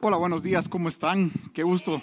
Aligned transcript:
Hola, 0.00 0.16
buenos 0.16 0.44
días, 0.44 0.68
¿cómo 0.68 0.88
están? 0.88 1.32
Qué 1.52 1.64
gusto 1.64 2.00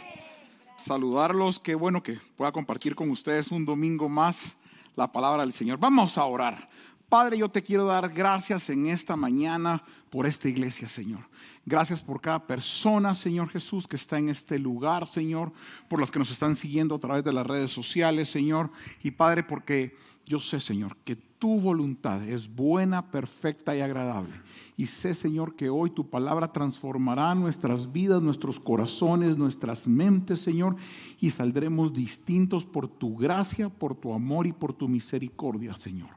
saludarlos, 0.78 1.60
qué 1.60 1.76
bueno 1.76 2.04
que 2.04 2.20
pueda 2.36 2.52
compartir 2.52 2.94
con 2.94 3.10
ustedes 3.10 3.52
un 3.52 3.64
domingo 3.64 4.10
más 4.10 4.58
la 4.98 5.10
palabra 5.10 5.44
del 5.44 5.54
Señor. 5.54 5.80
Vamos 5.80 6.18
a 6.18 6.26
orar. 6.26 6.68
Padre, 7.08 7.38
yo 7.38 7.48
te 7.48 7.64
quiero 7.64 7.86
dar 7.86 8.10
gracias 8.10 8.70
en 8.70 8.88
esta 8.88 9.16
mañana 9.16 9.82
por 10.10 10.26
esta 10.26 10.50
iglesia, 10.50 10.90
Señor. 10.90 11.30
Gracias 11.66 12.02
por 12.02 12.20
cada 12.20 12.46
persona, 12.46 13.16
Señor 13.16 13.48
Jesús, 13.48 13.88
que 13.88 13.96
está 13.96 14.18
en 14.18 14.28
este 14.28 14.60
lugar, 14.60 15.08
Señor, 15.08 15.54
por 15.88 16.02
los 16.02 16.12
que 16.12 16.20
nos 16.20 16.32
están 16.32 16.58
siguiendo 16.58 16.96
a 16.96 17.00
través 17.00 17.24
de 17.24 17.32
las 17.32 17.48
redes 17.48 17.72
sociales, 17.72 18.30
Señor. 18.30 18.72
Y 19.04 19.12
Padre, 19.12 19.44
porque 19.44 19.96
yo 20.26 20.40
sé, 20.40 20.60
Señor, 20.60 20.98
que 21.04 21.16
tu 21.16 21.60
voluntad 21.60 22.24
es 22.28 22.54
buena, 22.54 23.12
perfecta 23.12 23.76
y 23.76 23.82
agradable. 23.82 24.34
Y 24.76 24.88
sé, 24.88 25.14
Señor, 25.14 25.56
que 25.56 25.70
hoy 25.70 25.92
tu 25.92 26.10
palabra 26.10 26.52
transformará 26.52 27.36
nuestras 27.36 27.92
vidas, 27.92 28.22
nuestros 28.22 28.60
corazones, 28.60 29.38
nuestras 29.38 29.88
mentes, 29.88 30.40
Señor, 30.40 30.76
y 31.20 31.30
saldremos 31.30 31.94
distintos 31.94 32.66
por 32.66 32.88
tu 32.88 33.16
gracia, 33.16 33.70
por 33.70 33.94
tu 33.94 34.14
amor 34.14 34.48
y 34.48 34.54
por 34.54 34.74
tu 34.74 34.88
misericordia, 34.88 35.76
Señor. 35.76 36.10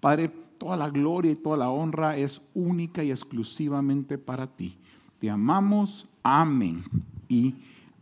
Padre, 0.00 0.28
toda 0.58 0.76
la 0.76 0.90
gloria 0.90 1.32
y 1.32 1.36
toda 1.36 1.56
la 1.56 1.70
honra 1.70 2.16
es 2.16 2.42
única 2.54 3.02
y 3.02 3.10
exclusivamente 3.10 4.18
para 4.18 4.46
ti. 4.46 4.76
Te 5.18 5.30
amamos. 5.30 6.06
Amén 6.22 6.84
y 7.28 7.54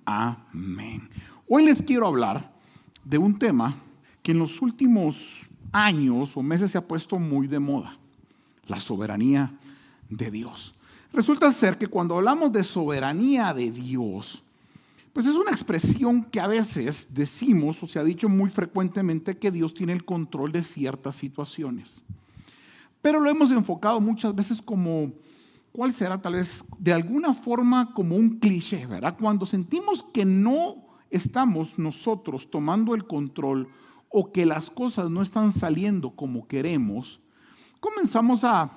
amén. 0.05 1.09
Hoy 1.49 1.65
les 1.65 1.83
quiero 1.83 2.09
hablar 2.09 2.53
de 3.05 3.19
un 3.19 3.39
tema 3.39 3.84
que 4.25 4.33
en 4.33 4.39
los 4.39 4.63
últimos 4.63 5.47
años 5.71 6.35
o 6.35 6.43
meses 6.43 6.71
se 6.71 6.79
ha 6.79 6.89
puesto 6.89 7.19
muy 7.19 7.47
de 7.47 7.59
moda, 7.59 7.99
la 8.67 8.81
soberanía 8.81 9.53
de 10.09 10.31
Dios. 10.31 10.75
Resulta 11.13 11.53
ser 11.53 11.77
que 11.77 11.89
cuando 11.89 12.17
hablamos 12.17 12.51
de 12.51 12.65
soberanía 12.65 13.53
de 13.53 13.71
Dios, 13.71 14.43
pues 15.13 15.27
es 15.27 15.37
una 15.37 15.51
expresión 15.51 16.25
que 16.25 16.41
a 16.41 16.47
veces 16.47 17.09
decimos 17.11 17.83
o 17.83 17.87
se 17.87 17.99
ha 17.99 18.05
dicho 18.05 18.31
muy 18.31 18.49
frecuentemente 18.49 19.37
que 19.37 19.51
Dios 19.51 19.75
tiene 19.75 19.93
el 19.93 20.07
control 20.07 20.53
de 20.53 20.63
ciertas 20.63 21.17
situaciones. 21.17 22.03
Pero 23.03 23.21
lo 23.21 23.29
hemos 23.29 23.51
enfocado 23.51 24.01
muchas 24.01 24.35
veces 24.35 24.63
como, 24.63 25.13
¿cuál 25.71 25.93
será 25.93 26.21
tal 26.21 26.33
vez? 26.33 26.65
De 26.79 26.95
alguna 26.95 27.35
forma 27.35 27.93
como 27.93 28.17
un 28.17 28.39
cliché, 28.39 28.87
¿verdad? 28.87 29.19
Cuando 29.21 29.45
sentimos 29.45 30.03
que 30.15 30.25
no 30.25 30.77
estamos 31.11 31.79
nosotros 31.79 32.51
tomando 32.51 32.95
el 32.95 33.05
control 33.05 33.69
o 34.17 34.31
que 34.31 34.47
las 34.47 34.71
cosas 34.71 35.11
no 35.11 35.23
están 35.23 35.51
saliendo 35.51 36.15
como 36.15 36.47
queremos, 36.47 37.21
comenzamos 37.81 38.45
a, 38.45 38.71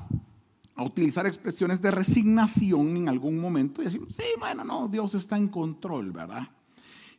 utilizar 0.79 1.27
expresiones 1.27 1.79
de 1.79 1.91
resignación 1.91 2.97
en 2.97 3.09
algún 3.09 3.39
momento 3.39 3.81
y 3.81 3.85
decimos, 3.85 4.15
sí, 4.15 4.23
bueno, 4.39 4.63
no, 4.63 4.87
Dios 4.87 5.13
está 5.13 5.37
en 5.37 5.47
control, 5.47 6.11
¿verdad? 6.11 6.49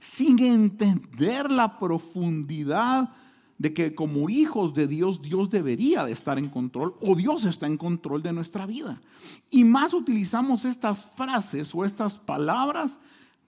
Sin 0.01 0.39
entender 0.41 1.51
la 1.51 1.79
profundidad 1.79 3.11
de 3.57 3.73
que 3.73 3.95
como 3.95 4.29
hijos 4.29 4.75
de 4.75 4.89
Dios, 4.89 5.23
Dios 5.23 5.49
debería 5.51 6.05
de 6.05 6.13
estar 6.13 6.39
en 6.39 6.49
control 6.49 6.97
o 7.01 7.15
Dios 7.15 7.45
está 7.45 7.67
en 7.67 7.77
control 7.77 8.23
de 8.23 8.33
nuestra 8.33 8.67
vida. 8.67 9.01
Y 9.51 9.63
más 9.63 9.95
utilizamos 9.95 10.65
estas 10.65 11.07
frases 11.07 11.73
o 11.73 11.85
estas 11.85 12.19
palabras 12.19 12.99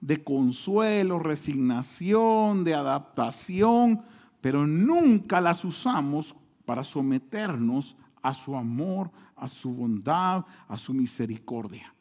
de 0.00 0.22
consuelo, 0.22 1.18
resignación, 1.18 2.62
de 2.64 2.74
adaptación, 2.74 4.02
pero 4.40 4.66
nunca 4.66 5.40
las 5.40 5.64
usamos 5.64 6.34
para 6.64 6.84
someternos 6.84 7.96
a 8.22 8.34
su 8.34 8.56
amor, 8.56 9.10
a 9.36 9.48
su 9.48 9.72
bondad, 9.72 10.44
a 10.68 10.76
su 10.76 10.92
misericordia. 10.92 11.92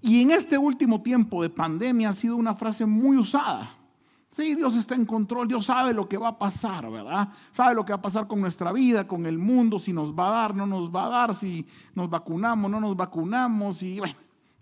Y 0.00 0.22
en 0.22 0.30
este 0.30 0.56
último 0.56 1.02
tiempo 1.02 1.42
de 1.42 1.50
pandemia 1.50 2.10
ha 2.10 2.12
sido 2.12 2.36
una 2.36 2.54
frase 2.54 2.86
muy 2.86 3.16
usada. 3.16 3.70
Sí, 4.30 4.54
Dios 4.54 4.76
está 4.76 4.94
en 4.94 5.06
control, 5.06 5.48
Dios 5.48 5.64
sabe 5.64 5.94
lo 5.94 6.08
que 6.08 6.18
va 6.18 6.28
a 6.28 6.38
pasar, 6.38 6.88
¿verdad? 6.90 7.30
Sabe 7.50 7.74
lo 7.74 7.84
que 7.84 7.92
va 7.92 7.98
a 7.98 8.02
pasar 8.02 8.28
con 8.28 8.40
nuestra 8.40 8.72
vida, 8.72 9.08
con 9.08 9.26
el 9.26 9.38
mundo, 9.38 9.78
si 9.78 9.92
nos 9.92 10.14
va 10.14 10.28
a 10.28 10.42
dar, 10.42 10.54
no 10.54 10.66
nos 10.66 10.94
va 10.94 11.06
a 11.06 11.08
dar, 11.08 11.34
si 11.34 11.66
nos 11.94 12.08
vacunamos, 12.10 12.70
no 12.70 12.78
nos 12.78 12.94
vacunamos, 12.94 13.82
y 13.82 13.98
bueno, 13.98 14.14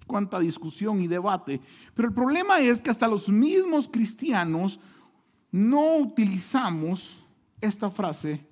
cuánta 0.07 0.39
discusión 0.39 1.03
y 1.03 1.09
debate. 1.09 1.61
Pero 1.95 2.09
el 2.09 2.15
problema 2.15 2.61
es 2.61 2.81
que 2.81 2.91
hasta 2.91 3.09
los 3.09 3.29
mismos 3.29 3.89
cristianos 3.89 4.81
no 5.57 5.97
utilizamos 5.97 7.19
esta 7.63 7.91
frase 7.91 8.47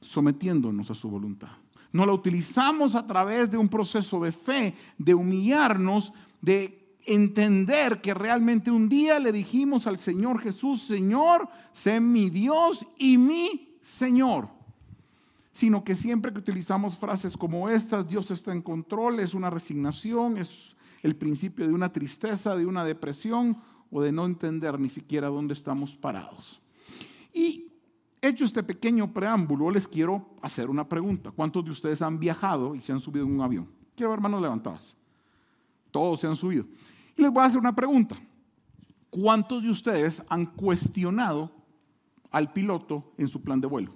sometiéndonos 0.00 0.90
a 0.90 0.94
su 0.94 1.10
voluntad. 1.10 1.50
No 1.92 2.06
la 2.06 2.14
utilizamos 2.14 2.94
a 2.94 3.06
través 3.06 3.50
de 3.50 3.58
un 3.58 3.68
proceso 3.68 4.20
de 4.20 4.32
fe, 4.32 4.74
de 4.96 5.12
humillarnos, 5.12 6.14
de 6.40 6.96
entender 7.04 8.00
que 8.00 8.14
realmente 8.14 8.70
un 8.70 8.88
día 8.88 9.18
le 9.18 9.32
dijimos 9.32 9.86
al 9.86 9.98
Señor 9.98 10.40
Jesús, 10.40 10.80
Señor, 10.80 11.46
sé 11.74 12.00
mi 12.00 12.30
Dios 12.30 12.86
y 12.96 13.18
mi 13.18 13.76
Señor. 13.82 14.48
Sino 15.52 15.84
que 15.84 15.94
siempre 15.94 16.32
que 16.32 16.38
utilizamos 16.38 16.96
frases 16.96 17.36
como 17.36 17.68
estas, 17.68 18.08
Dios 18.08 18.30
está 18.30 18.52
en 18.52 18.62
control, 18.62 19.20
es 19.20 19.34
una 19.34 19.50
resignación, 19.50 20.38
es 20.38 20.74
el 21.02 21.16
principio 21.16 21.68
de 21.68 21.74
una 21.74 21.92
tristeza, 21.92 22.56
de 22.56 22.64
una 22.64 22.82
depresión 22.82 23.58
o 23.90 24.00
de 24.00 24.12
no 24.12 24.24
entender 24.24 24.78
ni 24.78 24.88
siquiera 24.88 25.28
dónde 25.28 25.54
estamos 25.54 25.96
parados. 25.96 26.60
Y 27.32 27.66
hecho 28.22 28.44
este 28.44 28.62
pequeño 28.62 29.12
preámbulo, 29.12 29.70
les 29.70 29.88
quiero 29.88 30.26
hacer 30.42 30.70
una 30.70 30.88
pregunta. 30.88 31.30
¿Cuántos 31.30 31.64
de 31.64 31.70
ustedes 31.70 32.02
han 32.02 32.18
viajado 32.18 32.74
y 32.74 32.80
se 32.80 32.92
han 32.92 33.00
subido 33.00 33.26
en 33.26 33.32
un 33.32 33.40
avión? 33.40 33.68
Quiero 33.94 34.10
ver 34.10 34.20
manos 34.20 34.40
levantadas. 34.40 34.96
Todos 35.90 36.20
se 36.20 36.26
han 36.26 36.36
subido. 36.36 36.66
Y 37.16 37.22
les 37.22 37.32
voy 37.32 37.42
a 37.42 37.46
hacer 37.46 37.58
una 37.58 37.74
pregunta. 37.74 38.16
¿Cuántos 39.10 39.62
de 39.62 39.70
ustedes 39.70 40.22
han 40.28 40.46
cuestionado 40.46 41.50
al 42.30 42.52
piloto 42.52 43.12
en 43.18 43.28
su 43.28 43.42
plan 43.42 43.60
de 43.60 43.66
vuelo? 43.66 43.92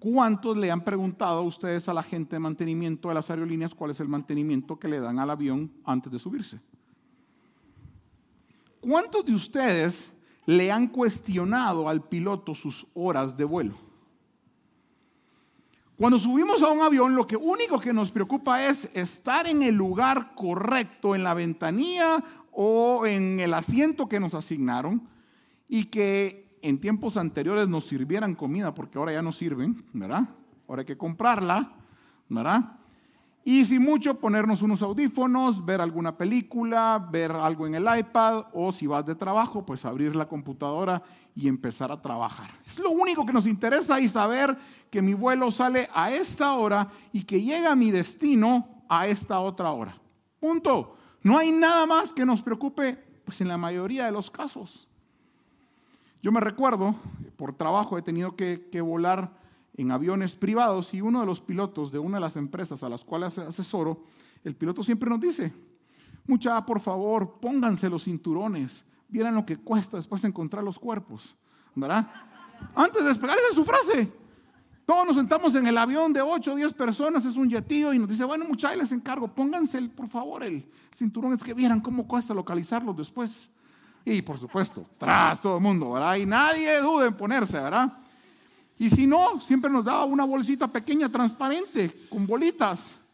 ¿Cuántos 0.00 0.56
le 0.56 0.70
han 0.70 0.84
preguntado 0.84 1.40
a 1.40 1.42
ustedes 1.42 1.88
a 1.88 1.94
la 1.94 2.02
gente 2.02 2.36
de 2.36 2.40
mantenimiento 2.40 3.08
de 3.08 3.14
las 3.14 3.30
aerolíneas 3.30 3.74
cuál 3.74 3.90
es 3.90 4.00
el 4.00 4.08
mantenimiento 4.08 4.78
que 4.78 4.88
le 4.88 5.00
dan 5.00 5.18
al 5.18 5.30
avión 5.30 5.72
antes 5.84 6.12
de 6.12 6.18
subirse? 6.18 6.60
¿Cuántos 8.80 9.24
de 9.24 9.34
ustedes 9.34 10.12
le 10.46 10.70
han 10.70 10.88
cuestionado 10.88 11.88
al 11.88 12.08
piloto 12.08 12.54
sus 12.54 12.86
horas 12.94 13.36
de 13.36 13.44
vuelo? 13.44 13.74
Cuando 15.96 16.18
subimos 16.18 16.62
a 16.62 16.70
un 16.70 16.80
avión, 16.80 17.16
lo 17.16 17.26
que 17.26 17.36
único 17.36 17.80
que 17.80 17.92
nos 17.92 18.12
preocupa 18.12 18.64
es 18.64 18.88
estar 18.94 19.48
en 19.48 19.62
el 19.62 19.74
lugar 19.74 20.32
correcto, 20.36 21.16
en 21.16 21.24
la 21.24 21.34
ventanilla 21.34 22.22
o 22.52 23.04
en 23.04 23.40
el 23.40 23.52
asiento 23.52 24.08
que 24.08 24.20
nos 24.20 24.32
asignaron 24.34 25.08
y 25.68 25.86
que 25.86 26.56
en 26.62 26.80
tiempos 26.80 27.16
anteriores 27.16 27.66
nos 27.66 27.86
sirvieran 27.86 28.36
comida, 28.36 28.74
porque 28.74 28.96
ahora 28.96 29.12
ya 29.12 29.22
no 29.22 29.32
sirven, 29.32 29.84
¿verdad? 29.92 30.28
Ahora 30.68 30.82
hay 30.82 30.86
que 30.86 30.96
comprarla, 30.96 31.72
¿verdad? 32.28 32.77
Y 33.48 33.64
si 33.64 33.78
mucho, 33.78 34.20
ponernos 34.20 34.60
unos 34.60 34.82
audífonos, 34.82 35.64
ver 35.64 35.80
alguna 35.80 36.14
película, 36.18 37.08
ver 37.10 37.32
algo 37.32 37.66
en 37.66 37.76
el 37.76 37.86
iPad 37.98 38.44
o 38.52 38.70
si 38.72 38.86
vas 38.86 39.06
de 39.06 39.14
trabajo, 39.14 39.64
pues 39.64 39.86
abrir 39.86 40.14
la 40.14 40.28
computadora 40.28 41.02
y 41.34 41.48
empezar 41.48 41.90
a 41.90 42.02
trabajar. 42.02 42.50
Es 42.66 42.78
lo 42.78 42.90
único 42.90 43.24
que 43.24 43.32
nos 43.32 43.46
interesa 43.46 43.98
y 44.00 44.06
saber 44.06 44.54
que 44.90 45.00
mi 45.00 45.14
vuelo 45.14 45.50
sale 45.50 45.88
a 45.94 46.12
esta 46.12 46.52
hora 46.56 46.88
y 47.10 47.22
que 47.22 47.40
llega 47.40 47.72
a 47.72 47.74
mi 47.74 47.90
destino 47.90 48.68
a 48.86 49.06
esta 49.06 49.40
otra 49.40 49.70
hora. 49.70 49.96
Punto. 50.38 50.98
No 51.22 51.38
hay 51.38 51.50
nada 51.50 51.86
más 51.86 52.12
que 52.12 52.26
nos 52.26 52.42
preocupe, 52.42 53.02
pues 53.24 53.40
en 53.40 53.48
la 53.48 53.56
mayoría 53.56 54.04
de 54.04 54.12
los 54.12 54.30
casos. 54.30 54.86
Yo 56.22 56.30
me 56.32 56.40
recuerdo, 56.40 56.94
por 57.38 57.54
trabajo 57.54 57.96
he 57.96 58.02
tenido 58.02 58.36
que, 58.36 58.68
que 58.70 58.82
volar 58.82 59.37
en 59.78 59.92
aviones 59.92 60.34
privados 60.34 60.92
y 60.92 61.00
uno 61.00 61.20
de 61.20 61.26
los 61.26 61.40
pilotos 61.40 61.92
de 61.92 62.00
una 62.00 62.16
de 62.16 62.20
las 62.20 62.36
empresas 62.36 62.82
a 62.82 62.88
las 62.88 63.04
cuales 63.04 63.38
asesoro, 63.38 64.02
el 64.42 64.56
piloto 64.56 64.82
siempre 64.82 65.08
nos 65.08 65.20
dice, 65.20 65.54
mucha, 66.26 66.66
por 66.66 66.80
favor, 66.80 67.38
pónganse 67.40 67.88
los 67.88 68.02
cinturones, 68.02 68.84
vieran 69.08 69.36
lo 69.36 69.46
que 69.46 69.56
cuesta 69.56 69.96
después 69.96 70.24
encontrar 70.24 70.64
los 70.64 70.80
cuerpos, 70.80 71.36
¿verdad? 71.76 72.10
Antes 72.74 73.02
de 73.02 73.08
despegar, 73.08 73.38
esa 73.38 73.48
es 73.50 73.54
su 73.54 73.64
frase. 73.64 74.12
Todos 74.84 75.06
nos 75.06 75.16
sentamos 75.16 75.54
en 75.54 75.64
el 75.66 75.78
avión 75.78 76.12
de 76.12 76.22
8 76.22 76.52
o 76.52 76.56
10 76.56 76.74
personas, 76.74 77.24
es 77.24 77.36
un 77.36 77.48
jetío, 77.48 77.94
y 77.94 78.00
nos 78.00 78.08
dice, 78.08 78.24
bueno, 78.24 78.46
muchachos, 78.46 78.78
les 78.78 78.90
encargo, 78.90 79.28
pónganse, 79.28 79.80
por 79.82 80.08
favor, 80.08 80.42
el 80.42 80.68
cinturón, 80.92 81.34
es 81.34 81.44
que 81.44 81.54
vieran 81.54 81.80
cómo 81.80 82.08
cuesta 82.08 82.34
localizarlos 82.34 82.96
después. 82.96 83.48
Y 84.04 84.22
por 84.22 84.38
supuesto, 84.38 84.86
tras 84.98 85.40
todo 85.40 85.58
el 85.58 85.62
mundo, 85.62 85.92
¿verdad? 85.92 86.16
Y 86.16 86.26
nadie 86.26 86.80
duda 86.80 87.06
en 87.06 87.16
ponerse, 87.16 87.60
¿verdad? 87.60 87.92
Y 88.78 88.90
si 88.90 89.06
no, 89.06 89.40
siempre 89.40 89.70
nos 89.70 89.84
daba 89.84 90.04
una 90.04 90.24
bolsita 90.24 90.68
pequeña, 90.68 91.08
transparente, 91.08 91.90
con 92.10 92.26
bolitas. 92.26 93.10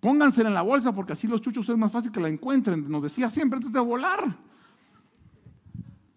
Póngansela 0.00 0.48
en 0.48 0.54
la 0.54 0.62
bolsa 0.62 0.92
porque 0.92 1.12
así 1.12 1.26
los 1.26 1.40
chuchos 1.40 1.68
es 1.68 1.76
más 1.76 1.92
fácil 1.92 2.10
que 2.10 2.20
la 2.20 2.28
encuentren. 2.28 2.88
Nos 2.90 3.04
decía 3.04 3.30
siempre 3.30 3.58
antes 3.58 3.72
de 3.72 3.80
volar. 3.80 4.36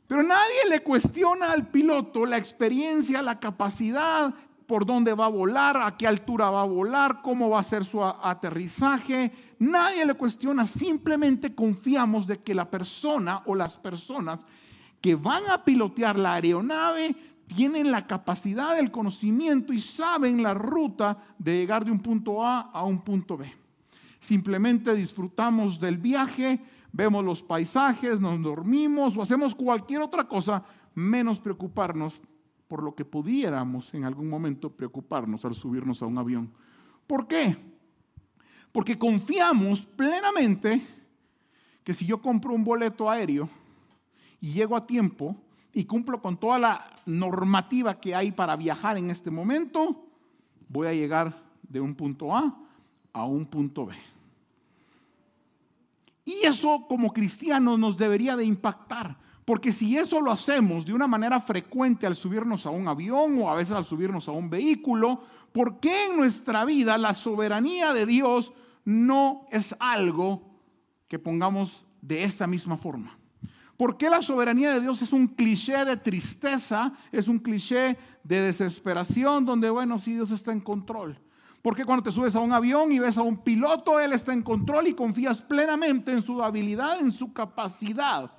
Pero 0.08 0.24
nadie 0.24 0.70
le 0.70 0.82
cuestiona 0.82 1.52
al 1.52 1.68
piloto 1.68 2.26
la 2.26 2.38
experiencia, 2.38 3.22
la 3.22 3.40
capacidad, 3.40 4.34
por 4.68 4.86
dónde 4.86 5.14
va 5.14 5.26
a 5.26 5.30
volar, 5.30 5.78
a 5.78 5.96
qué 5.98 6.08
altura 6.08 6.50
va 6.50 6.62
a 6.62 6.66
volar, 6.66 7.22
cómo 7.22 7.50
va 7.50 7.60
a 7.60 7.64
ser 7.64 7.86
su 7.86 8.04
aterrizaje. 8.04 9.32
Nadie 9.60 10.06
le 10.06 10.14
cuestiona, 10.14 10.66
simplemente 10.66 11.54
confiamos 11.54 12.26
de 12.26 12.40
que 12.40 12.56
la 12.56 12.70
persona 12.70 13.42
o 13.46 13.56
las 13.56 13.78
personas 13.78 14.42
que 15.02 15.16
van 15.16 15.44
a 15.50 15.64
pilotear 15.64 16.18
la 16.18 16.36
aeronave 16.36 17.16
tienen 17.56 17.92
la 17.92 18.08
capacidad 18.08 18.76
del 18.76 18.92
conocimiento 18.92 19.74
y 19.74 19.82
saben 19.82 20.42
la 20.42 20.54
ruta 20.54 21.18
de 21.38 21.58
llegar 21.58 21.84
de 21.84 21.92
un 21.92 22.00
punto 22.00 22.44
A 22.46 22.62
a 22.62 22.84
un 22.84 23.02
punto 23.02 23.38
B. 23.38 23.52
Simplemente 24.20 24.96
disfrutamos 24.96 25.80
del 25.80 25.98
viaje, 25.98 26.64
vemos 26.92 27.26
los 27.26 27.44
paisajes, 27.44 28.22
nos 28.22 28.42
dormimos 28.42 29.18
o 29.18 29.22
hacemos 29.22 29.54
cualquier 29.54 30.02
otra 30.02 30.28
cosa 30.28 30.64
menos 30.96 31.40
preocuparnos 31.40 32.22
por 32.68 32.84
lo 32.84 32.96
que 32.96 33.04
pudiéramos 33.04 33.94
en 33.94 34.06
algún 34.06 34.30
momento 34.30 34.70
preocuparnos 34.70 35.44
al 35.44 35.56
subirnos 35.56 36.02
a 36.02 36.06
un 36.06 36.18
avión. 36.18 36.54
¿Por 37.06 37.28
qué? 37.28 37.58
Porque 38.72 38.98
confiamos 38.98 39.86
plenamente 39.86 40.82
que 41.84 41.94
si 41.94 42.06
yo 42.06 42.22
compro 42.22 42.54
un 42.54 42.64
boleto 42.64 43.10
aéreo 43.10 43.50
y 44.40 44.54
llego 44.54 44.78
a 44.78 44.88
tiempo 44.88 45.36
y 45.74 45.86
cumplo 45.86 46.22
con 46.22 46.38
toda 46.38 46.60
la 46.60 46.86
normativa 47.06 48.00
que 48.00 48.16
hay 48.16 48.32
para 48.32 48.56
viajar 48.56 48.98
en 48.98 49.10
este 49.10 49.32
momento, 49.32 50.06
voy 50.68 50.88
a 50.88 50.94
llegar 50.94 51.42
de 51.64 51.80
un 51.80 51.96
punto 51.96 52.36
A 52.36 52.58
a 53.14 53.26
un 53.26 53.46
punto 53.46 53.86
B. 53.86 53.96
Y 56.26 56.46
eso 56.46 56.86
como 56.88 57.12
cristianos 57.12 57.80
nos 57.80 57.98
debería 57.98 58.36
de 58.36 58.46
impactar, 58.46 59.18
porque 59.44 59.72
si 59.72 59.98
eso 59.98 60.22
lo 60.22 60.32
hacemos 60.32 60.86
de 60.86 60.94
una 60.94 61.08
manera 61.08 61.40
frecuente 61.40 62.06
al 62.06 62.16
subirnos 62.16 62.66
a 62.66 62.70
un 62.70 62.88
avión 62.88 63.42
o 63.42 63.50
a 63.50 63.56
veces 63.56 63.76
al 63.76 63.86
subirnos 63.86 64.28
a 64.28 64.32
un 64.32 64.50
vehículo, 64.50 65.22
¿por 65.52 65.80
qué 65.80 66.08
en 66.08 66.18
nuestra 66.18 66.64
vida 66.64 66.98
la 66.98 67.16
soberanía 67.16 67.92
de 67.94 68.06
Dios 68.06 68.54
no 68.86 69.46
es 69.52 69.76
algo 69.80 70.44
que 71.08 71.20
pongamos 71.20 71.86
de 72.02 72.24
esta 72.24 72.48
misma 72.48 72.78
forma? 72.78 73.18
¿Por 73.82 73.98
qué 73.98 74.12
la 74.12 74.22
soberanía 74.22 74.76
de 74.76 74.80
Dios 74.80 75.02
es 75.02 75.12
un 75.12 75.26
cliché 75.26 75.84
de 75.86 75.98
tristeza, 75.98 76.94
es 77.12 77.28
un 77.28 77.40
cliché 77.40 77.98
de 78.24 78.42
desesperación 78.42 79.44
donde, 79.44 79.72
bueno, 79.72 79.98
si 79.98 80.14
Dios 80.14 80.30
está 80.30 80.52
en 80.52 80.60
control? 80.60 81.18
Porque 81.64 81.84
cuando 81.84 82.04
te 82.04 82.12
subes 82.12 82.36
a 82.36 82.42
un 82.42 82.54
avión 82.54 82.92
y 82.92 83.00
ves 83.00 83.18
a 83.18 83.24
un 83.24 83.38
piloto, 83.38 84.00
él 84.00 84.14
está 84.14 84.34
en 84.34 84.44
control 84.44 84.86
y 84.86 84.94
confías 84.94 85.42
plenamente 85.42 86.12
en 86.12 86.22
su 86.22 86.44
habilidad, 86.44 87.00
en 87.00 87.10
su 87.10 87.34
capacidad. 87.34 88.32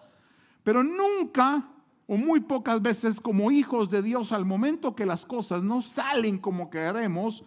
Pero 0.62 0.84
nunca 0.84 1.68
o 2.06 2.16
muy 2.16 2.38
pocas 2.38 2.80
veces 2.80 3.20
como 3.20 3.50
hijos 3.50 3.90
de 3.90 4.00
Dios 4.00 4.30
al 4.30 4.44
momento 4.44 4.94
que 4.94 5.06
las 5.06 5.26
cosas 5.26 5.64
no 5.64 5.82
salen 5.82 6.38
como 6.38 6.70
queremos, 6.70 7.42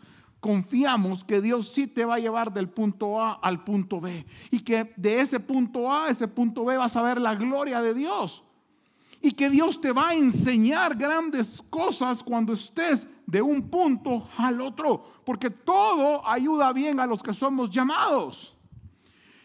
confiamos 0.46 1.24
que 1.24 1.42
Dios 1.42 1.70
sí 1.70 1.88
te 1.88 2.06
va 2.06 2.16
a 2.16 2.20
llevar 2.20 2.54
del 2.54 2.70
punto 2.70 3.20
A 3.20 3.34
al 3.34 3.64
punto 3.64 4.00
B 4.00 4.24
y 4.52 4.60
que 4.60 4.94
de 4.96 5.20
ese 5.20 5.40
punto 5.40 5.92
A 5.92 6.06
a 6.06 6.10
ese 6.12 6.28
punto 6.28 6.64
B 6.64 6.78
vas 6.78 6.96
a 6.96 7.02
ver 7.02 7.20
la 7.20 7.34
gloria 7.34 7.82
de 7.82 7.96
Dios 7.96 8.44
y 9.24 9.32
que 9.32 9.50
Dios 9.50 9.82
te 9.82 9.92
va 9.92 10.10
a 10.10 10.14
enseñar 10.14 10.96
grandes 10.96 11.64
cosas 11.72 12.22
cuando 12.22 12.54
estés 12.54 13.08
de 13.26 13.42
un 13.42 13.72
punto 13.72 14.30
al 14.38 14.62
otro, 14.62 15.04
porque 15.26 15.50
todo 15.50 16.22
ayuda 16.28 16.72
bien 16.74 17.00
a 17.00 17.08
los 17.08 17.24
que 17.24 17.34
somos 17.34 17.72
llamados. 17.72 18.56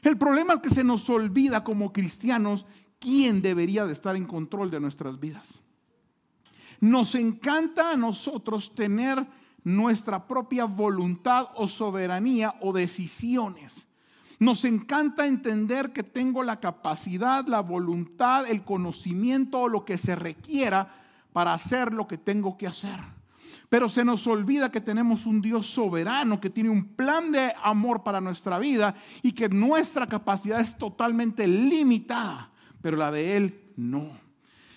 El 0.03 0.19
problema 0.19 0.53
es 0.53 0.61
que 0.61 0.69
se 0.69 0.85
nos 0.85 1.09
olvida 1.09 1.65
como 1.65 1.95
cristianos 1.95 2.67
quién 2.99 3.41
debería 3.41 3.87
de 3.87 3.95
estar 3.95 4.17
en 4.17 4.27
control 4.27 4.71
de 4.71 4.81
nuestras 4.81 5.19
vidas. 5.19 5.63
Nos 6.79 7.15
encanta 7.15 7.93
a 7.93 7.97
nosotros 7.97 8.75
tener 8.75 9.27
nuestra 9.65 10.27
propia 10.27 10.65
voluntad 10.65 11.49
o 11.55 11.69
soberanía 11.69 12.55
o 12.61 12.73
decisiones. 12.73 13.87
Nos 14.39 14.65
encanta 14.65 15.27
entender 15.27 15.93
que 15.93 16.03
tengo 16.03 16.43
la 16.43 16.61
capacidad, 16.61 17.47
la 17.47 17.61
voluntad, 17.61 18.49
el 18.49 18.65
conocimiento 18.65 19.61
o 19.61 19.69
lo 19.69 19.85
que 19.85 19.99
se 19.99 20.17
requiera 20.17 20.95
para 21.33 21.53
hacer 21.53 21.93
lo 21.93 22.09
que 22.09 22.17
tengo 22.17 22.57
que 22.57 22.67
hacer. 22.67 22.99
Pero 23.69 23.89
se 23.89 24.05
nos 24.05 24.27
olvida 24.27 24.73
que 24.73 24.81
tenemos 24.81 25.27
un 25.27 25.41
Dios 25.43 25.67
soberano 25.67 26.41
que 26.41 26.51
tiene 26.51 26.71
un 26.71 26.85
plan 26.85 27.31
de 27.31 27.53
amor 27.63 28.03
para 28.03 28.21
nuestra 28.21 28.59
vida 28.59 28.95
y 29.23 29.33
que 29.33 29.49
nuestra 29.49 30.07
capacidad 30.07 30.61
es 30.61 30.77
totalmente 30.77 31.47
limitada, 31.47 32.51
pero 32.81 32.97
la 32.97 33.13
de 33.13 33.37
Él 33.37 33.73
no. 33.77 34.11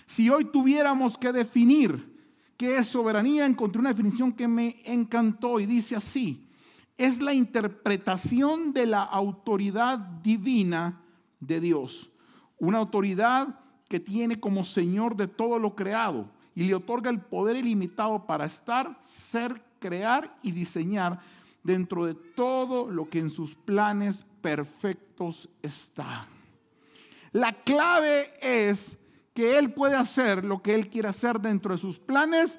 Si 0.06 0.28
hoy 0.28 0.44
tuviéramos 0.44 1.16
que 1.16 1.32
definir 1.32 2.13
qué 2.56 2.76
es 2.76 2.88
soberanía, 2.88 3.46
encontré 3.46 3.80
una 3.80 3.90
definición 3.90 4.32
que 4.32 4.48
me 4.48 4.80
encantó 4.84 5.60
y 5.60 5.66
dice 5.66 5.96
así, 5.96 6.48
es 6.96 7.20
la 7.20 7.32
interpretación 7.32 8.72
de 8.72 8.86
la 8.86 9.02
autoridad 9.02 9.98
divina 9.98 11.00
de 11.40 11.60
Dios. 11.60 12.10
Una 12.58 12.78
autoridad 12.78 13.60
que 13.88 14.00
tiene 14.00 14.38
como 14.38 14.64
Señor 14.64 15.16
de 15.16 15.26
todo 15.26 15.58
lo 15.58 15.74
creado 15.74 16.30
y 16.54 16.64
le 16.64 16.74
otorga 16.74 17.10
el 17.10 17.20
poder 17.20 17.56
ilimitado 17.56 18.26
para 18.26 18.44
estar, 18.44 18.98
ser, 19.02 19.60
crear 19.80 20.34
y 20.42 20.52
diseñar 20.52 21.20
dentro 21.62 22.06
de 22.06 22.14
todo 22.14 22.90
lo 22.90 23.08
que 23.08 23.18
en 23.18 23.30
sus 23.30 23.54
planes 23.54 24.24
perfectos 24.40 25.48
está. 25.62 26.28
La 27.32 27.52
clave 27.52 28.28
es 28.40 28.96
que 29.34 29.58
Él 29.58 29.74
puede 29.74 29.96
hacer 29.96 30.44
lo 30.44 30.62
que 30.62 30.74
Él 30.74 30.88
quiere 30.88 31.08
hacer 31.08 31.40
dentro 31.40 31.74
de 31.74 31.78
sus 31.78 31.98
planes 31.98 32.58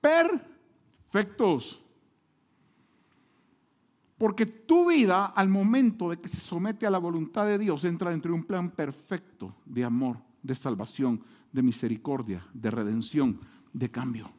perfectos. 0.00 1.82
Porque 4.18 4.46
tu 4.46 4.90
vida, 4.90 5.26
al 5.26 5.48
momento 5.48 6.10
de 6.10 6.20
que 6.20 6.28
se 6.28 6.36
somete 6.36 6.86
a 6.86 6.90
la 6.90 6.98
voluntad 6.98 7.46
de 7.46 7.58
Dios, 7.58 7.84
entra 7.84 8.10
dentro 8.10 8.30
de 8.30 8.38
un 8.38 8.44
plan 8.44 8.70
perfecto 8.70 9.56
de 9.64 9.82
amor, 9.82 10.18
de 10.42 10.54
salvación, 10.54 11.24
de 11.50 11.62
misericordia, 11.62 12.46
de 12.52 12.70
redención, 12.70 13.40
de 13.72 13.90
cambio. 13.90 14.30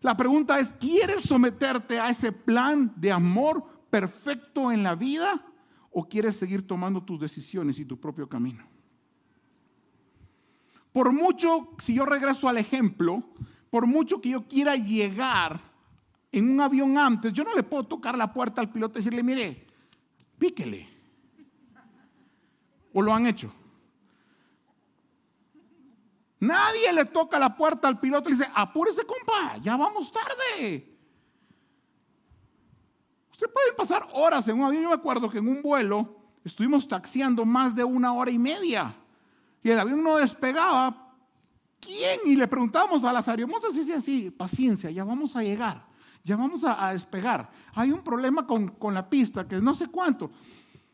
La 0.00 0.16
pregunta 0.16 0.60
es, 0.60 0.72
¿quieres 0.74 1.24
someterte 1.24 1.98
a 1.98 2.10
ese 2.10 2.30
plan 2.30 2.92
de 2.94 3.10
amor 3.10 3.64
perfecto 3.90 4.70
en 4.70 4.82
la 4.84 4.94
vida 4.94 5.44
o 5.90 6.06
quieres 6.08 6.36
seguir 6.36 6.64
tomando 6.64 7.02
tus 7.02 7.18
decisiones 7.18 7.80
y 7.80 7.84
tu 7.84 7.98
propio 7.98 8.28
camino? 8.28 8.64
Por 10.98 11.12
mucho, 11.12 11.76
si 11.78 11.94
yo 11.94 12.04
regreso 12.04 12.48
al 12.48 12.58
ejemplo, 12.58 13.22
por 13.70 13.86
mucho 13.86 14.20
que 14.20 14.30
yo 14.30 14.48
quiera 14.48 14.74
llegar 14.74 15.60
en 16.32 16.50
un 16.50 16.60
avión 16.60 16.98
antes, 16.98 17.32
yo 17.32 17.44
no 17.44 17.54
le 17.54 17.62
puedo 17.62 17.84
tocar 17.84 18.18
la 18.18 18.32
puerta 18.32 18.60
al 18.60 18.72
piloto 18.72 18.98
y 18.98 19.02
decirle, 19.04 19.22
mire, 19.22 19.64
píquele. 20.40 20.88
¿O 22.92 23.00
lo 23.00 23.14
han 23.14 23.28
hecho? 23.28 23.54
Nadie 26.40 26.92
le 26.92 27.04
toca 27.04 27.38
la 27.38 27.56
puerta 27.56 27.86
al 27.86 28.00
piloto 28.00 28.28
y 28.28 28.32
dice, 28.32 28.50
apúrese 28.52 29.06
compa, 29.06 29.56
ya 29.58 29.76
vamos 29.76 30.10
tarde. 30.10 30.98
Usted 33.30 33.46
puede 33.52 33.72
pasar 33.74 34.08
horas 34.14 34.48
en 34.48 34.58
un 34.58 34.64
avión. 34.64 34.82
Yo 34.82 34.88
me 34.88 34.96
acuerdo 34.96 35.30
que 35.30 35.38
en 35.38 35.46
un 35.46 35.62
vuelo 35.62 36.16
estuvimos 36.42 36.88
taxiando 36.88 37.44
más 37.44 37.72
de 37.76 37.84
una 37.84 38.12
hora 38.14 38.32
y 38.32 38.38
media 38.40 38.96
y 39.62 39.70
el 39.70 39.78
avión 39.78 40.02
no 40.02 40.16
despegaba. 40.16 41.14
¿Quién? 41.80 42.20
Y 42.24 42.36
le 42.36 42.48
preguntamos 42.48 43.04
a 43.04 43.12
las 43.12 43.28
aeromosas 43.28 43.74
y 43.74 43.78
decía 43.78 43.98
así, 43.98 44.30
paciencia, 44.30 44.90
ya 44.90 45.04
vamos 45.04 45.36
a 45.36 45.42
llegar 45.42 45.88
ya 46.28 46.36
vamos 46.36 46.62
a, 46.62 46.92
despegar. 46.92 47.50
Hay 47.74 47.90
un 47.90 48.04
problema 48.04 48.46
con, 48.46 48.68
con, 48.68 48.92
la 48.92 49.08
pista, 49.08 49.48
que 49.48 49.56
no 49.56 49.74
sé 49.74 49.86
cuánto. 49.86 50.30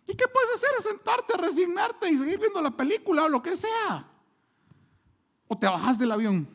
¿Y 0.07 0.15
qué 0.15 0.27
puedes 0.29 0.51
hacer? 0.55 0.71
Sentarte, 0.81 1.37
resignarte 1.37 2.09
y 2.09 2.17
seguir 2.17 2.39
viendo 2.39 2.63
la 2.63 2.71
película 2.71 3.25
o 3.25 3.29
lo 3.29 3.43
que 3.43 3.57
sea. 3.57 4.07
O 5.49 5.59
te 5.59 5.67
bajas 5.67 5.99
del 5.99 6.13
avión. 6.13 6.49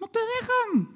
No 0.00 0.08
te 0.08 0.18
dejan. 0.18 0.95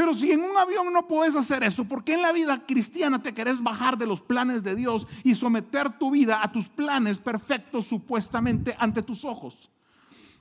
Pero 0.00 0.14
si 0.14 0.32
en 0.32 0.42
un 0.42 0.56
avión 0.56 0.90
no 0.94 1.06
puedes 1.06 1.36
hacer 1.36 1.62
eso, 1.62 1.84
¿por 1.84 2.02
qué 2.02 2.14
en 2.14 2.22
la 2.22 2.32
vida 2.32 2.64
cristiana 2.66 3.22
te 3.22 3.34
querés 3.34 3.62
bajar 3.62 3.98
de 3.98 4.06
los 4.06 4.22
planes 4.22 4.62
de 4.62 4.74
Dios 4.74 5.06
y 5.22 5.34
someter 5.34 5.90
tu 5.98 6.10
vida 6.10 6.42
a 6.42 6.50
tus 6.50 6.70
planes 6.70 7.18
perfectos 7.18 7.86
supuestamente 7.86 8.74
ante 8.78 9.02
tus 9.02 9.26
ojos? 9.26 9.70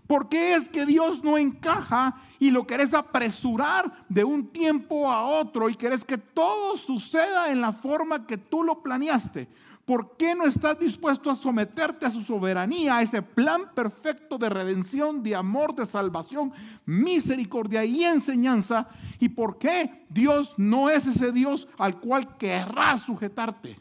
¿Por 0.08 0.30
qué 0.30 0.56
es 0.56 0.70
que 0.70 0.86
Dios 0.86 1.26
no 1.26 1.38
encaja 1.38 2.22
y 2.40 2.52
lo 2.52 2.66
querés 2.66 2.94
apresurar 2.94 4.06
de 4.08 4.24
un 4.24 4.48
tiempo 4.48 5.12
a 5.12 5.26
otro 5.26 5.70
y 5.70 5.76
querés 5.76 6.06
que 6.06 6.18
todo 6.18 6.78
suceda 6.78 7.52
en 7.52 7.60
la 7.60 7.74
forma 7.74 8.26
que 8.26 8.38
tú 8.38 8.64
lo 8.64 8.82
planeaste? 8.82 9.50
¿Por 9.90 10.18
qué 10.18 10.36
no 10.36 10.46
estás 10.46 10.78
dispuesto 10.78 11.32
a 11.32 11.36
someterte 11.36 12.06
a 12.06 12.12
su 12.12 12.22
soberanía, 12.22 12.98
a 12.98 13.02
ese 13.02 13.24
plan 13.24 13.74
perfecto 13.74 14.38
de 14.38 14.48
redención, 14.48 15.24
de 15.24 15.34
amor, 15.34 15.74
de 15.74 15.88
salvación, 15.88 16.54
misericordia 16.86 17.84
y 17.84 18.04
enseñanza? 18.04 18.88
¿Y 19.20 19.30
por 19.30 19.58
qué 19.58 20.06
Dios 20.08 20.54
no 20.58 20.92
es 20.92 21.08
ese 21.08 21.32
Dios 21.32 21.68
al 21.80 22.00
cual 22.00 22.38
querrás 22.38 23.02
sujetarte? 23.02 23.80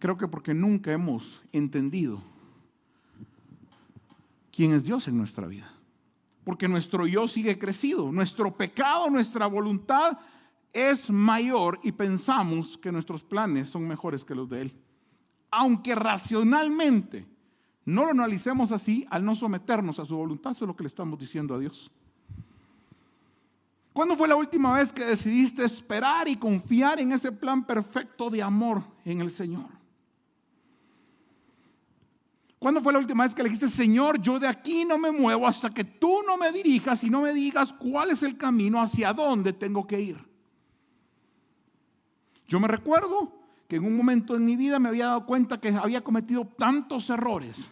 Creo 0.00 0.16
que 0.16 0.26
porque 0.26 0.52
nunca 0.52 0.90
hemos 0.90 1.40
entendido 1.52 2.20
quién 4.50 4.72
es 4.72 4.82
Dios 4.82 5.06
en 5.06 5.16
nuestra 5.16 5.46
vida. 5.46 5.72
porque 6.42 6.66
nuestro 6.66 7.06
yo 7.06 7.28
sigue 7.28 7.56
crecido, 7.56 8.10
nuestro 8.10 8.52
pecado, 8.56 9.08
nuestra 9.10 9.46
voluntad 9.46 10.18
es 10.72 11.10
mayor 11.10 11.78
y 11.82 11.92
pensamos 11.92 12.78
que 12.78 12.92
nuestros 12.92 13.22
planes 13.22 13.68
son 13.68 13.86
mejores 13.86 14.24
que 14.24 14.34
los 14.34 14.48
de 14.48 14.62
Él. 14.62 14.76
Aunque 15.50 15.94
racionalmente 15.94 17.26
no 17.84 18.04
lo 18.04 18.10
analicemos 18.10 18.72
así, 18.72 19.06
al 19.10 19.24
no 19.24 19.34
someternos 19.34 19.98
a 19.98 20.04
su 20.04 20.16
voluntad, 20.16 20.52
eso 20.52 20.64
es 20.64 20.68
lo 20.68 20.76
que 20.76 20.84
le 20.84 20.88
estamos 20.88 21.18
diciendo 21.18 21.54
a 21.54 21.58
Dios. 21.58 21.90
¿Cuándo 23.92 24.16
fue 24.16 24.28
la 24.28 24.36
última 24.36 24.72
vez 24.74 24.92
que 24.92 25.04
decidiste 25.04 25.64
esperar 25.64 26.26
y 26.26 26.36
confiar 26.36 26.98
en 27.00 27.12
ese 27.12 27.30
plan 27.30 27.64
perfecto 27.64 28.30
de 28.30 28.42
amor 28.42 28.82
en 29.04 29.20
el 29.20 29.30
Señor? 29.30 29.68
¿Cuándo 32.58 32.80
fue 32.80 32.92
la 32.92 33.00
última 33.00 33.24
vez 33.24 33.34
que 33.34 33.42
le 33.42 33.50
dijiste, 33.50 33.68
Señor, 33.68 34.20
yo 34.20 34.38
de 34.38 34.46
aquí 34.46 34.84
no 34.84 34.96
me 34.96 35.10
muevo 35.10 35.46
hasta 35.46 35.74
que 35.74 35.84
tú 35.84 36.20
no 36.26 36.38
me 36.38 36.52
dirijas 36.52 37.02
y 37.02 37.10
no 37.10 37.20
me 37.20 37.34
digas 37.34 37.74
cuál 37.74 38.10
es 38.10 38.22
el 38.22 38.38
camino 38.38 38.80
hacia 38.80 39.12
dónde 39.12 39.52
tengo 39.52 39.86
que 39.86 40.00
ir? 40.00 40.31
Yo 42.52 42.60
me 42.60 42.68
recuerdo 42.68 43.32
que 43.66 43.76
en 43.76 43.84
un 43.84 43.96
momento 43.96 44.36
en 44.36 44.44
mi 44.44 44.56
vida 44.56 44.78
me 44.78 44.90
había 44.90 45.06
dado 45.06 45.24
cuenta 45.24 45.58
que 45.58 45.70
había 45.70 46.04
cometido 46.04 46.44
tantos 46.44 47.08
errores, 47.08 47.70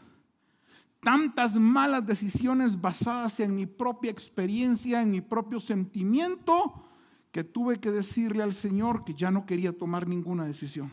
tantas 1.01 1.55
malas 1.57 2.07
decisiones 2.07 2.81
basadas 2.81 3.41
en 3.41 3.55
mi 3.55 3.67
propia 3.67 4.11
experiencia, 4.11 5.03
en 5.03 5.11
mi 5.11 5.21
propio 5.21 5.61
sentimiento, 5.61 6.83
que 7.31 7.45
tuve 7.45 7.79
que 7.79 7.91
decirle 7.91 8.43
al 8.43 8.55
Señor 8.55 9.05
que 9.05 9.13
ya 9.13 9.31
no 9.31 9.45
quería 9.45 9.77
tomar 9.77 10.09
ninguna 10.09 10.47
decisión. 10.47 10.91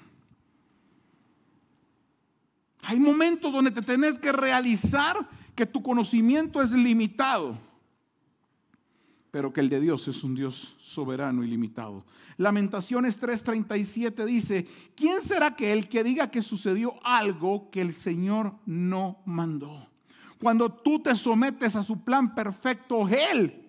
Hay 2.82 3.00
momentos 3.00 3.54
donde 3.54 3.72
te 3.72 3.82
tenés 3.82 4.20
que 4.20 4.34
realizar 4.34 5.30
que 5.56 5.66
tu 5.66 5.82
conocimiento 5.82 6.62
es 6.62 6.74
limitado, 6.74 7.58
pero 9.32 9.52
que 9.52 9.62
el 9.62 9.70
de 9.70 9.80
Dios 9.80 10.08
es 10.08 10.24
un 10.24 10.36
Dios 10.36 10.76
soberano 10.80 11.44
y 11.44 11.48
limitado. 11.48 12.04
Lamentaciones 12.38 13.22
3:37 13.22 14.26
dice, 14.26 14.68
¿quién 14.96 15.22
será 15.22 15.56
que 15.56 15.74
el 15.74 15.90
que 15.90 16.04
diga 16.04 16.32
que 16.32 16.42
sucedió 16.42 16.96
algo 17.04 17.70
que 17.70 17.82
el 17.82 17.94
Señor 17.94 18.54
no 18.66 19.20
mandó? 19.26 19.88
Cuando 20.40 20.72
tú 20.72 21.00
te 21.00 21.16
sometes 21.16 21.76
a 21.76 21.84
su 21.84 22.04
plan 22.04 22.34
perfecto, 22.36 23.08
Él 23.08 23.67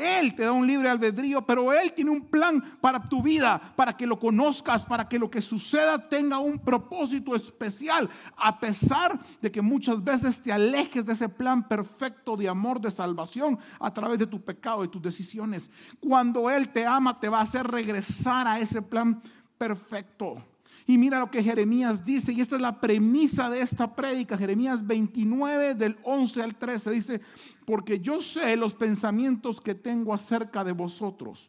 él 0.00 0.34
te 0.34 0.44
da 0.44 0.52
un 0.52 0.66
libre 0.66 0.88
albedrío, 0.88 1.42
pero 1.42 1.72
Él 1.72 1.92
tiene 1.92 2.10
un 2.10 2.22
plan 2.22 2.78
para 2.80 3.02
tu 3.04 3.22
vida, 3.22 3.60
para 3.76 3.92
que 3.92 4.06
lo 4.06 4.18
conozcas, 4.18 4.84
para 4.84 5.08
que 5.08 5.18
lo 5.18 5.30
que 5.30 5.40
suceda 5.40 6.08
tenga 6.08 6.38
un 6.38 6.58
propósito 6.58 7.34
especial, 7.34 8.08
a 8.36 8.58
pesar 8.58 9.18
de 9.40 9.50
que 9.50 9.60
muchas 9.60 10.02
veces 10.02 10.42
te 10.42 10.52
alejes 10.52 11.04
de 11.04 11.12
ese 11.12 11.28
plan 11.28 11.66
perfecto 11.66 12.36
de 12.36 12.48
amor, 12.48 12.80
de 12.80 12.90
salvación, 12.90 13.58
a 13.78 13.92
través 13.92 14.18
de 14.18 14.26
tu 14.26 14.40
pecado 14.40 14.84
y 14.84 14.88
tus 14.88 15.02
decisiones. 15.02 15.70
Cuando 16.00 16.50
Él 16.50 16.70
te 16.70 16.86
ama, 16.86 17.18
te 17.18 17.28
va 17.28 17.38
a 17.38 17.42
hacer 17.42 17.66
regresar 17.66 18.46
a 18.46 18.58
ese 18.58 18.82
plan 18.82 19.20
perfecto. 19.58 20.42
Y 20.90 20.98
mira 20.98 21.20
lo 21.20 21.30
que 21.30 21.40
Jeremías 21.40 22.04
dice, 22.04 22.32
y 22.32 22.40
esta 22.40 22.56
es 22.56 22.60
la 22.60 22.80
premisa 22.80 23.48
de 23.48 23.60
esta 23.60 23.94
prédica, 23.94 24.36
Jeremías 24.36 24.84
29 24.84 25.76
del 25.76 25.96
11 26.02 26.42
al 26.42 26.56
13, 26.56 26.90
dice, 26.90 27.20
porque 27.64 28.00
yo 28.00 28.20
sé 28.20 28.56
los 28.56 28.74
pensamientos 28.74 29.60
que 29.60 29.76
tengo 29.76 30.12
acerca 30.12 30.64
de 30.64 30.72
vosotros, 30.72 31.48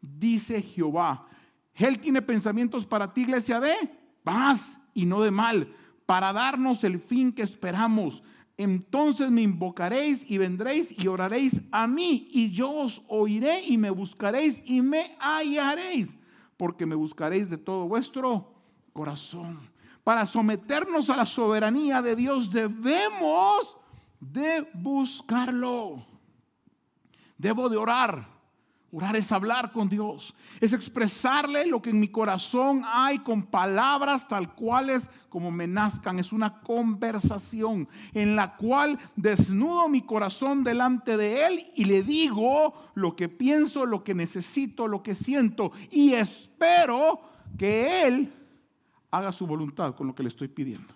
dice 0.00 0.62
Jehová. 0.62 1.26
Él 1.74 1.98
tiene 1.98 2.22
pensamientos 2.22 2.86
para 2.86 3.12
ti, 3.12 3.20
iglesia, 3.20 3.60
de 3.60 3.74
paz 4.24 4.80
y 4.94 5.04
no 5.04 5.20
de 5.20 5.30
mal, 5.30 5.70
para 6.06 6.32
darnos 6.32 6.82
el 6.82 6.98
fin 6.98 7.30
que 7.30 7.42
esperamos. 7.42 8.22
Entonces 8.56 9.30
me 9.30 9.42
invocaréis 9.42 10.24
y 10.26 10.38
vendréis 10.38 10.98
y 10.98 11.08
oraréis 11.08 11.60
a 11.72 11.86
mí, 11.86 12.26
y 12.32 12.50
yo 12.52 12.70
os 12.70 13.02
oiré 13.08 13.66
y 13.66 13.76
me 13.76 13.90
buscaréis 13.90 14.62
y 14.64 14.80
me 14.80 15.14
hallaréis, 15.20 16.16
porque 16.56 16.86
me 16.86 16.94
buscaréis 16.94 17.50
de 17.50 17.58
todo 17.58 17.86
vuestro 17.86 18.51
corazón. 18.92 19.70
Para 20.04 20.26
someternos 20.26 21.10
a 21.10 21.16
la 21.16 21.26
soberanía 21.26 22.02
de 22.02 22.16
Dios 22.16 22.50
debemos 22.50 23.76
de 24.20 24.68
buscarlo. 24.74 26.04
Debo 27.38 27.68
de 27.68 27.76
orar. 27.76 28.32
Orar 28.94 29.16
es 29.16 29.32
hablar 29.32 29.72
con 29.72 29.88
Dios, 29.88 30.34
es 30.60 30.74
expresarle 30.74 31.64
lo 31.64 31.80
que 31.80 31.88
en 31.88 31.98
mi 31.98 32.08
corazón 32.08 32.82
hay 32.86 33.20
con 33.20 33.42
palabras 33.42 34.28
tal 34.28 34.54
cuales 34.54 35.08
como 35.30 35.50
me 35.50 35.66
nazcan. 35.66 36.18
Es 36.18 36.30
una 36.30 36.60
conversación 36.60 37.88
en 38.12 38.36
la 38.36 38.54
cual 38.54 38.98
desnudo 39.16 39.88
mi 39.88 40.02
corazón 40.02 40.62
delante 40.62 41.16
de 41.16 41.46
Él 41.46 41.66
y 41.74 41.86
le 41.86 42.02
digo 42.02 42.74
lo 42.92 43.16
que 43.16 43.30
pienso, 43.30 43.86
lo 43.86 44.04
que 44.04 44.14
necesito, 44.14 44.86
lo 44.86 45.02
que 45.02 45.14
siento 45.14 45.72
y 45.90 46.12
espero 46.12 47.18
que 47.56 48.06
Él 48.06 48.41
haga 49.12 49.30
su 49.30 49.46
voluntad 49.46 49.94
con 49.94 50.08
lo 50.08 50.14
que 50.14 50.24
le 50.24 50.30
estoy 50.30 50.48
pidiendo. 50.48 50.92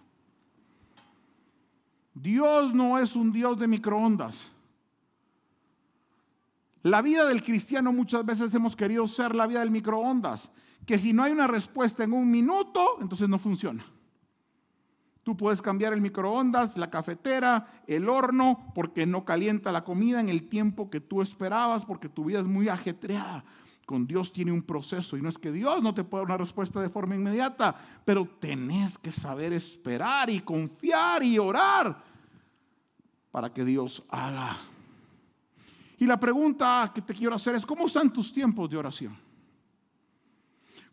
Dios 2.14 2.74
no 2.74 2.98
es 2.98 3.14
un 3.14 3.30
Dios 3.30 3.58
de 3.58 3.68
microondas. 3.68 4.50
La 6.82 7.02
vida 7.02 7.26
del 7.26 7.42
cristiano 7.42 7.92
muchas 7.92 8.24
veces 8.24 8.54
hemos 8.54 8.74
querido 8.74 9.06
ser 9.06 9.34
la 9.34 9.46
vida 9.46 9.60
del 9.60 9.70
microondas, 9.70 10.50
que 10.86 10.98
si 10.98 11.12
no 11.12 11.24
hay 11.24 11.32
una 11.32 11.46
respuesta 11.46 12.04
en 12.04 12.14
un 12.14 12.30
minuto, 12.30 12.96
entonces 13.00 13.28
no 13.28 13.38
funciona. 13.38 13.84
Tú 15.22 15.36
puedes 15.36 15.60
cambiar 15.60 15.92
el 15.92 16.00
microondas, 16.00 16.78
la 16.78 16.88
cafetera, 16.88 17.82
el 17.86 18.08
horno, 18.08 18.72
porque 18.74 19.04
no 19.04 19.24
calienta 19.24 19.72
la 19.72 19.84
comida 19.84 20.20
en 20.20 20.28
el 20.28 20.48
tiempo 20.48 20.88
que 20.88 21.00
tú 21.00 21.20
esperabas, 21.20 21.84
porque 21.84 22.08
tu 22.08 22.24
vida 22.24 22.38
es 22.38 22.46
muy 22.46 22.68
ajetreada 22.68 23.44
con 23.86 24.04
Dios 24.04 24.32
tiene 24.32 24.50
un 24.50 24.62
proceso 24.62 25.16
y 25.16 25.22
no 25.22 25.28
es 25.28 25.38
que 25.38 25.52
Dios 25.52 25.80
no 25.80 25.94
te 25.94 26.02
pueda 26.02 26.22
dar 26.22 26.32
una 26.32 26.44
respuesta 26.44 26.82
de 26.82 26.90
forma 26.90 27.14
inmediata, 27.14 27.74
pero 28.04 28.28
tenés 28.40 28.98
que 28.98 29.12
saber 29.12 29.52
esperar 29.52 30.28
y 30.28 30.40
confiar 30.40 31.22
y 31.22 31.38
orar 31.38 31.96
para 33.30 33.52
que 33.52 33.64
Dios 33.64 34.02
haga. 34.08 34.56
Y 35.98 36.04
la 36.04 36.18
pregunta 36.18 36.90
que 36.92 37.00
te 37.00 37.14
quiero 37.14 37.36
hacer 37.36 37.54
es, 37.54 37.64
¿cómo 37.64 37.86
están 37.86 38.12
tus 38.12 38.32
tiempos 38.32 38.68
de 38.68 38.76
oración? 38.76 39.16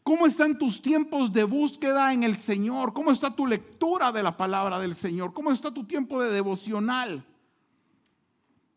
¿Cómo 0.04 0.28
están 0.28 0.58
tus 0.58 0.82
tiempos 0.82 1.34
de 1.34 1.46
búsqueda 1.46 2.14
en 2.14 2.24
el 2.24 2.36
Señor? 2.36 2.94
¿Cómo 2.94 3.12
está 3.12 3.34
tu 3.36 3.48
lectura 3.48 4.12
de 4.12 4.22
la 4.22 4.38
palabra 4.38 4.78
del 4.78 4.96
Señor? 4.96 5.34
¿Cómo 5.34 5.52
está 5.52 5.74
tu 5.74 5.86
tiempo 5.86 6.22
de 6.22 6.30
devocional? 6.30 7.26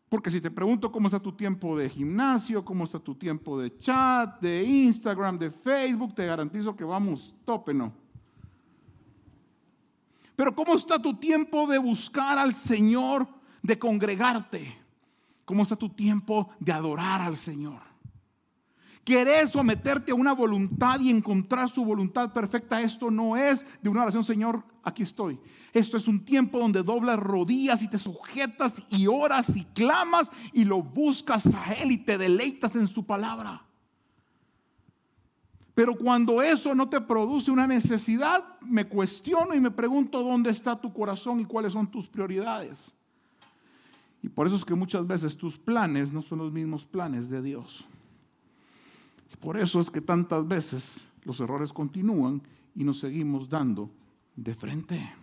Porque 0.09 0.29
si 0.29 0.39
te 0.39 0.49
pregunto 0.49 0.91
cómo 0.91 1.07
está 1.07 1.19
tu 1.19 1.33
tiempo 1.33 1.77
de 1.77 1.89
gimnasio, 1.89 2.63
cómo 2.63 2.85
está 2.85 2.97
tu 2.97 3.15
tiempo 3.15 3.59
de 3.59 3.77
chat, 3.77 4.39
de 4.39 4.63
Instagram, 4.63 5.37
de 5.37 5.51
Facebook, 5.51 6.15
te 6.15 6.25
garantizo 6.25 6.75
que 6.75 6.85
vamos 6.85 7.35
tope, 7.43 7.73
¿no? 7.73 7.91
Pero 10.35 10.55
¿cómo 10.55 10.75
está 10.75 11.01
tu 11.01 11.15
tiempo 11.15 11.67
de 11.67 11.77
buscar 11.77 12.37
al 12.37 12.53
Señor, 12.53 13.27
de 13.61 13.77
congregarte? 13.77 14.77
¿Cómo 15.43 15.63
está 15.63 15.75
tu 15.75 15.89
tiempo 15.89 16.49
de 16.59 16.71
adorar 16.71 17.21
al 17.21 17.35
Señor? 17.35 17.86
¿Quieres 19.07 19.51
someterte 19.51 20.11
a 20.11 20.15
una 20.15 20.33
voluntad 20.33 20.99
y 20.99 21.09
encontrar 21.09 21.69
su 21.69 21.85
voluntad 21.85 22.33
perfecta? 22.33 22.81
Esto 22.81 23.09
no 23.09 23.37
es 23.37 23.65
de 23.81 23.87
una 23.87 24.01
oración, 24.01 24.21
Señor, 24.21 24.65
aquí 24.83 25.03
estoy. 25.03 25.39
Esto 25.71 25.95
es 25.95 26.09
un 26.09 26.25
tiempo 26.25 26.59
donde 26.59 26.83
doblas 26.83 27.17
rodillas 27.17 27.81
y 27.83 27.87
te 27.87 27.97
sujetas 27.97 28.83
y 28.89 29.07
oras 29.07 29.55
y 29.55 29.63
clamas 29.63 30.29
y 30.51 30.65
lo 30.65 30.83
buscas 30.83 31.45
a 31.55 31.71
Él 31.75 31.93
y 31.93 31.99
te 31.99 32.17
deleitas 32.17 32.75
en 32.75 32.85
su 32.85 33.05
palabra. 33.05 33.65
Pero 35.73 35.95
cuando 35.95 36.41
eso 36.41 36.75
no 36.75 36.89
te 36.89 36.99
produce 36.99 37.49
una 37.49 37.65
necesidad, 37.65 38.59
me 38.59 38.89
cuestiono 38.89 39.55
y 39.55 39.61
me 39.61 39.71
pregunto 39.71 40.21
dónde 40.21 40.49
está 40.49 40.75
tu 40.75 40.91
corazón 40.91 41.39
y 41.39 41.45
cuáles 41.45 41.71
son 41.71 41.89
tus 41.89 42.09
prioridades. 42.09 42.93
Y 44.21 44.27
por 44.27 44.47
eso 44.47 44.57
es 44.57 44.65
que 44.65 44.75
muchas 44.75 45.07
veces 45.07 45.37
tus 45.37 45.57
planes 45.57 46.11
no 46.11 46.21
son 46.21 46.39
los 46.39 46.51
mismos 46.51 46.85
planes 46.85 47.29
de 47.29 47.41
Dios. 47.41 47.85
Por 49.39 49.57
eso 49.57 49.79
es 49.79 49.91
que 49.91 50.01
tantas 50.01 50.47
veces 50.47 51.09
los 51.23 51.39
errores 51.39 51.73
continúan 51.73 52.41
y 52.75 52.83
nos 52.83 52.99
seguimos 52.99 53.49
dando 53.49 53.89
de 54.35 54.53
frente. 54.53 55.13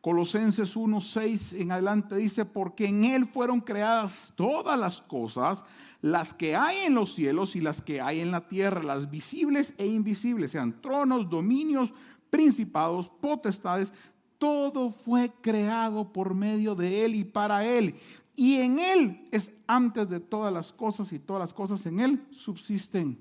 Colosenses 0.00 0.76
1:6 0.76 1.60
en 1.60 1.72
adelante 1.72 2.14
dice, 2.14 2.44
porque 2.44 2.86
en 2.86 3.04
Él 3.04 3.26
fueron 3.26 3.60
creadas 3.60 4.32
todas 4.36 4.78
las 4.78 5.00
cosas, 5.00 5.64
las 6.00 6.32
que 6.32 6.54
hay 6.54 6.86
en 6.86 6.94
los 6.94 7.14
cielos 7.14 7.56
y 7.56 7.60
las 7.60 7.82
que 7.82 8.00
hay 8.00 8.20
en 8.20 8.30
la 8.30 8.46
tierra, 8.46 8.84
las 8.84 9.10
visibles 9.10 9.74
e 9.78 9.86
invisibles, 9.86 10.52
sean 10.52 10.80
tronos, 10.80 11.28
dominios, 11.28 11.92
principados, 12.30 13.08
potestades, 13.20 13.92
todo 14.38 14.90
fue 14.90 15.32
creado 15.40 16.12
por 16.12 16.34
medio 16.34 16.74
de 16.74 17.04
Él 17.04 17.14
y 17.16 17.24
para 17.24 17.66
Él 17.66 17.96
y 18.36 18.56
en 18.56 18.78
Él 18.78 19.28
es 19.32 19.52
antes 19.66 20.08
de 20.10 20.20
todas 20.20 20.52
las 20.52 20.72
cosas 20.72 21.10
y 21.12 21.18
todas 21.18 21.40
las 21.40 21.54
cosas 21.54 21.84
en 21.86 22.00
Él 22.00 22.26
subsisten. 22.30 23.18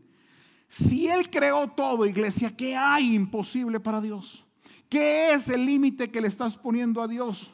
Si 0.67 1.07
Él 1.07 1.29
creó 1.29 1.69
todo, 1.69 2.05
iglesia, 2.05 2.55
¿qué 2.55 2.75
hay 2.75 3.15
imposible 3.15 3.79
para 3.79 4.01
Dios? 4.01 4.43
¿Qué 4.89 5.33
es 5.33 5.47
el 5.49 5.65
límite 5.65 6.11
que 6.11 6.21
le 6.21 6.27
estás 6.27 6.57
poniendo 6.57 7.01
a 7.01 7.07
Dios? 7.07 7.49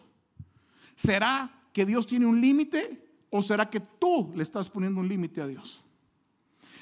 ¿Será 0.95 1.51
que 1.71 1.85
Dios 1.85 2.07
tiene 2.07 2.25
un 2.25 2.41
límite 2.41 3.07
o 3.29 3.41
será 3.41 3.69
que 3.69 3.79
tú 3.79 4.31
le 4.35 4.43
estás 4.43 4.69
poniendo 4.69 4.99
un 4.99 5.07
límite 5.07 5.41
a 5.41 5.47
Dios? 5.47 5.83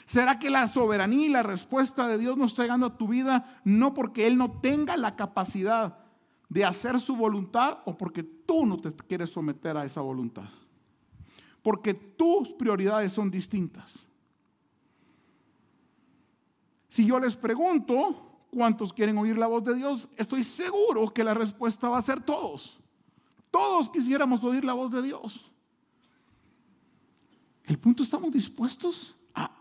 ¿Será 0.05 0.39
que 0.39 0.50
la 0.50 0.67
soberanía 0.67 1.25
y 1.27 1.29
la 1.29 1.43
respuesta 1.43 2.07
de 2.07 2.17
Dios 2.17 2.36
no 2.36 2.45
está 2.45 2.63
llegando 2.63 2.88
a 2.88 2.98
tu 2.98 3.07
vida 3.07 3.62
no 3.63 3.93
porque 3.93 4.25
Él 4.25 4.38
no 4.38 4.59
tenga 4.59 4.98
la 4.98 5.15
capacidad 5.15 6.00
de 6.48 6.65
hacer 6.65 7.00
su 7.00 7.15
voluntad 7.15 7.79
o 7.86 7.95
porque 7.95 8.24
tú 8.24 8.65
no 8.65 8.79
te 8.79 8.91
quieres 8.91 9.29
someter 9.29 9.77
a 9.77 9.86
esa 9.86 10.01
voluntad? 10.01 10.50
Porque 11.61 11.93
tus 11.93 12.49
prioridades 12.49 13.11
son 13.11 13.29
distintas. 13.29 14.07
Si 16.87 17.05
yo 17.05 17.19
les 17.19 17.35
pregunto 17.35 18.47
cuántos 18.51 18.91
quieren 18.91 19.17
oír 19.17 19.37
la 19.37 19.47
voz 19.47 19.63
de 19.63 19.75
Dios, 19.75 20.09
estoy 20.17 20.43
seguro 20.43 21.13
que 21.13 21.23
la 21.23 21.33
respuesta 21.33 21.89
va 21.89 21.97
a 21.97 22.01
ser 22.01 22.21
todos. 22.21 22.79
Todos 23.51 23.89
quisiéramos 23.89 24.43
oír 24.43 24.63
la 24.63 24.73
voz 24.73 24.91
de 24.91 25.01
Dios. 25.01 25.51
El 27.63 27.77
punto, 27.77 28.01
¿estamos 28.01 28.31
dispuestos 28.31 29.15
a, 29.33 29.51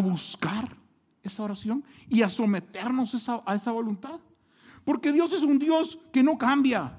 buscar 0.00 0.76
esa 1.22 1.42
oración 1.42 1.82
y 2.08 2.22
a 2.22 2.28
someternos 2.28 3.28
a 3.46 3.54
esa 3.54 3.72
voluntad? 3.72 4.20
Porque 4.84 5.10
Dios 5.12 5.32
es 5.32 5.42
un 5.42 5.58
Dios 5.58 5.98
que 6.12 6.22
no 6.22 6.38
cambia. 6.38 6.96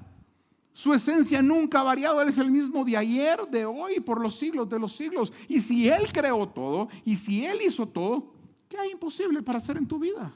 Su 0.72 0.94
esencia 0.94 1.42
nunca 1.42 1.80
ha 1.80 1.84
variado. 1.84 2.20
Él 2.20 2.28
es 2.28 2.38
el 2.38 2.50
mismo 2.50 2.84
de 2.84 2.96
ayer, 2.96 3.46
de 3.50 3.66
hoy, 3.66 4.00
por 4.00 4.20
los 4.20 4.36
siglos 4.36 4.68
de 4.68 4.78
los 4.78 4.94
siglos. 4.94 5.32
Y 5.48 5.60
si 5.60 5.88
Él 5.88 6.12
creó 6.12 6.48
todo, 6.48 6.88
y 7.04 7.16
si 7.16 7.44
Él 7.44 7.58
hizo 7.66 7.86
todo, 7.86 8.32
¿qué 8.68 8.78
hay 8.78 8.92
imposible 8.92 9.42
para 9.42 9.58
hacer 9.58 9.76
en 9.76 9.86
tu 9.86 9.98
vida? 9.98 10.32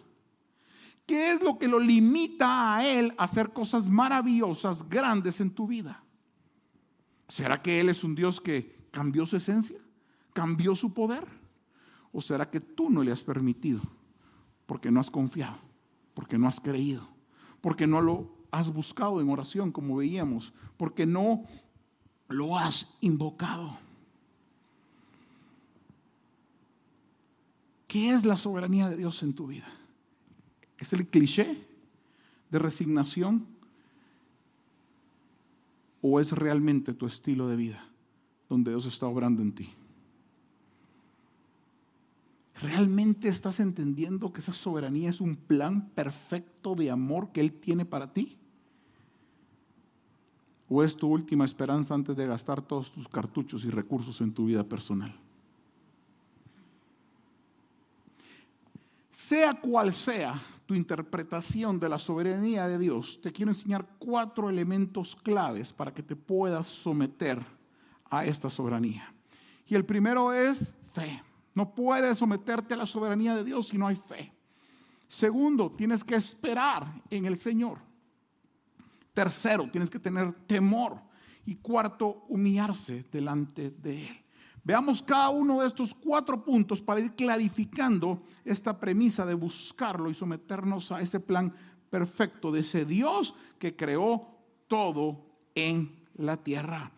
¿Qué 1.07 1.33
es 1.33 1.43
lo 1.43 1.59
que 1.59 1.69
lo 1.69 1.79
limita 1.79 2.76
a 2.76 2.87
Él 2.87 3.14
a 3.17 3.25
hacer 3.25 3.53
cosas 3.53 3.88
maravillosas, 3.88 4.88
grandes 4.88 5.41
en 5.41 5.50
tu 5.50 5.67
vida? 5.67 6.03
¿Será 7.29 7.61
que 7.61 7.81
Él 7.81 7.88
es 7.88 8.05
un 8.05 8.14
Dios 8.14 8.41
que 8.41 8.88
cambió 8.91 9.26
su 9.26 9.37
esencia? 9.37 9.79
¿Cambió 10.33 10.75
su 10.75 10.93
poder? 10.93 11.26
¿O 12.12 12.21
será 12.21 12.50
que 12.50 12.61
tú 12.61 12.91
no 12.91 13.03
le 13.03 13.12
has 13.12 13.23
permitido? 13.23 13.83
Porque 14.67 14.91
no 14.91 15.00
has 15.00 15.11
confiado, 15.11 15.59
porque 16.14 16.38
no 16.38 16.49
has 16.49 16.61
creído, 16.61 17.09
porque 17.61 17.87
no 17.87 18.00
lo 18.00 18.44
has 18.54 18.73
buscado 18.73 19.20
en 19.20 19.28
oración, 19.28 19.73
como 19.73 19.96
veíamos, 19.96 20.52
porque 20.76 21.06
no 21.06 21.42
lo 22.28 22.56
has 22.56 22.96
invocado. 23.00 23.76
¿Qué 27.88 28.11
es 28.11 28.25
la 28.25 28.37
soberanía 28.37 28.88
de 28.88 28.96
Dios 28.96 29.25
en 29.25 29.34
tu 29.34 29.49
vida? 29.49 29.66
¿Es 30.78 30.92
el 30.92 31.08
cliché 31.08 31.66
de 32.50 32.58
resignación? 32.61 33.44
¿O 36.00 36.20
es 36.20 36.30
realmente 36.30 36.94
tu 36.94 37.06
estilo 37.06 37.49
de 37.49 37.56
vida 37.56 37.88
donde 38.49 38.70
Dios 38.70 38.87
está 38.87 39.06
obrando 39.06 39.42
en 39.42 39.52
ti? 39.52 39.70
¿Realmente 42.62 43.26
estás 43.26 43.58
entendiendo 43.58 44.32
que 44.32 44.40
esa 44.40 44.52
soberanía 44.52 45.11
es 45.11 45.20
un 45.20 45.34
plan 45.34 45.88
perfecto 45.88 46.76
de 46.76 46.92
amor 46.92 47.32
que 47.32 47.40
Él 47.40 47.52
tiene 47.52 47.84
para 47.84 48.12
ti? 48.12 48.38
¿O 50.76 50.83
es 50.83 50.97
tu 50.97 51.07
última 51.07 51.45
esperanza 51.45 51.95
antes 51.95 52.16
de 52.16 52.26
gastar 52.26 52.61
todos 52.61 52.90
tus 52.90 53.07
cartuchos 53.07 53.64
y 53.64 53.71
recursos 53.71 54.21
en 54.21 54.35
tu 54.35 54.47
vida 54.47 54.64
personal? 54.64 55.14
Sea 59.12 59.54
cual 59.54 59.93
sea 59.93 60.35
tu 60.66 60.75
interpretación 60.75 61.78
de 61.78 61.88
la 61.88 62.00
soberanía 62.00 62.66
de 62.66 62.76
Dios, 62.76 63.21
te 63.23 63.31
quiero 63.31 63.52
enseñar 63.52 63.87
cuatro 64.00 64.50
elementos 64.50 65.14
claves 65.14 65.73
para 65.73 65.95
que 65.95 66.02
te 66.02 66.16
puedas 66.16 66.66
someter 66.66 67.38
a 68.11 68.26
esta 68.26 68.50
soberanía. 68.50 69.14
Y 69.69 69.76
el 69.76 69.85
primero 69.85 70.33
es 70.33 70.75
fe. 70.93 71.23
No 71.54 71.73
puedes 71.73 72.19
someterte 72.19 72.75
a 72.75 72.78
la 72.78 72.87
soberanía 72.87 73.37
de 73.37 73.45
Dios 73.45 73.69
si 73.69 73.78
no 73.78 73.87
hay 73.87 73.95
fe. 73.95 74.33
Segundo, 75.07 75.71
tienes 75.71 76.02
que 76.02 76.16
esperar 76.16 76.85
en 77.11 77.26
el 77.26 77.37
Señor. 77.37 77.94
Tercero, 79.15 79.71
tienes 79.71 79.89
que 79.89 79.99
tener 79.99 80.33
temor. 80.47 81.00
Y 81.47 81.57
cuarto, 81.57 82.25
humillarse 82.29 83.07
delante 83.11 83.71
de 83.71 84.09
Él. 84.09 84.25
Veamos 84.65 85.03
cada 85.03 85.29
uno 85.29 85.61
de 85.61 85.67
estos 85.67 85.95
cuatro 85.95 86.43
puntos 86.43 86.83
para 86.83 87.00
ir 87.00 87.15
clarificando 87.15 88.23
esta 88.45 88.79
premisa 88.79 89.27
de 89.27 89.35
buscarlo 89.35 90.11
y 90.11 90.15
someternos 90.15 90.91
a 90.91 91.00
ese 91.03 91.21
plan 91.21 91.55
perfecto 91.91 92.50
de 92.50 92.61
ese 92.61 92.87
Dios 92.87 93.35
que 93.59 93.77
creó 93.77 94.27
todo 94.67 95.27
en 95.55 95.95
la 96.17 96.39
tierra. 96.39 96.91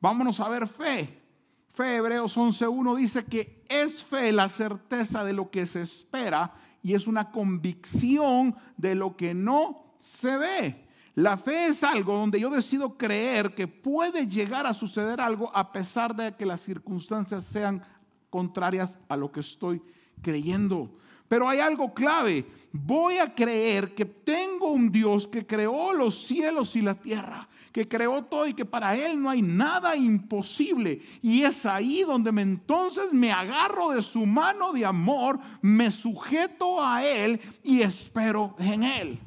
Vámonos 0.00 0.40
a 0.40 0.48
ver 0.48 0.66
fe. 0.66 1.22
Fe, 1.70 1.96
Hebreos 1.96 2.34
11.1 2.38 2.96
dice 2.96 3.26
que 3.26 3.62
es 3.68 4.02
fe 4.02 4.32
la 4.32 4.48
certeza 4.48 5.22
de 5.22 5.34
lo 5.34 5.50
que 5.50 5.66
se 5.66 5.82
espera 5.82 6.54
y 6.82 6.94
es 6.94 7.06
una 7.06 7.30
convicción 7.30 8.56
de 8.78 8.94
lo 8.94 9.16
que 9.16 9.34
no 9.34 9.96
se 9.98 10.38
ve. 10.38 10.85
La 11.16 11.38
fe 11.38 11.68
es 11.68 11.82
algo 11.82 12.14
donde 12.14 12.38
yo 12.38 12.50
decido 12.50 12.98
creer 12.98 13.54
que 13.54 13.66
puede 13.66 14.26
llegar 14.26 14.66
a 14.66 14.74
suceder 14.74 15.18
algo 15.18 15.50
a 15.56 15.72
pesar 15.72 16.14
de 16.14 16.36
que 16.36 16.44
las 16.44 16.60
circunstancias 16.60 17.42
sean 17.44 17.82
contrarias 18.28 18.98
a 19.08 19.16
lo 19.16 19.32
que 19.32 19.40
estoy 19.40 19.80
creyendo. 20.20 20.94
Pero 21.26 21.48
hay 21.48 21.60
algo 21.60 21.94
clave. 21.94 22.44
Voy 22.70 23.16
a 23.16 23.34
creer 23.34 23.94
que 23.94 24.04
tengo 24.04 24.68
un 24.68 24.92
Dios 24.92 25.26
que 25.26 25.46
creó 25.46 25.94
los 25.94 26.26
cielos 26.26 26.76
y 26.76 26.82
la 26.82 26.94
tierra, 26.94 27.48
que 27.72 27.88
creó 27.88 28.22
todo 28.24 28.46
y 28.46 28.52
que 28.52 28.66
para 28.66 28.94
Él 28.94 29.18
no 29.22 29.30
hay 29.30 29.40
nada 29.40 29.96
imposible. 29.96 31.00
Y 31.22 31.44
es 31.44 31.64
ahí 31.64 32.02
donde 32.02 32.28
entonces 32.42 33.10
me 33.14 33.32
agarro 33.32 33.88
de 33.88 34.02
su 34.02 34.26
mano 34.26 34.70
de 34.74 34.84
amor, 34.84 35.40
me 35.62 35.90
sujeto 35.90 36.84
a 36.84 37.02
Él 37.02 37.40
y 37.64 37.80
espero 37.80 38.54
en 38.58 38.82
Él. 38.82 39.20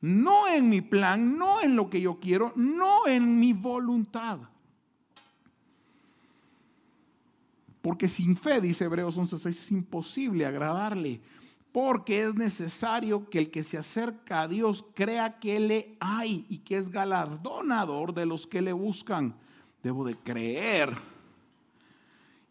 No 0.00 0.46
en 0.48 0.68
mi 0.68 0.80
plan, 0.80 1.36
no 1.36 1.60
en 1.60 1.74
lo 1.74 1.90
que 1.90 2.00
yo 2.00 2.20
quiero, 2.20 2.52
no 2.54 3.06
en 3.06 3.38
mi 3.40 3.52
voluntad. 3.52 4.38
Porque 7.82 8.08
sin 8.08 8.36
fe, 8.36 8.60
dice 8.60 8.84
Hebreos 8.84 9.16
11:6, 9.16 9.46
es 9.46 9.70
imposible 9.70 10.46
agradarle. 10.46 11.20
Porque 11.72 12.22
es 12.22 12.34
necesario 12.34 13.28
que 13.28 13.38
el 13.38 13.50
que 13.50 13.62
se 13.62 13.78
acerca 13.78 14.42
a 14.42 14.48
Dios 14.48 14.84
crea 14.94 15.38
que 15.38 15.60
le 15.60 15.96
hay 16.00 16.46
y 16.48 16.58
que 16.58 16.76
es 16.76 16.90
galardonador 16.90 18.14
de 18.14 18.26
los 18.26 18.46
que 18.46 18.62
le 18.62 18.72
buscan. 18.72 19.34
Debo 19.82 20.04
de 20.04 20.16
creer 20.16 20.96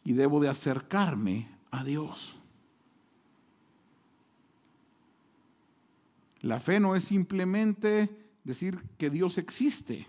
y 0.03 0.13
debo 0.13 0.39
de 0.39 0.47
acercarme 0.47 1.49
a 1.71 1.83
Dios. 1.83 2.36
La 6.41 6.59
fe 6.59 6.79
no 6.79 6.95
es 6.95 7.03
simplemente 7.03 8.09
decir 8.43 8.79
que 8.97 9.09
Dios 9.09 9.37
existe. 9.37 10.07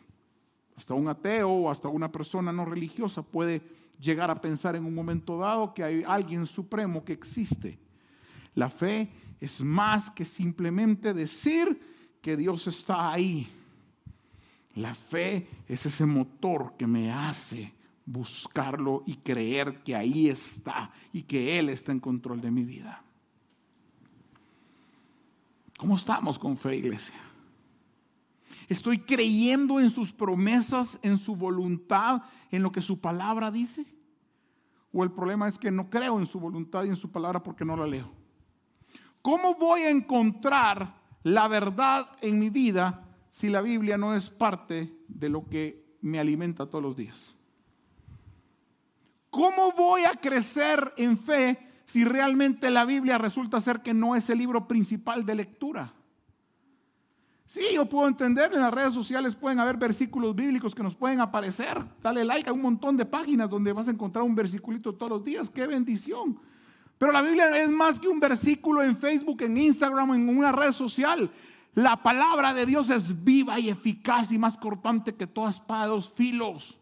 Hasta 0.77 0.95
un 0.95 1.09
ateo 1.09 1.51
o 1.51 1.71
hasta 1.71 1.89
una 1.89 2.11
persona 2.11 2.53
no 2.53 2.65
religiosa 2.65 3.23
puede 3.23 3.63
llegar 4.01 4.31
a 4.31 4.41
pensar 4.41 4.77
en 4.77 4.85
un 4.85 4.95
momento 4.95 5.39
dado 5.39 5.75
que 5.75 5.83
hay 5.83 6.05
alguien 6.07 6.47
supremo 6.47 7.05
que 7.05 7.13
existe. 7.13 7.79
La 8.55 8.71
fe 8.71 9.11
es 9.41 9.61
más 9.61 10.11
que 10.11 10.25
simplemente 10.25 11.15
decir 11.15 11.81
que 12.21 12.37
Dios 12.37 12.67
está 12.67 13.13
ahí. 13.13 13.49
La 14.75 14.95
fe 14.95 15.49
es 15.67 15.87
ese 15.87 16.07
motor 16.07 16.75
que 16.77 16.87
me 16.87 17.11
hace 17.11 17.75
buscarlo 18.05 19.03
y 19.07 19.17
creer 19.17 19.83
que 19.83 19.95
ahí 19.95 20.29
está 20.29 20.91
y 21.13 21.23
que 21.23 21.59
Él 21.59 21.69
está 21.69 21.93
en 21.93 22.01
control 22.01 22.41
de 22.41 22.51
mi 22.51 22.65
vida. 22.65 23.05
¿Cómo 25.79 25.95
estamos 25.95 26.41
con 26.41 26.57
fe, 26.57 26.75
iglesia? 26.75 27.15
¿Estoy 28.69 28.99
creyendo 28.99 29.79
en 29.79 29.89
sus 29.89 30.13
promesas, 30.13 30.99
en 31.03 31.17
su 31.17 31.37
voluntad, 31.37 32.23
en 32.51 32.65
lo 32.65 32.73
que 32.73 32.83
su 32.83 33.01
palabra 33.01 33.53
dice? 33.53 33.87
¿O 34.93 35.05
el 35.05 35.13
problema 35.13 35.47
es 35.47 35.57
que 35.57 35.71
no 35.71 35.89
creo 35.89 36.19
en 36.19 36.27
su 36.27 36.41
voluntad 36.41 36.83
y 36.85 36.89
en 36.89 36.97
su 36.97 37.11
palabra 37.13 37.43
porque 37.43 37.65
no 37.65 37.77
la 37.77 37.87
leo? 37.87 38.11
¿Cómo 39.23 39.55
voy 39.55 39.83
a 39.83 39.91
encontrar 39.91 41.01
la 41.23 41.47
verdad 41.47 42.09
en 42.23 42.41
mi 42.41 42.51
vida 42.51 43.07
si 43.31 43.49
la 43.49 43.61
Biblia 43.61 43.97
no 43.97 44.17
es 44.17 44.31
parte 44.31 44.93
de 45.07 45.29
lo 45.29 45.49
que 45.49 45.97
me 46.01 46.19
alimenta 46.19 46.67
todos 46.67 46.83
los 46.83 46.97
días? 46.97 47.37
¿Cómo 49.31 49.71
voy 49.77 50.03
a 50.03 50.17
crecer 50.17 50.93
en 50.97 51.17
fe 51.17 51.68
si 51.89 52.05
realmente 52.05 52.69
la 52.69 52.85
Biblia 52.85 53.17
resulta 53.17 53.63
ser 53.63 53.81
que 53.81 53.95
no 53.95 54.15
es 54.15 54.29
el 54.29 54.37
libro 54.37 54.69
principal 54.69 55.25
de 55.25 55.35
lectura. 55.35 55.95
Sí, 57.47 57.63
yo 57.73 57.89
puedo 57.89 58.07
entender, 58.07 58.53
en 58.53 58.61
las 58.61 58.75
redes 58.75 58.93
sociales 58.93 59.35
pueden 59.35 59.59
haber 59.59 59.79
versículos 59.79 60.37
bíblicos 60.37 60.75
que 60.75 60.83
nos 60.83 60.95
pueden 60.95 61.19
aparecer. 61.19 61.83
Dale 62.03 62.27
like 62.27 62.51
a 62.51 62.53
un 62.53 62.61
montón 62.61 62.95
de 62.99 63.07
páginas 63.07 63.49
donde 63.49 63.73
vas 63.73 63.89
a 63.89 63.91
encontrar 63.91 64.23
un 64.23 64.35
versiculito 64.35 64.95
todos 64.95 65.13
los 65.13 65.25
días. 65.25 65.49
¡Qué 65.49 65.67
bendición! 65.67 66.39
Pero 66.99 67.11
la 67.11 67.23
Biblia 67.23 67.57
es 67.57 67.71
más 67.71 67.99
que 67.99 68.09
un 68.09 68.21
versículo 68.21 68.83
en 68.83 68.95
Facebook, 68.95 69.41
en 69.41 69.57
Instagram, 69.57 70.13
en 70.13 70.29
una 70.29 70.53
red 70.53 70.73
social. 70.73 71.31
La 71.73 72.03
palabra 72.03 72.53
de 72.53 72.67
Dios 72.67 72.91
es 72.91 73.25
viva 73.25 73.59
y 73.59 73.71
eficaz 73.71 74.31
y 74.31 74.39
más 74.39 74.59
cortante 74.59 75.15
que 75.15 75.27
todas 75.27 75.55
espada 75.55 75.85
de 75.85 75.89
dos 75.89 76.13
filos. 76.13 76.79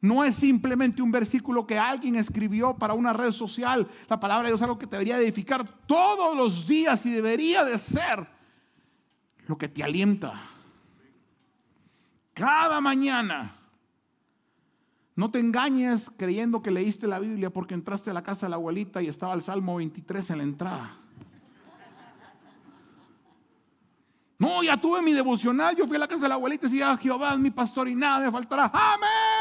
No 0.00 0.22
es 0.22 0.36
simplemente 0.36 1.02
un 1.02 1.10
versículo 1.10 1.66
que 1.66 1.78
alguien 1.78 2.14
escribió 2.14 2.74
para 2.74 2.94
una 2.94 3.12
red 3.12 3.32
social. 3.32 3.88
La 4.08 4.20
palabra 4.20 4.44
de 4.44 4.50
Dios 4.50 4.60
es 4.60 4.64
algo 4.64 4.78
que 4.78 4.86
te 4.86 4.96
debería 4.96 5.18
edificar 5.18 5.66
todos 5.86 6.36
los 6.36 6.68
días 6.68 7.04
y 7.06 7.10
debería 7.10 7.64
de 7.64 7.78
ser 7.78 8.28
lo 9.46 9.58
que 9.58 9.68
te 9.68 9.82
alienta. 9.82 10.40
Cada 12.32 12.80
mañana. 12.80 13.56
No 15.16 15.32
te 15.32 15.40
engañes 15.40 16.12
creyendo 16.16 16.62
que 16.62 16.70
leíste 16.70 17.08
la 17.08 17.18
Biblia 17.18 17.50
porque 17.50 17.74
entraste 17.74 18.10
a 18.10 18.12
la 18.12 18.22
casa 18.22 18.46
de 18.46 18.50
la 18.50 18.56
abuelita 18.56 19.02
y 19.02 19.08
estaba 19.08 19.34
el 19.34 19.42
Salmo 19.42 19.74
23 19.74 20.30
en 20.30 20.38
la 20.38 20.44
entrada. 20.44 20.96
No, 24.38 24.62
ya 24.62 24.76
tuve 24.76 25.02
mi 25.02 25.12
devocional, 25.12 25.74
yo 25.74 25.88
fui 25.88 25.96
a 25.96 25.98
la 25.98 26.06
casa 26.06 26.22
de 26.22 26.28
la 26.28 26.36
abuelita 26.36 26.68
y 26.68 26.70
decía, 26.70 26.96
Jehová 26.96 27.32
es 27.32 27.40
mi 27.40 27.50
pastor 27.50 27.88
y 27.88 27.96
nada 27.96 28.20
me 28.20 28.30
faltará. 28.30 28.70
Amén. 28.72 29.37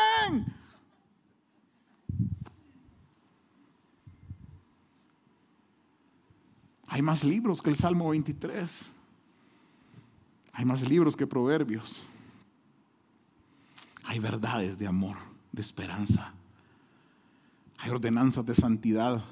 Hay 6.90 7.02
más 7.02 7.24
libros 7.24 7.62
que 7.62 7.70
el 7.70 7.76
Salmo 7.76 8.10
23. 8.10 8.92
Hay 10.54 10.66
más 10.66 10.82
libros 10.88 11.16
que 11.16 11.28
Proverbios. 11.28 12.04
Hay 14.04 14.20
verdades 14.20 14.78
de 14.78 14.88
amor, 14.88 15.18
de 15.52 15.62
esperanza. 15.62 16.34
Hay 17.78 17.92
ordenanzas 17.92 18.46
de 18.46 18.56
santidad 18.56 19.24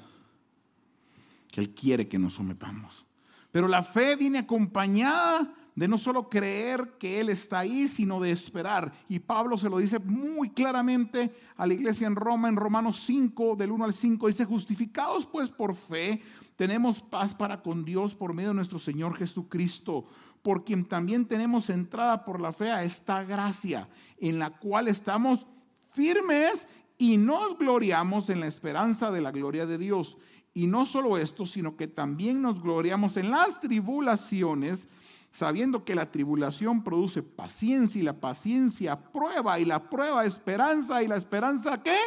que 1.50 1.60
Él 1.60 1.70
quiere 1.70 2.06
que 2.06 2.18
nos 2.18 2.34
sometamos. 2.34 3.04
Pero 3.50 3.68
la 3.68 3.82
fe 3.82 4.16
viene 4.16 4.38
acompañada 4.38 5.52
de 5.76 5.86
no 5.86 5.98
solo 5.98 6.28
creer 6.28 6.94
que 6.98 7.20
Él 7.20 7.28
está 7.28 7.60
ahí, 7.60 7.86
sino 7.86 8.18
de 8.18 8.32
esperar. 8.32 8.92
Y 9.08 9.18
Pablo 9.18 9.58
se 9.58 9.68
lo 9.68 9.76
dice 9.76 9.98
muy 9.98 10.48
claramente 10.50 11.32
a 11.56 11.66
la 11.66 11.74
iglesia 11.74 12.06
en 12.06 12.16
Roma, 12.16 12.48
en 12.48 12.56
Romanos 12.56 13.02
5, 13.06 13.56
del 13.56 13.70
1 13.70 13.84
al 13.84 13.94
5, 13.94 14.26
dice, 14.26 14.46
justificados 14.46 15.26
pues 15.26 15.50
por 15.50 15.74
fe, 15.74 16.22
tenemos 16.56 17.02
paz 17.02 17.34
para 17.34 17.62
con 17.62 17.84
Dios 17.84 18.14
por 18.14 18.32
medio 18.32 18.48
de 18.48 18.54
nuestro 18.54 18.78
Señor 18.78 19.16
Jesucristo, 19.16 20.06
por 20.42 20.64
quien 20.64 20.86
también 20.86 21.26
tenemos 21.26 21.68
entrada 21.68 22.24
por 22.24 22.40
la 22.40 22.52
fe 22.52 22.70
a 22.70 22.82
esta 22.82 23.22
gracia, 23.24 23.86
en 24.18 24.38
la 24.38 24.50
cual 24.50 24.88
estamos 24.88 25.46
firmes 25.92 26.66
y 26.96 27.18
nos 27.18 27.58
gloriamos 27.58 28.30
en 28.30 28.40
la 28.40 28.46
esperanza 28.46 29.10
de 29.10 29.20
la 29.20 29.30
gloria 29.30 29.66
de 29.66 29.76
Dios. 29.76 30.16
Y 30.54 30.66
no 30.66 30.86
solo 30.86 31.18
esto, 31.18 31.44
sino 31.44 31.76
que 31.76 31.86
también 31.86 32.40
nos 32.40 32.62
gloriamos 32.62 33.18
en 33.18 33.30
las 33.30 33.60
tribulaciones, 33.60 34.88
sabiendo 35.32 35.84
que 35.84 35.94
la 35.94 36.10
tribulación 36.10 36.82
produce 36.82 37.22
paciencia 37.22 38.00
y 38.00 38.04
la 38.04 38.20
paciencia 38.20 38.96
prueba 38.96 39.58
y 39.58 39.64
la 39.64 39.90
prueba 39.90 40.24
esperanza 40.24 41.02
y 41.02 41.08
la 41.08 41.16
esperanza 41.16 41.82
qué? 41.82 41.98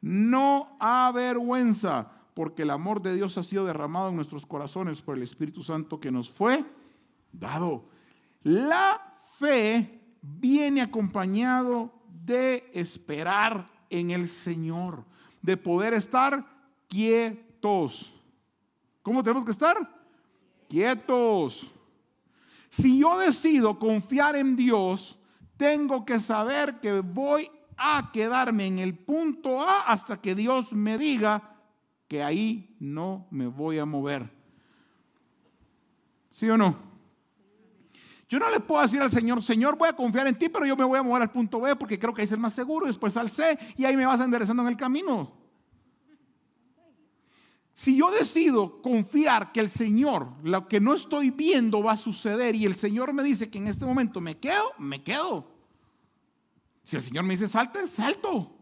No 0.00 0.76
avergüenza, 0.78 2.10
porque 2.34 2.62
el 2.62 2.70
amor 2.70 3.02
de 3.02 3.14
Dios 3.14 3.36
ha 3.38 3.42
sido 3.42 3.64
derramado 3.64 4.08
en 4.08 4.16
nuestros 4.16 4.46
corazones 4.46 5.02
por 5.02 5.16
el 5.16 5.22
Espíritu 5.22 5.62
Santo 5.62 6.00
que 6.00 6.10
nos 6.10 6.30
fue 6.30 6.64
dado. 7.32 7.84
La 8.42 9.14
fe 9.38 10.00
viene 10.22 10.80
acompañado 10.80 11.92
de 12.24 12.70
esperar 12.72 13.68
en 13.90 14.10
el 14.10 14.28
Señor, 14.28 15.04
de 15.42 15.56
poder 15.56 15.94
estar 15.94 16.46
quieto 16.88 17.50
¿Cómo 19.02 19.22
tenemos 19.22 19.44
que 19.44 19.50
estar? 19.50 19.76
Quietos. 20.68 21.72
Si 22.70 23.00
yo 23.00 23.18
decido 23.18 23.78
confiar 23.78 24.36
en 24.36 24.56
Dios, 24.56 25.18
tengo 25.56 26.04
que 26.06 26.18
saber 26.20 26.80
que 26.80 27.00
voy 27.00 27.50
a 27.76 28.10
quedarme 28.12 28.66
en 28.66 28.78
el 28.78 28.96
punto 28.96 29.60
A 29.60 29.82
hasta 29.82 30.20
que 30.20 30.34
Dios 30.34 30.72
me 30.72 30.96
diga 30.96 31.56
que 32.06 32.22
ahí 32.22 32.76
no 32.78 33.26
me 33.30 33.46
voy 33.46 33.78
a 33.78 33.84
mover. 33.84 34.30
¿Sí 36.30 36.48
o 36.48 36.56
no? 36.56 36.76
Yo 38.28 38.38
no 38.38 38.48
le 38.48 38.60
puedo 38.60 38.82
decir 38.82 39.02
al 39.02 39.10
Señor, 39.10 39.42
Señor, 39.42 39.76
voy 39.76 39.88
a 39.88 39.92
confiar 39.92 40.28
en 40.28 40.38
ti, 40.38 40.48
pero 40.48 40.64
yo 40.64 40.76
me 40.76 40.84
voy 40.84 40.98
a 41.00 41.02
mover 41.02 41.22
al 41.22 41.32
punto 41.32 41.60
B 41.60 41.74
porque 41.74 41.98
creo 41.98 42.14
que 42.14 42.22
es 42.22 42.30
el 42.30 42.38
más 42.38 42.52
seguro, 42.52 42.86
después 42.86 43.16
al 43.16 43.28
C 43.28 43.58
y 43.76 43.84
ahí 43.84 43.96
me 43.96 44.06
vas 44.06 44.20
enderezando 44.20 44.62
en 44.62 44.68
el 44.68 44.76
camino. 44.76 45.39
Si 47.80 47.96
yo 47.96 48.10
decido 48.10 48.82
confiar 48.82 49.52
que 49.52 49.60
el 49.60 49.70
Señor, 49.70 50.34
lo 50.42 50.68
que 50.68 50.82
no 50.82 50.92
estoy 50.92 51.30
viendo 51.30 51.82
va 51.82 51.92
a 51.92 51.96
suceder 51.96 52.54
y 52.54 52.66
el 52.66 52.74
Señor 52.74 53.14
me 53.14 53.22
dice 53.22 53.48
que 53.48 53.56
en 53.56 53.68
este 53.68 53.86
momento 53.86 54.20
me 54.20 54.36
quedo, 54.36 54.74
me 54.76 55.02
quedo. 55.02 55.50
Si 56.84 56.96
el 56.96 57.02
Señor 57.02 57.24
me 57.24 57.32
dice 57.32 57.48
salte, 57.48 57.88
salto. 57.88 58.54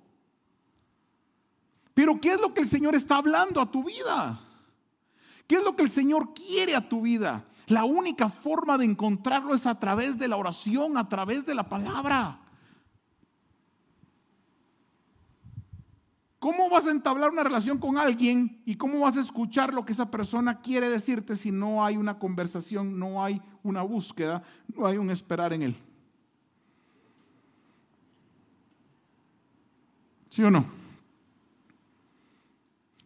Pero 1.95 2.21
¿qué 2.21 2.35
es 2.35 2.41
lo 2.41 2.55
que 2.55 2.61
el 2.61 2.69
Señor 2.69 2.95
está 2.95 3.17
hablando 3.17 3.61
a 3.61 3.69
tu 3.69 3.83
vida? 3.83 4.41
¿Qué 5.49 5.57
es 5.57 5.65
lo 5.65 5.75
que 5.75 5.83
el 5.83 5.91
Señor 5.91 6.33
quiere 6.33 6.77
a 6.77 6.89
tu 6.89 7.01
vida? 7.01 7.45
La 7.67 7.85
única 7.85 8.29
forma 8.29 8.79
de 8.79 8.85
encontrarlo 8.85 9.53
es 9.53 9.67
a 9.67 9.81
través 9.81 10.17
de 10.17 10.29
la 10.29 10.37
oración, 10.37 10.97
a 10.97 11.09
través 11.09 11.45
de 11.45 11.57
la 11.57 11.69
palabra. 11.69 12.39
¿Cómo 16.39 16.71
vas 16.71 16.87
a 16.87 16.93
entablar 16.93 17.31
una 17.31 17.43
relación 17.43 17.79
con 17.79 17.99
alguien 17.99 18.63
y 18.65 18.77
cómo 18.77 19.01
vas 19.01 19.17
a 19.17 19.21
escuchar 19.21 19.75
lo 19.75 19.85
que 19.85 19.93
esa 19.93 20.09
persona 20.09 20.61
quiere 20.61 20.89
decirte 20.89 21.35
si 21.35 21.51
no 21.51 21.85
hay 21.85 21.97
una 21.97 22.19
conversación, 22.19 22.99
no 22.99 23.25
hay 23.25 23.43
una 23.65 23.83
búsqueda, 23.83 24.43
no 24.69 24.87
hay 24.87 24.99
un 24.99 25.11
esperar 25.11 25.53
en 25.53 25.63
él? 25.63 25.77
¿Sí 30.31 30.45
o 30.45 30.51
no? 30.51 30.65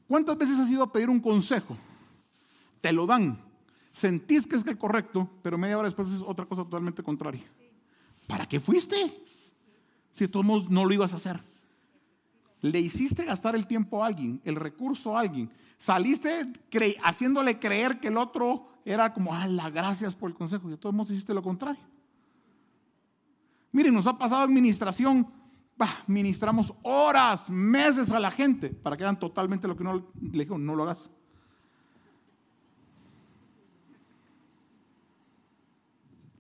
¿Cuántas 0.07 0.37
veces 0.37 0.59
has 0.59 0.69
ido 0.69 0.83
a 0.83 0.93
pedir 0.93 1.09
un 1.09 1.21
consejo? 1.21 1.79
Te 2.83 2.93
lo 2.93 3.07
dan. 3.07 3.43
Sentís 3.93 4.47
que 4.47 4.57
es 4.57 4.67
el 4.67 4.77
correcto, 4.77 5.31
pero 5.41 5.57
media 5.57 5.79
hora 5.79 5.89
después 5.89 6.09
es 6.09 6.21
otra 6.21 6.45
cosa 6.45 6.65
totalmente 6.65 7.03
contraria. 7.03 7.45
¿Para 8.27 8.47
qué 8.47 8.61
fuiste? 8.61 9.23
Si 10.11 10.27
de 10.27 10.29
todos 10.29 10.45
modos 10.45 10.69
no 10.69 10.85
lo 10.85 10.93
ibas 10.93 11.15
a 11.15 11.17
hacer. 11.17 11.52
Le 12.63 12.79
hiciste 12.79 13.25
gastar 13.25 13.57
el 13.57 13.67
tiempo 13.67 14.03
a 14.03 14.07
alguien, 14.07 14.41
el 14.45 14.55
recurso 14.55 15.17
a 15.17 15.21
alguien. 15.21 15.51
Saliste 15.77 16.53
haciéndole 17.03 17.59
creer 17.59 17.99
que 17.99 18.09
el 18.09 18.17
otro 18.17 18.69
era 18.85 19.13
como, 19.13 19.35
ah, 19.35 19.49
gracias 19.69 20.15
por 20.15 20.31
el 20.31 20.37
consejo. 20.37 20.71
Y 20.71 20.77
todos 20.77 20.95
modos 20.95 21.11
hiciste 21.11 21.35
lo 21.35 21.43
contrario. 21.43 21.83
Miren, 23.73 23.93
nos 23.93 24.07
ha 24.07 24.17
pasado 24.17 24.43
administración. 24.43 25.27
ministramos 26.07 26.73
horas, 26.83 27.51
meses 27.51 28.13
a 28.13 28.21
la 28.21 28.31
gente 28.31 28.69
para 28.69 28.97
que 28.97 29.03
hagan 29.03 29.19
totalmente 29.19 29.67
lo 29.67 29.77
que 29.77 29.83
no 29.83 30.07
le 30.21 30.45
dijo, 30.45 30.57
no 30.57 30.77
lo 30.77 30.85
hagas. 30.85 31.11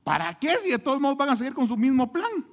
¿Para 0.05 0.39
qué 0.39 0.57
si 0.59 0.71
de 0.71 0.79
todos 0.79 1.01
modos 1.01 1.17
van 1.17 1.31
a 1.31 1.37
seguir 1.37 1.55
con 1.55 1.67
su 1.67 1.77
mismo 1.77 2.13
plan? 2.13 2.52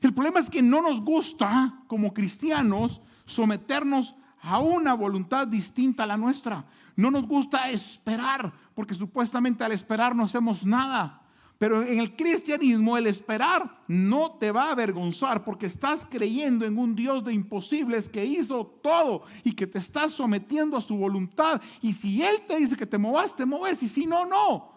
El 0.00 0.14
problema 0.14 0.40
es 0.40 0.48
que 0.48 0.62
no 0.62 0.80
nos 0.80 1.02
gusta 1.02 1.82
como 1.86 2.14
cristianos 2.14 3.00
someternos 3.26 4.14
a 4.42 4.58
una 4.58 4.94
voluntad 4.94 5.46
distinta 5.46 6.04
a 6.04 6.06
la 6.06 6.16
nuestra. 6.16 6.64
No 6.96 7.10
nos 7.10 7.26
gusta 7.26 7.70
esperar, 7.70 8.52
porque 8.74 8.94
supuestamente 8.94 9.62
al 9.64 9.72
esperar 9.72 10.16
no 10.16 10.24
hacemos 10.24 10.64
nada. 10.64 11.20
Pero 11.58 11.82
en 11.82 12.00
el 12.00 12.16
cristianismo 12.16 12.96
el 12.96 13.06
esperar 13.06 13.82
no 13.86 14.30
te 14.32 14.50
va 14.50 14.68
a 14.68 14.72
avergonzar 14.72 15.44
porque 15.44 15.66
estás 15.66 16.06
creyendo 16.08 16.64
en 16.64 16.78
un 16.78 16.94
Dios 16.94 17.22
de 17.22 17.34
imposibles 17.34 18.08
que 18.08 18.24
hizo 18.24 18.64
todo 18.82 19.24
y 19.44 19.52
que 19.52 19.66
te 19.66 19.76
estás 19.76 20.12
sometiendo 20.12 20.78
a 20.78 20.80
su 20.80 20.96
voluntad. 20.96 21.60
Y 21.82 21.92
si 21.92 22.22
Él 22.22 22.36
te 22.48 22.56
dice 22.56 22.78
que 22.78 22.86
te 22.86 22.96
movas, 22.96 23.36
te 23.36 23.44
mueves 23.44 23.82
y 23.82 23.88
si 23.88 24.06
no, 24.06 24.24
no. 24.24 24.72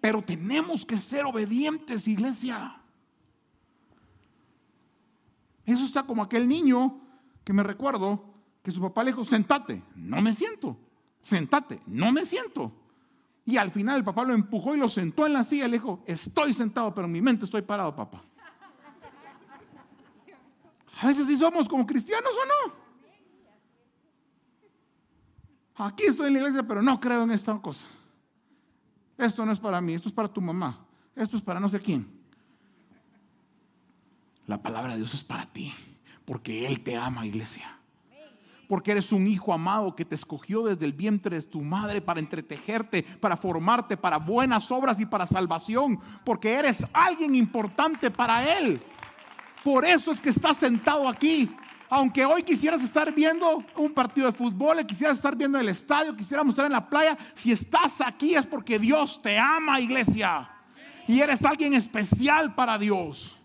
Pero 0.00 0.22
tenemos 0.22 0.86
que 0.86 0.96
ser 0.96 1.26
obedientes, 1.26 2.08
iglesia. 2.08 2.80
Eso 5.68 5.84
está 5.84 6.02
como 6.04 6.22
aquel 6.22 6.48
niño 6.48 6.98
que 7.44 7.52
me 7.52 7.62
recuerdo 7.62 8.24
que 8.62 8.70
su 8.70 8.80
papá 8.80 9.02
le 9.02 9.10
dijo, 9.10 9.22
sentate, 9.22 9.82
no 9.96 10.22
me 10.22 10.32
siento, 10.32 10.78
sentate, 11.20 11.82
no 11.86 12.10
me 12.10 12.24
siento. 12.24 12.72
Y 13.44 13.58
al 13.58 13.70
final 13.70 13.98
el 13.98 14.04
papá 14.04 14.24
lo 14.24 14.32
empujó 14.32 14.74
y 14.74 14.78
lo 14.78 14.88
sentó 14.88 15.26
en 15.26 15.34
la 15.34 15.44
silla 15.44 15.66
y 15.66 15.70
le 15.70 15.76
dijo, 15.76 16.02
estoy 16.06 16.54
sentado, 16.54 16.94
pero 16.94 17.06
en 17.06 17.12
mi 17.12 17.20
mente 17.20 17.44
estoy 17.44 17.60
parado, 17.60 17.94
papá. 17.94 18.22
A 21.02 21.06
veces 21.06 21.26
sí 21.26 21.36
somos 21.36 21.68
como 21.68 21.86
cristianos 21.86 22.32
o 22.32 22.68
no. 22.68 22.74
Aquí 25.86 26.04
estoy 26.04 26.28
en 26.28 26.32
la 26.32 26.38
iglesia, 26.38 26.62
pero 26.66 26.80
no 26.80 26.98
creo 26.98 27.24
en 27.24 27.30
esta 27.30 27.60
cosa. 27.60 27.84
Esto 29.18 29.44
no 29.44 29.52
es 29.52 29.60
para 29.60 29.82
mí, 29.82 29.92
esto 29.92 30.08
es 30.08 30.14
para 30.14 30.28
tu 30.28 30.40
mamá, 30.40 30.86
esto 31.14 31.36
es 31.36 31.42
para 31.42 31.60
no 31.60 31.68
sé 31.68 31.78
quién. 31.78 32.17
La 34.48 34.62
palabra 34.62 34.92
de 34.92 34.96
Dios 34.96 35.12
es 35.12 35.24
para 35.24 35.44
ti, 35.44 35.74
porque 36.24 36.66
Él 36.66 36.80
te 36.80 36.96
ama, 36.96 37.26
iglesia. 37.26 37.74
porque 38.66 38.90
eres 38.90 39.12
un 39.12 39.26
hijo 39.26 39.52
amado 39.52 39.94
que 39.94 40.04
te 40.04 40.14
escogió 40.14 40.62
desde 40.64 40.84
el 40.84 40.92
vientre 40.92 41.36
de 41.36 41.42
tu 41.42 41.62
madre 41.62 42.02
para 42.02 42.20
entretejerte, 42.20 43.02
para 43.02 43.36
formarte, 43.36 43.96
para 43.96 44.18
buenas 44.18 44.70
obras 44.70 45.00
y 45.00 45.06
para 45.06 45.26
salvación, 45.26 45.98
porque 46.24 46.52
eres 46.52 46.86
alguien 46.92 47.34
importante 47.34 48.10
para 48.10 48.58
Él. 48.58 48.80
Por 49.64 49.86
eso 49.86 50.12
es 50.12 50.20
que 50.20 50.30
estás 50.30 50.56
sentado 50.56 51.08
aquí. 51.08 51.50
Aunque 51.90 52.26
hoy 52.26 52.42
quisieras 52.42 52.82
estar 52.82 53.10
viendo 53.14 53.64
un 53.76 53.92
partido 53.92 54.26
de 54.26 54.36
fútbol, 54.36 54.84
quisieras 54.86 55.16
estar 55.16 55.34
viendo 55.34 55.58
el 55.58 55.68
estadio, 55.70 56.14
quisiéramos 56.14 56.52
estar 56.52 56.66
en 56.66 56.72
la 56.72 56.88
playa, 56.88 57.16
si 57.34 57.52
estás 57.52 58.02
aquí 58.02 58.34
es 58.34 58.46
porque 58.46 58.78
Dios 58.78 59.20
te 59.22 59.38
ama, 59.38 59.80
iglesia. 59.80 60.50
Y 61.06 61.20
eres 61.20 61.42
alguien 61.44 61.72
especial 61.72 62.54
para 62.54 62.78
Dios. 62.78 63.37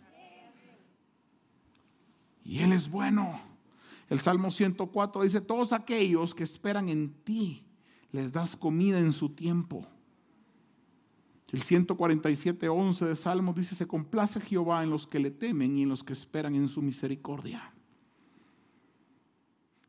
Y 2.44 2.60
Él 2.60 2.74
es 2.74 2.90
bueno. 2.90 3.40
El 4.10 4.20
Salmo 4.20 4.52
104 4.52 5.24
dice, 5.24 5.42
todos 5.42 5.74
aquellos 5.74 6.36
que 6.36 6.44
esperan 6.44 6.90
en 6.90 7.14
ti, 7.24 7.66
les 8.12 8.32
das 8.32 8.56
comida 8.56 9.00
en 9.00 9.14
su 9.14 9.30
tiempo. 9.30 9.88
El 11.54 11.62
147, 11.62 12.68
11 12.68 13.06
de 13.06 13.16
Salmos 13.16 13.56
dice, 13.56 13.76
se 13.76 13.86
complace 13.86 14.42
Jehová 14.42 14.84
en 14.84 14.90
los 14.90 15.06
que 15.06 15.20
le 15.20 15.30
temen 15.30 15.78
y 15.78 15.84
en 15.84 15.90
los 15.90 16.04
que 16.04 16.14
esperan 16.14 16.56
en 16.56 16.68
su 16.68 16.82
misericordia. 16.82 17.72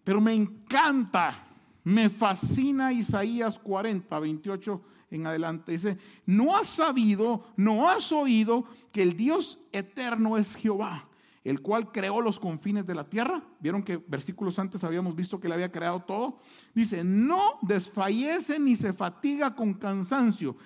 Pero 0.04 0.20
me 0.20 0.34
encanta, 0.34 1.46
me 1.82 2.10
fascina 2.10 2.92
Isaías 2.92 3.58
40, 3.58 4.18
28 4.18 4.82
en 5.10 5.26
adelante. 5.26 5.72
Dice, 5.72 5.96
no 6.26 6.54
has 6.54 6.68
sabido, 6.68 7.46
no 7.56 7.88
has 7.88 8.12
oído 8.12 8.66
que 8.92 9.02
el 9.02 9.16
Dios 9.16 9.58
eterno 9.72 10.36
es 10.36 10.54
Jehová, 10.56 11.08
el 11.44 11.60
cual 11.60 11.92
creó 11.92 12.22
los 12.22 12.40
confines 12.40 12.86
de 12.86 12.94
la 12.94 13.04
tierra. 13.04 13.42
Vieron 13.60 13.82
que 13.82 13.98
versículos 13.98 14.58
antes 14.58 14.82
habíamos 14.82 15.14
visto 15.14 15.38
que 15.38 15.46
le 15.46 15.54
había 15.54 15.70
creado 15.70 16.00
todo. 16.00 16.38
Dice, 16.74 17.04
no 17.04 17.58
desfallece 17.60 18.58
ni 18.58 18.74
se 18.74 18.94
fatiga 18.94 19.54
con 19.54 19.74
cansancio. 19.74 20.56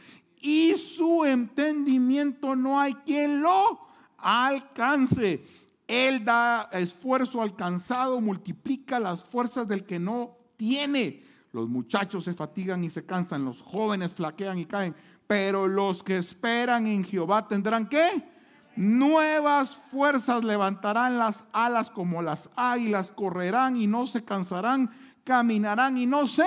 Y 0.40 0.74
su 0.76 1.24
entendimiento 1.24 2.54
no 2.54 2.80
hay 2.80 2.94
quien 2.94 3.42
lo 3.42 3.80
alcance. 4.16 5.44
Él 5.88 6.24
da 6.24 6.68
esfuerzo 6.72 7.42
alcanzado, 7.42 8.20
multiplica 8.20 9.00
las 9.00 9.24
fuerzas 9.24 9.66
del 9.66 9.84
que 9.84 9.98
no 9.98 10.36
tiene. 10.56 11.24
Los 11.52 11.68
muchachos 11.68 12.24
se 12.24 12.34
fatigan 12.34 12.84
y 12.84 12.90
se 12.90 13.04
cansan, 13.04 13.44
los 13.44 13.62
jóvenes 13.62 14.14
flaquean 14.14 14.58
y 14.58 14.66
caen, 14.66 14.94
pero 15.26 15.66
los 15.66 16.04
que 16.04 16.18
esperan 16.18 16.86
en 16.86 17.02
Jehová 17.02 17.48
tendrán 17.48 17.88
qué? 17.88 18.37
Nuevas 18.78 19.76
fuerzas 19.90 20.44
levantarán 20.44 21.18
las 21.18 21.44
alas 21.52 21.90
como 21.90 22.22
las 22.22 22.48
águilas, 22.54 23.10
correrán 23.10 23.76
y 23.76 23.88
no 23.88 24.06
se 24.06 24.24
cansarán, 24.24 24.88
caminarán 25.24 25.98
y 25.98 26.06
no 26.06 26.28
se. 26.28 26.46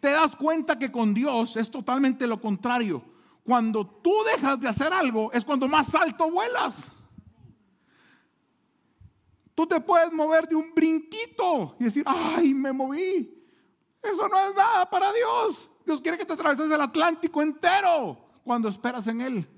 Te 0.00 0.10
das 0.10 0.34
cuenta 0.34 0.80
que 0.80 0.90
con 0.90 1.14
Dios 1.14 1.56
es 1.56 1.70
totalmente 1.70 2.26
lo 2.26 2.40
contrario. 2.40 3.04
Cuando 3.44 3.86
tú 3.86 4.10
dejas 4.34 4.58
de 4.58 4.66
hacer 4.66 4.92
algo 4.92 5.30
es 5.30 5.44
cuando 5.44 5.68
más 5.68 5.94
alto 5.94 6.28
vuelas. 6.28 6.90
Tú 9.54 9.64
te 9.64 9.78
puedes 9.78 10.12
mover 10.12 10.48
de 10.48 10.56
un 10.56 10.74
brinquito 10.74 11.76
y 11.78 11.84
decir, 11.84 12.02
ay, 12.04 12.52
me 12.52 12.72
moví. 12.72 13.32
Eso 14.02 14.28
no 14.28 14.40
es 14.40 14.56
nada 14.56 14.90
para 14.90 15.12
Dios. 15.12 15.70
Dios 15.84 16.00
quiere 16.00 16.18
que 16.18 16.24
te 16.24 16.32
atraveses 16.32 16.68
el 16.68 16.80
Atlántico 16.80 17.40
entero 17.40 18.18
cuando 18.42 18.68
esperas 18.68 19.06
en 19.06 19.20
Él. 19.20 19.55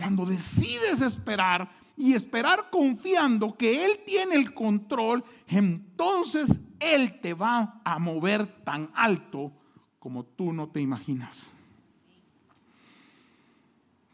Cuando 0.00 0.24
decides 0.24 1.02
esperar 1.02 1.70
y 1.96 2.14
esperar 2.14 2.70
confiando 2.70 3.56
que 3.56 3.84
Él 3.84 3.92
tiene 4.06 4.36
el 4.36 4.54
control, 4.54 5.22
entonces 5.46 6.58
Él 6.78 7.20
te 7.20 7.34
va 7.34 7.80
a 7.84 7.98
mover 7.98 8.64
tan 8.64 8.90
alto 8.94 9.52
como 9.98 10.24
tú 10.24 10.52
no 10.52 10.68
te 10.68 10.80
imaginas. 10.80 11.52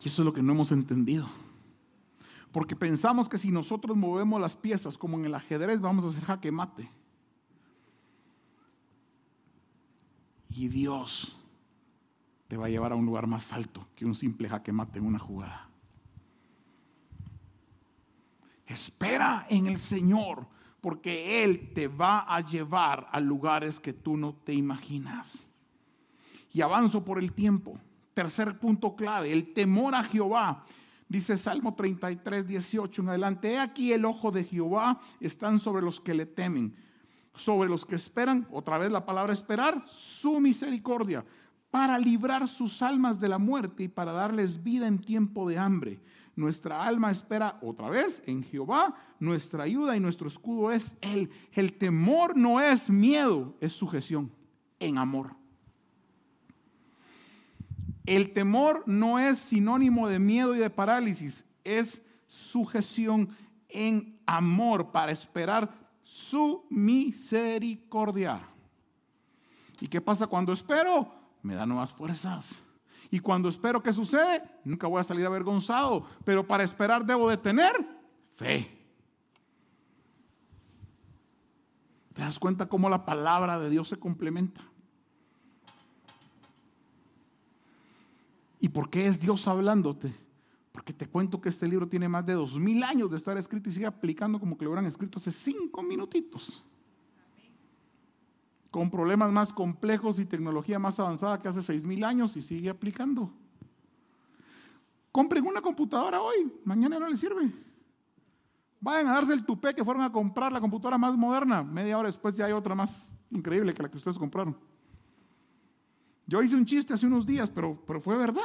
Y 0.05 0.09
eso 0.09 0.23
es 0.23 0.27
lo 0.27 0.33
que 0.33 0.43
no 0.43 0.53
hemos 0.53 0.71
entendido. 0.71 1.29
Porque 2.53 2.77
pensamos 2.77 3.29
que 3.29 3.39
si 3.39 3.51
nosotros 3.51 3.97
movemos 3.97 4.41
las 4.41 4.57
piezas 4.57 4.97
como 4.97 5.19
en 5.19 5.25
el 5.25 5.35
ajedrez 5.35 5.81
vamos 5.81 6.05
a 6.05 6.09
hacer 6.09 6.23
jaque 6.23 6.53
mate. 6.53 6.89
Y 10.51 10.69
Dios 10.69 11.37
te 12.49 12.57
va 12.57 12.67
a 12.67 12.69
llevar 12.69 12.93
a 12.93 12.95
un 12.95 13.05
lugar 13.05 13.27
más 13.27 13.53
alto 13.53 13.87
que 13.97 14.07
un 14.07 14.15
simple 14.15 14.49
jaque 14.49 14.73
mate 14.73 14.99
en 14.99 15.07
una 15.07 15.19
jugada. 15.19 15.69
Espera 18.67 19.47
en 19.49 19.67
el 19.67 19.79
Señor, 19.79 20.47
porque 20.81 21.45
Él 21.45 21.73
te 21.75 21.89
va 21.89 22.21
a 22.21 22.41
llevar 22.41 23.09
a 23.11 23.21
lugares 23.21 23.81
que 23.81 23.93
tú 23.93 24.17
no 24.17 24.35
te 24.35 24.53
imaginas. 24.53 25.49
Y 26.53 26.61
avanzo 26.61 27.05
por 27.05 27.19
el 27.19 27.33
tiempo. 27.33 27.79
Tercer 28.15 28.59
punto 28.59 28.97
clave, 28.97 29.33
el 29.33 29.53
temor 29.53 29.95
a 29.95 30.03
Jehová 30.03 30.65
Dice 31.09 31.37
Salmo 31.37 31.75
33, 31.75 32.49
18 32.49 33.03
en 33.03 33.09
adelante, 33.09 33.53
he 33.53 33.59
aquí 33.59 33.93
el 33.93 34.05
ojo 34.05 34.33
de 34.33 34.43
Jehová 34.43 35.01
están 35.21 35.61
sobre 35.61 35.83
los 35.83 36.01
que 36.01 36.15
le 36.15 36.27
temen, 36.27 36.75
sobre 37.33 37.69
los 37.69 37.87
que 37.87 37.95
esperan, 37.95 38.47
otra 38.51 38.77
vez 38.77 38.91
la 38.91 39.07
palabra 39.07 39.33
esperar, 39.33 39.85
su 39.87 40.41
misericordia, 40.41 41.25
para 41.71 41.99
librar 41.99 42.49
sus 42.49 42.83
almas 42.83 43.21
de 43.21 43.29
la 43.29 43.39
muerte 43.39 43.85
y 43.85 43.89
para 43.89 44.13
darles 44.13 44.63
vida 44.65 44.89
en 44.89 44.99
tiempo 44.99 45.49
de 45.49 45.59
hambre. 45.59 46.01
Nuestra 46.37 46.85
alma 46.85 47.11
espera 47.11 47.59
otra 47.63 47.89
vez 47.89 48.23
en 48.27 48.43
Jehová, 48.43 48.95
nuestra 49.19 49.65
ayuda 49.65 49.97
y 49.97 50.01
nuestro 50.01 50.29
escudo 50.29 50.71
es 50.71 50.99
Él. 51.01 51.31
El 51.53 51.73
temor 51.73 52.37
no 52.37 52.61
es 52.61 52.91
miedo, 52.91 53.57
es 53.59 53.73
sujeción 53.73 54.31
en 54.79 54.99
amor. 54.99 55.35
El 58.05 58.35
temor 58.35 58.85
no 58.87 59.19
es 59.19 59.39
sinónimo 59.39 60.09
de 60.09 60.19
miedo 60.19 60.55
y 60.55 60.59
de 60.59 60.69
parálisis, 60.69 61.47
es 61.65 62.03
sujeción 62.27 63.31
en 63.71 64.21
amor 64.27 64.93
para 64.93 65.13
esperar 65.13 65.73
su 66.03 66.67
misericordia. 66.69 68.47
¿Y 69.81 69.89
qué 69.89 70.03
pasa 70.03 70.27
cuando 70.27 70.53
espero? 70.53 71.11
Me 71.43 71.55
da 71.55 71.65
nuevas 71.65 71.95
fuerzas. 71.95 72.66
Y 73.17 73.19
cuando 73.19 73.49
espero 73.49 73.83
que 73.83 73.95
sucede, 73.95 74.43
nunca 74.63 74.87
voy 74.87 75.01
a 75.01 75.03
salir 75.03 75.25
avergonzado. 75.25 76.05
Pero 76.23 76.47
para 76.47 76.65
esperar 76.65 77.03
debo 77.03 77.31
de 77.31 77.39
tener 77.39 77.73
fe. 78.35 78.71
¿Te 82.13 82.21
das 82.21 82.39
cuenta 82.39 82.69
cómo 82.69 82.91
la 82.91 83.07
palabra 83.07 83.59
de 83.59 83.71
Dios 83.71 83.89
se 83.89 83.99
complementa? 83.99 84.61
¿Y 88.61 88.69
por 88.69 88.91
qué 88.91 89.07
es 89.07 89.19
Dios 89.19 89.49
hablándote? 89.49 90.15
Porque 90.71 90.93
te 90.93 91.09
cuento 91.09 91.41
que 91.41 91.49
este 91.49 91.67
libro 91.67 91.89
tiene 91.89 92.11
más 92.11 92.27
de 92.27 92.35
dos 92.35 92.59
mil 92.59 92.83
años 92.83 93.11
de 93.11 93.17
estar 93.17 93.39
escrito 93.39 93.71
y 93.71 93.73
sigue 93.73 93.87
aplicando 93.87 94.39
como 94.39 94.59
que 94.59 94.67
lo 94.67 94.73
hubieran 94.73 94.85
escrito 94.85 95.19
hace 95.19 95.33
cinco 95.33 95.83
minutitos. 95.83 96.63
Con 98.71 98.91
problemas 98.91 99.33
más 99.33 99.53
complejos 99.53 100.19
y 100.19 100.27
tecnología 100.27 100.79
más 100.79 100.99
avanzada 101.01 101.41
que 101.41 101.49
hace 101.49 101.63
seis 101.63 101.87
mil 101.87 102.05
años 102.05 102.37
y 102.37 102.43
sigue 102.43 102.69
aplicando. 102.69 103.33
Compren 105.13 105.47
una 105.47 105.63
computadora 105.63 106.21
hoy, 106.21 106.53
mañana 106.65 106.99
no 106.99 107.09
les 107.09 107.21
sirve. 107.21 107.51
Vayan 108.81 109.09
a 109.09 109.15
darse 109.15 109.33
el 109.33 109.47
tupé 109.47 109.75
que 109.75 109.85
fueron 109.85 110.03
a 110.03 110.13
comprar 110.13 110.53
la 110.53 110.61
computadora 110.61 110.99
más 110.99 111.17
moderna. 111.17 111.63
Media 111.63 111.97
hora 111.97 112.09
después 112.09 112.37
ya 112.37 112.45
hay 112.45 112.53
otra 112.53 112.75
más 112.75 113.11
increíble 113.31 113.73
que 113.73 113.83
la 113.83 113.91
que 113.91 113.97
ustedes 113.97 114.19
compraron. 114.19 114.57
Yo 116.27 116.43
hice 116.43 116.57
un 116.57 116.67
chiste 116.67 116.93
hace 116.93 117.07
unos 117.07 117.25
días, 117.25 117.51
pero, 117.51 117.81
pero 117.87 118.01
fue 118.01 118.17
verdad. 118.17 118.43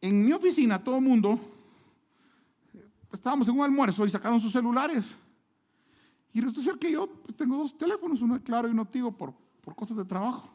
En 0.00 0.24
mi 0.24 0.32
oficina 0.32 0.82
todo 0.82 0.96
el 0.96 1.02
mundo, 1.02 1.38
estábamos 3.12 3.48
en 3.48 3.58
un 3.58 3.64
almuerzo 3.64 4.06
y 4.06 4.10
sacaron 4.10 4.40
sus 4.40 4.52
celulares. 4.52 5.18
Y 6.34 6.40
resulta 6.40 6.72
ser 6.72 6.78
que 6.80 6.90
yo 6.90 7.08
tengo 7.36 7.56
dos 7.56 7.78
teléfonos, 7.78 8.20
uno 8.20 8.42
claro 8.42 8.66
y 8.66 8.72
uno 8.72 8.84
tío 8.84 9.12
por, 9.12 9.32
por 9.62 9.76
cosas 9.76 9.96
de 9.96 10.04
trabajo. 10.04 10.50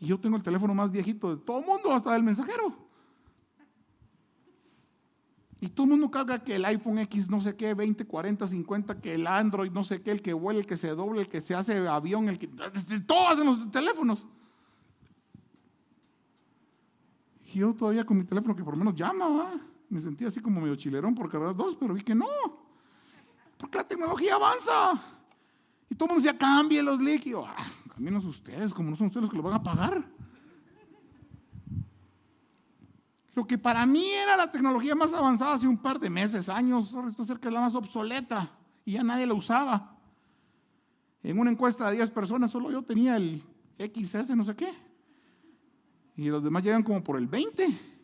Y 0.00 0.06
yo 0.06 0.18
tengo 0.18 0.36
el 0.36 0.42
teléfono 0.42 0.74
más 0.74 0.90
viejito 0.90 1.34
de 1.34 1.40
todo 1.40 1.60
el 1.60 1.66
mundo, 1.66 1.92
hasta 1.92 2.12
del 2.12 2.24
mensajero. 2.24 2.76
Y 5.60 5.68
todo 5.68 5.84
el 5.84 5.90
mundo 5.90 6.10
carga 6.10 6.42
que 6.42 6.56
el 6.56 6.64
iPhone 6.64 6.98
X 6.98 7.30
no 7.30 7.40
sé 7.40 7.54
qué, 7.54 7.74
20, 7.74 8.04
40, 8.06 8.46
50, 8.46 9.00
que 9.00 9.14
el 9.14 9.26
Android 9.28 9.70
no 9.70 9.84
sé 9.84 10.02
qué, 10.02 10.10
el 10.10 10.20
que 10.20 10.32
vuela, 10.32 10.60
el 10.60 10.66
que 10.66 10.76
se 10.76 10.88
doble, 10.88 11.22
el 11.22 11.28
que 11.28 11.40
se 11.40 11.54
hace 11.54 11.86
avión, 11.86 12.28
el 12.28 12.38
que... 12.38 12.48
Todos 13.06 13.38
en 13.38 13.46
los 13.46 13.70
teléfonos. 13.70 14.26
Y 17.46 17.60
yo 17.60 17.72
todavía 17.72 18.04
con 18.04 18.18
mi 18.18 18.24
teléfono 18.24 18.54
que 18.54 18.64
por 18.64 18.74
lo 18.74 18.78
menos 18.78 18.96
llama, 18.96 19.52
me 19.88 20.00
sentía 20.00 20.26
así 20.26 20.40
como 20.40 20.60
medio 20.60 20.74
chilerón 20.74 21.14
por 21.14 21.30
cargar 21.30 21.54
dos, 21.54 21.76
pero 21.76 21.94
vi 21.94 22.02
que 22.02 22.16
no. 22.16 22.26
Porque 23.58 23.78
la 23.78 23.84
tecnología 23.84 24.36
avanza. 24.36 24.92
Y 25.90 25.94
todo 25.94 26.06
el 26.06 26.14
mundo 26.14 26.22
decía, 26.24 26.38
cambie 26.38 26.82
los 26.82 27.02
líquidos. 27.02 27.46
Ah, 27.48 27.66
ustedes, 28.26 28.72
como 28.72 28.90
no 28.90 28.96
son 28.96 29.08
ustedes 29.08 29.22
los 29.22 29.30
que 29.30 29.36
lo 29.36 29.42
van 29.42 29.54
a 29.54 29.62
pagar. 29.62 30.04
Lo 33.34 33.46
que 33.46 33.58
para 33.58 33.86
mí 33.86 34.04
era 34.04 34.36
la 34.36 34.50
tecnología 34.50 34.94
más 34.94 35.12
avanzada 35.12 35.54
hace 35.54 35.68
un 35.68 35.78
par 35.78 36.00
de 36.00 36.10
meses, 36.10 36.48
años, 36.48 36.92
esto 37.08 37.24
ser 37.24 37.38
que 37.38 37.48
es 37.48 37.54
la 37.54 37.60
más 37.60 37.74
obsoleta 37.74 38.50
y 38.84 38.92
ya 38.92 39.02
nadie 39.04 39.26
la 39.26 39.34
usaba. 39.34 39.96
En 41.22 41.38
una 41.38 41.50
encuesta 41.50 41.88
de 41.88 41.96
10 41.96 42.10
personas 42.10 42.50
solo 42.50 42.70
yo 42.70 42.82
tenía 42.82 43.16
el 43.16 43.44
XS 43.78 44.30
no 44.30 44.44
sé 44.44 44.56
qué. 44.56 44.72
Y 46.16 46.28
los 46.30 46.42
demás 46.42 46.64
llegan 46.64 46.82
como 46.82 47.04
por 47.04 47.16
el 47.16 47.28
20. 47.28 47.97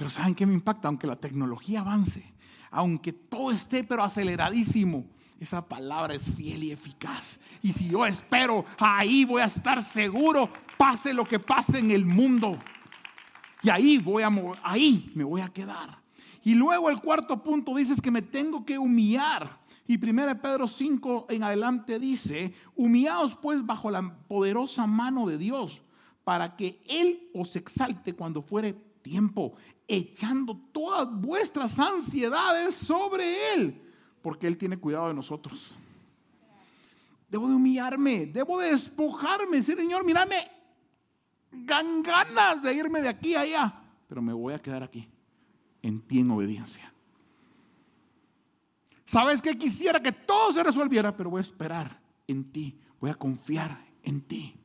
Pero 0.00 0.08
¿saben 0.08 0.34
qué 0.34 0.46
me 0.46 0.54
impacta? 0.54 0.88
Aunque 0.88 1.06
la 1.06 1.16
tecnología 1.16 1.80
avance, 1.80 2.24
aunque 2.70 3.12
todo 3.12 3.50
esté 3.50 3.84
pero 3.84 4.02
aceleradísimo, 4.02 5.04
esa 5.38 5.68
palabra 5.68 6.14
es 6.14 6.22
fiel 6.22 6.64
y 6.64 6.70
eficaz. 6.70 7.38
Y 7.60 7.74
si 7.74 7.90
yo 7.90 8.06
espero, 8.06 8.64
ahí 8.78 9.26
voy 9.26 9.42
a 9.42 9.44
estar 9.44 9.82
seguro, 9.82 10.48
pase 10.78 11.12
lo 11.12 11.26
que 11.26 11.38
pase 11.38 11.80
en 11.80 11.90
el 11.90 12.06
mundo. 12.06 12.58
Y 13.62 13.68
ahí 13.68 13.98
voy 13.98 14.22
a 14.22 14.30
ahí 14.62 15.12
me 15.14 15.22
voy 15.22 15.42
a 15.42 15.50
quedar. 15.50 15.98
Y 16.44 16.54
luego 16.54 16.88
el 16.88 16.98
cuarto 17.02 17.42
punto 17.42 17.74
dice 17.74 18.00
que 18.00 18.10
me 18.10 18.22
tengo 18.22 18.64
que 18.64 18.78
humillar. 18.78 19.60
Y 19.86 20.02
1 20.02 20.40
Pedro 20.40 20.66
5 20.66 21.26
en 21.28 21.42
adelante 21.42 21.98
dice, 21.98 22.54
humillaos 22.74 23.36
pues 23.36 23.66
bajo 23.66 23.90
la 23.90 24.14
poderosa 24.26 24.86
mano 24.86 25.26
de 25.26 25.36
Dios, 25.36 25.82
para 26.24 26.56
que 26.56 26.80
Él 26.88 27.28
os 27.34 27.54
exalte 27.54 28.14
cuando 28.14 28.40
fuere 28.40 28.88
tiempo, 29.02 29.54
echando 29.86 30.56
todas 30.72 31.08
vuestras 31.20 31.78
ansiedades 31.78 32.74
sobre 32.74 33.54
Él 33.54 33.90
porque 34.22 34.46
Él 34.46 34.56
tiene 34.56 34.78
cuidado 34.78 35.08
de 35.08 35.14
nosotros. 35.14 35.74
Debo 37.28 37.48
de 37.48 37.54
humillarme, 37.54 38.26
debo 38.26 38.58
de 38.58 38.72
despojarme, 38.72 39.62
Señor, 39.62 40.04
mírame, 40.04 40.50
ganas 41.52 42.62
de 42.62 42.74
irme 42.74 43.00
de 43.00 43.08
aquí 43.08 43.34
a 43.34 43.40
allá, 43.40 43.82
pero 44.08 44.20
me 44.20 44.32
voy 44.32 44.54
a 44.54 44.60
quedar 44.60 44.82
aquí, 44.82 45.08
en 45.82 46.00
ti 46.00 46.20
en 46.20 46.30
obediencia. 46.30 46.92
Sabes 49.04 49.40
que 49.40 49.56
quisiera 49.56 50.00
que 50.00 50.12
todo 50.12 50.52
se 50.52 50.62
resolviera, 50.62 51.16
pero 51.16 51.30
voy 51.30 51.38
a 51.38 51.42
esperar 51.42 52.00
en 52.26 52.50
ti, 52.50 52.78
voy 53.00 53.10
a 53.10 53.14
confiar 53.14 53.84
en 54.02 54.22
ti. 54.22 54.59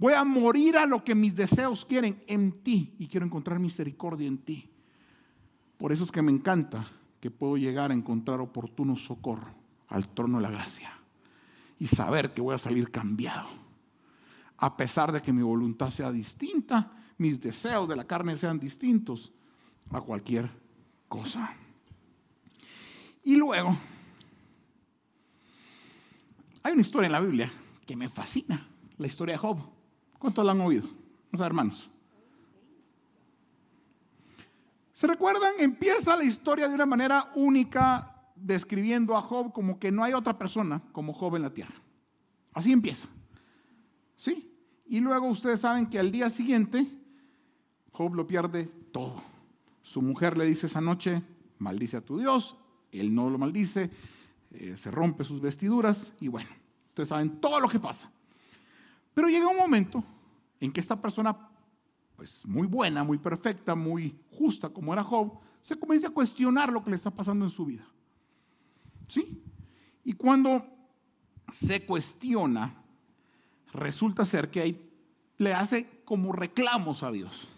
Voy 0.00 0.14
a 0.14 0.24
morir 0.24 0.78
a 0.78 0.86
lo 0.86 1.04
que 1.04 1.14
mis 1.14 1.36
deseos 1.36 1.84
quieren 1.84 2.24
en 2.26 2.62
ti 2.62 2.94
y 2.98 3.06
quiero 3.06 3.26
encontrar 3.26 3.58
misericordia 3.58 4.26
en 4.26 4.38
ti. 4.38 4.70
Por 5.76 5.92
eso 5.92 6.04
es 6.04 6.10
que 6.10 6.22
me 6.22 6.32
encanta 6.32 6.90
que 7.20 7.30
puedo 7.30 7.58
llegar 7.58 7.90
a 7.90 7.94
encontrar 7.94 8.40
oportuno 8.40 8.96
socorro 8.96 9.54
al 9.88 10.08
trono 10.08 10.38
de 10.38 10.44
la 10.44 10.50
gracia 10.50 10.90
y 11.78 11.86
saber 11.86 12.32
que 12.32 12.40
voy 12.40 12.54
a 12.54 12.58
salir 12.58 12.90
cambiado. 12.90 13.46
A 14.56 14.74
pesar 14.74 15.12
de 15.12 15.20
que 15.20 15.34
mi 15.34 15.42
voluntad 15.42 15.90
sea 15.90 16.10
distinta, 16.10 16.90
mis 17.18 17.38
deseos 17.38 17.86
de 17.86 17.96
la 17.96 18.06
carne 18.06 18.38
sean 18.38 18.58
distintos 18.58 19.30
a 19.90 20.00
cualquier 20.00 20.50
cosa. 21.08 21.54
Y 23.22 23.36
luego, 23.36 23.76
hay 26.62 26.72
una 26.72 26.80
historia 26.80 27.04
en 27.08 27.12
la 27.12 27.20
Biblia 27.20 27.52
que 27.84 27.96
me 27.96 28.08
fascina, 28.08 28.66
la 28.96 29.06
historia 29.06 29.34
de 29.34 29.38
Job. 29.38 29.79
¿Cuántos 30.20 30.44
la 30.44 30.52
han 30.52 30.60
oído? 30.60 30.86
Vamos 31.32 31.46
hermanos. 31.46 31.90
¿Se 34.92 35.06
recuerdan? 35.06 35.54
Empieza 35.58 36.14
la 36.14 36.24
historia 36.24 36.68
de 36.68 36.74
una 36.74 36.84
manera 36.84 37.32
única, 37.34 38.30
describiendo 38.36 39.16
a 39.16 39.22
Job 39.22 39.50
como 39.50 39.78
que 39.78 39.90
no 39.90 40.04
hay 40.04 40.12
otra 40.12 40.38
persona 40.38 40.82
como 40.92 41.14
Job 41.14 41.36
en 41.36 41.42
la 41.42 41.54
tierra. 41.54 41.74
Así 42.52 42.70
empieza. 42.70 43.08
¿Sí? 44.14 44.54
Y 44.86 45.00
luego 45.00 45.26
ustedes 45.26 45.60
saben 45.60 45.86
que 45.86 45.98
al 45.98 46.12
día 46.12 46.28
siguiente, 46.28 46.86
Job 47.90 48.14
lo 48.14 48.26
pierde 48.26 48.66
todo. 48.92 49.22
Su 49.82 50.02
mujer 50.02 50.36
le 50.36 50.44
dice 50.44 50.66
esa 50.66 50.82
noche, 50.82 51.22
maldice 51.58 51.96
a 51.96 52.04
tu 52.04 52.18
Dios, 52.18 52.58
él 52.92 53.14
no 53.14 53.30
lo 53.30 53.38
maldice, 53.38 53.90
eh, 54.50 54.76
se 54.76 54.90
rompe 54.90 55.24
sus 55.24 55.40
vestiduras 55.40 56.12
y 56.20 56.28
bueno, 56.28 56.50
ustedes 56.88 57.08
saben 57.08 57.40
todo 57.40 57.58
lo 57.58 57.70
que 57.70 57.80
pasa. 57.80 58.12
Pero 59.14 59.28
llega 59.28 59.48
un 59.48 59.56
momento 59.56 60.04
en 60.60 60.72
que 60.72 60.80
esta 60.80 61.00
persona 61.00 61.36
pues 62.20 62.44
muy 62.44 62.66
buena, 62.66 63.02
muy 63.02 63.16
perfecta, 63.16 63.74
muy 63.74 64.14
justa 64.30 64.68
como 64.68 64.92
era 64.92 65.02
Job, 65.02 65.40
se 65.62 65.74
comienza 65.78 66.08
a 66.08 66.10
cuestionar 66.10 66.70
lo 66.70 66.84
que 66.84 66.90
le 66.90 66.96
está 66.96 67.10
pasando 67.10 67.46
en 67.46 67.50
su 67.50 67.64
vida. 67.64 67.86
¿Sí? 69.08 69.42
Y 70.04 70.12
cuando 70.12 70.62
se 71.50 71.86
cuestiona, 71.86 72.74
resulta 73.72 74.26
ser 74.26 74.50
que 74.50 74.60
ahí 74.60 74.90
le 75.38 75.54
hace 75.54 76.02
como 76.04 76.32
reclamos 76.32 77.02
a 77.02 77.10
Dios. 77.10 77.48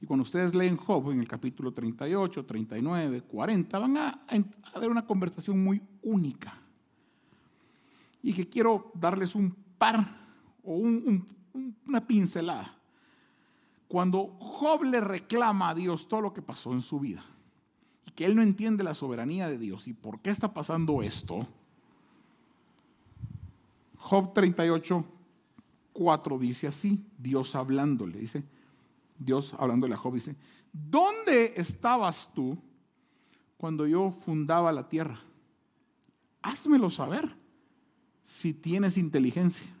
Y 0.00 0.06
cuando 0.06 0.22
ustedes 0.22 0.54
leen 0.54 0.78
Job 0.78 1.10
en 1.10 1.20
el 1.20 1.28
capítulo 1.28 1.72
38, 1.72 2.46
39, 2.46 3.20
40, 3.24 3.78
van 3.78 3.96
a, 3.98 4.26
a 4.72 4.78
ver 4.78 4.88
una 4.88 5.04
conversación 5.04 5.62
muy 5.62 5.82
única. 6.02 6.58
Y 8.22 8.32
que 8.32 8.48
quiero 8.48 8.90
darles 8.94 9.34
un 9.34 9.54
par 9.76 10.25
o 10.66 10.74
una 10.74 12.06
pincelada. 12.06 12.76
Cuando 13.88 14.36
Job 14.40 14.82
le 14.84 15.00
reclama 15.00 15.70
a 15.70 15.74
Dios 15.74 16.08
todo 16.08 16.20
lo 16.20 16.32
que 16.32 16.42
pasó 16.42 16.72
en 16.72 16.82
su 16.82 16.98
vida 16.98 17.24
y 18.06 18.10
que 18.10 18.24
él 18.24 18.34
no 18.34 18.42
entiende 18.42 18.82
la 18.82 18.94
soberanía 18.94 19.48
de 19.48 19.58
Dios 19.58 19.86
y 19.86 19.92
por 19.92 20.20
qué 20.20 20.30
está 20.30 20.52
pasando 20.52 21.02
esto, 21.02 21.46
Job 23.96 24.32
38, 24.34 25.04
4 25.92 26.38
dice 26.38 26.66
así, 26.66 27.04
Dios 27.16 27.54
hablándole, 27.54 28.18
dice, 28.18 28.44
Dios 29.18 29.54
hablándole 29.54 29.94
a 29.94 29.98
Job, 29.98 30.14
dice, 30.14 30.36
¿dónde 30.72 31.54
estabas 31.56 32.30
tú 32.34 32.58
cuando 33.56 33.86
yo 33.86 34.10
fundaba 34.10 34.72
la 34.72 34.88
tierra? 34.88 35.20
Házmelo 36.42 36.90
saber 36.90 37.34
si 38.24 38.52
tienes 38.52 38.98
inteligencia. 38.98 39.75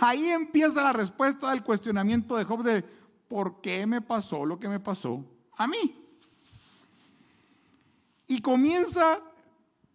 Ahí 0.00 0.26
empieza 0.26 0.82
la 0.82 0.92
respuesta 0.92 1.50
del 1.50 1.62
cuestionamiento 1.62 2.36
de 2.36 2.44
Job 2.44 2.62
de 2.62 2.82
¿por 3.28 3.60
qué 3.60 3.86
me 3.86 4.00
pasó 4.00 4.44
lo 4.44 4.58
que 4.58 4.68
me 4.68 4.80
pasó 4.80 5.24
a 5.56 5.66
mí? 5.66 6.00
Y 8.26 8.40
comienza 8.40 9.20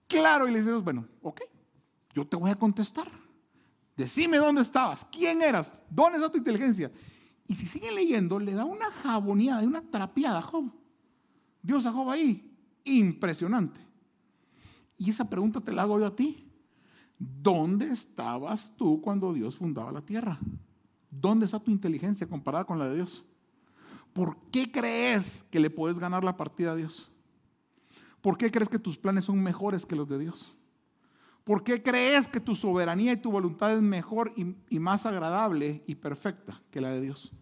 claro 0.08 0.48
y 0.48 0.52
le 0.52 0.60
dice, 0.60 0.74
bueno, 0.74 1.08
ok, 1.22 1.42
yo 2.14 2.28
te 2.28 2.36
voy 2.36 2.52
a 2.52 2.56
contestar. 2.56 3.08
Decime 3.98 4.38
dónde 4.38 4.62
estabas, 4.62 5.06
quién 5.12 5.42
eras, 5.42 5.74
dónde 5.90 6.18
está 6.18 6.32
tu 6.32 6.38
inteligencia. 6.38 6.92
Y 7.48 7.56
si 7.56 7.66
siguen 7.66 7.96
leyendo, 7.96 8.40
le 8.40 8.54
da 8.54 8.64
una 8.64 8.92
jaboneada, 8.92 9.62
una 9.64 9.82
trapeada 9.82 10.40
a 10.40 10.42
Job. 10.42 10.72
Dios 11.62 11.86
a 11.86 11.92
Job 11.92 12.10
ahí, 12.10 12.56
impresionante. 12.84 13.82
Y 14.98 15.10
esa 15.10 15.30
pregunta 15.30 15.60
te 15.60 15.72
la 15.72 15.82
hago 15.82 16.00
yo 16.00 16.06
a 16.06 16.16
ti. 16.16 16.49
¿Dónde 17.20 17.92
estabas 17.92 18.74
tú 18.78 19.02
cuando 19.02 19.34
Dios 19.34 19.58
fundaba 19.58 19.92
la 19.92 20.02
tierra? 20.02 20.40
¿Dónde 21.12 21.46
está 21.46 21.60
tu 21.60 21.70
inteligencia 21.70 22.26
comparada 22.26 22.64
con 22.64 22.80
la 22.80 22.88
de 22.88 22.96
Dios? 22.96 23.26
¿Por 24.14 24.38
qué 24.52 24.72
crees 24.72 25.44
que 25.52 25.60
le 25.60 25.70
puedes 25.70 26.00
ganar 26.00 26.24
la 26.24 26.38
partida 26.38 26.72
a 26.72 26.76
Dios? 26.76 27.12
¿Por 28.22 28.38
qué 28.38 28.50
crees 28.50 28.70
que 28.70 28.80
tus 28.80 28.98
planes 28.98 29.26
son 29.26 29.44
mejores 29.44 29.86
que 29.86 29.98
los 29.98 30.08
de 30.08 30.18
Dios? 30.18 30.56
¿Por 31.44 31.64
qué 31.64 31.84
crees 31.84 32.28
que 32.28 32.40
tu 32.40 32.56
soberanía 32.56 33.12
y 33.14 33.18
tu 33.18 33.32
voluntad 33.32 33.74
es 33.74 33.82
mejor 33.82 34.34
y, 34.38 34.80
más 34.80 35.06
agradable 35.06 35.84
y 35.88 35.96
perfecta 35.96 36.62
que 36.72 36.80
la 36.80 36.92
de 36.92 37.02
Dios? 37.02 37.34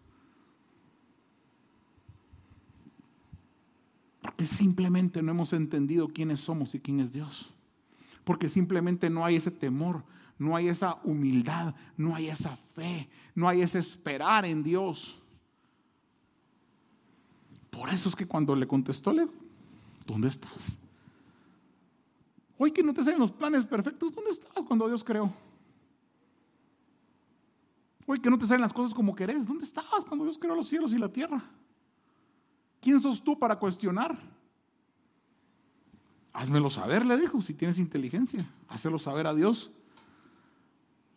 Porque 4.22 4.44
simplemente 4.44 5.22
no 5.22 5.30
hemos 5.30 5.52
entendido 5.52 6.08
quiénes 6.08 6.40
somos 6.40 6.74
y 6.74 6.80
quién 6.80 6.98
es 7.00 7.12
Dios 7.12 7.54
porque 8.28 8.50
simplemente 8.50 9.08
no 9.08 9.24
hay 9.24 9.36
ese 9.36 9.50
temor, 9.50 10.04
no 10.38 10.54
hay 10.54 10.68
esa 10.68 10.98
humildad, 11.02 11.74
no 11.96 12.14
hay 12.14 12.28
esa 12.28 12.54
fe, 12.56 13.08
no 13.34 13.48
hay 13.48 13.62
ese 13.62 13.78
esperar 13.78 14.44
en 14.44 14.62
Dios. 14.62 15.18
Por 17.70 17.88
eso 17.88 18.10
es 18.10 18.14
que 18.14 18.26
cuando 18.26 18.54
le 18.54 18.68
contestó, 18.68 19.14
le 19.14 19.26
¿dónde 20.06 20.28
estás? 20.28 20.78
Hoy 22.58 22.70
que 22.70 22.82
no 22.82 22.92
te 22.92 23.02
salen 23.02 23.18
los 23.18 23.32
planes 23.32 23.64
perfectos, 23.64 24.14
¿dónde 24.14 24.32
estabas 24.32 24.62
cuando 24.66 24.86
Dios 24.86 25.02
creó? 25.02 25.32
Hoy 28.04 28.20
que 28.20 28.28
no 28.28 28.38
te 28.38 28.46
salen 28.46 28.60
las 28.60 28.74
cosas 28.74 28.92
como 28.92 29.14
querés, 29.14 29.46
¿dónde 29.46 29.64
estabas 29.64 30.04
cuando 30.04 30.26
Dios 30.26 30.36
creó 30.36 30.54
los 30.54 30.68
cielos 30.68 30.92
y 30.92 30.98
la 30.98 31.08
tierra? 31.08 31.42
¿Quién 32.78 33.00
sos 33.00 33.24
tú 33.24 33.38
para 33.38 33.58
cuestionar? 33.58 34.20
Házmelo 36.32 36.70
saber, 36.70 37.04
le 37.06 37.16
dijo, 37.18 37.40
si 37.40 37.54
tienes 37.54 37.78
inteligencia. 37.78 38.44
Házelo 38.68 38.98
saber 38.98 39.26
a 39.26 39.34
Dios. 39.34 39.70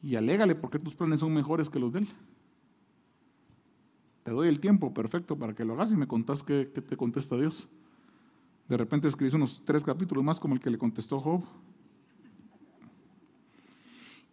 Y 0.01 0.15
alégale 0.15 0.55
porque 0.55 0.79
tus 0.79 0.95
planes 0.95 1.19
son 1.19 1.33
mejores 1.33 1.69
que 1.69 1.79
los 1.79 1.93
de 1.93 1.99
Él. 1.99 2.07
Te 4.23 4.31
doy 4.31 4.47
el 4.47 4.59
tiempo 4.59 4.93
perfecto 4.93 5.37
para 5.37 5.53
que 5.53 5.65
lo 5.65 5.73
hagas 5.73 5.91
y 5.91 5.95
me 5.95 6.07
contás 6.07 6.43
qué, 6.43 6.65
te 6.65 6.97
contesta 6.97 7.35
Dios. 7.35 7.67
De 8.67 8.77
repente 8.77 9.07
escribís 9.07 9.33
unos 9.33 9.61
tres 9.65 9.83
capítulos 9.83 10.23
más 10.23 10.39
como 10.39 10.53
el 10.53 10.59
que 10.59 10.69
le 10.69 10.77
contestó 10.77 11.19
Job. 11.19 11.43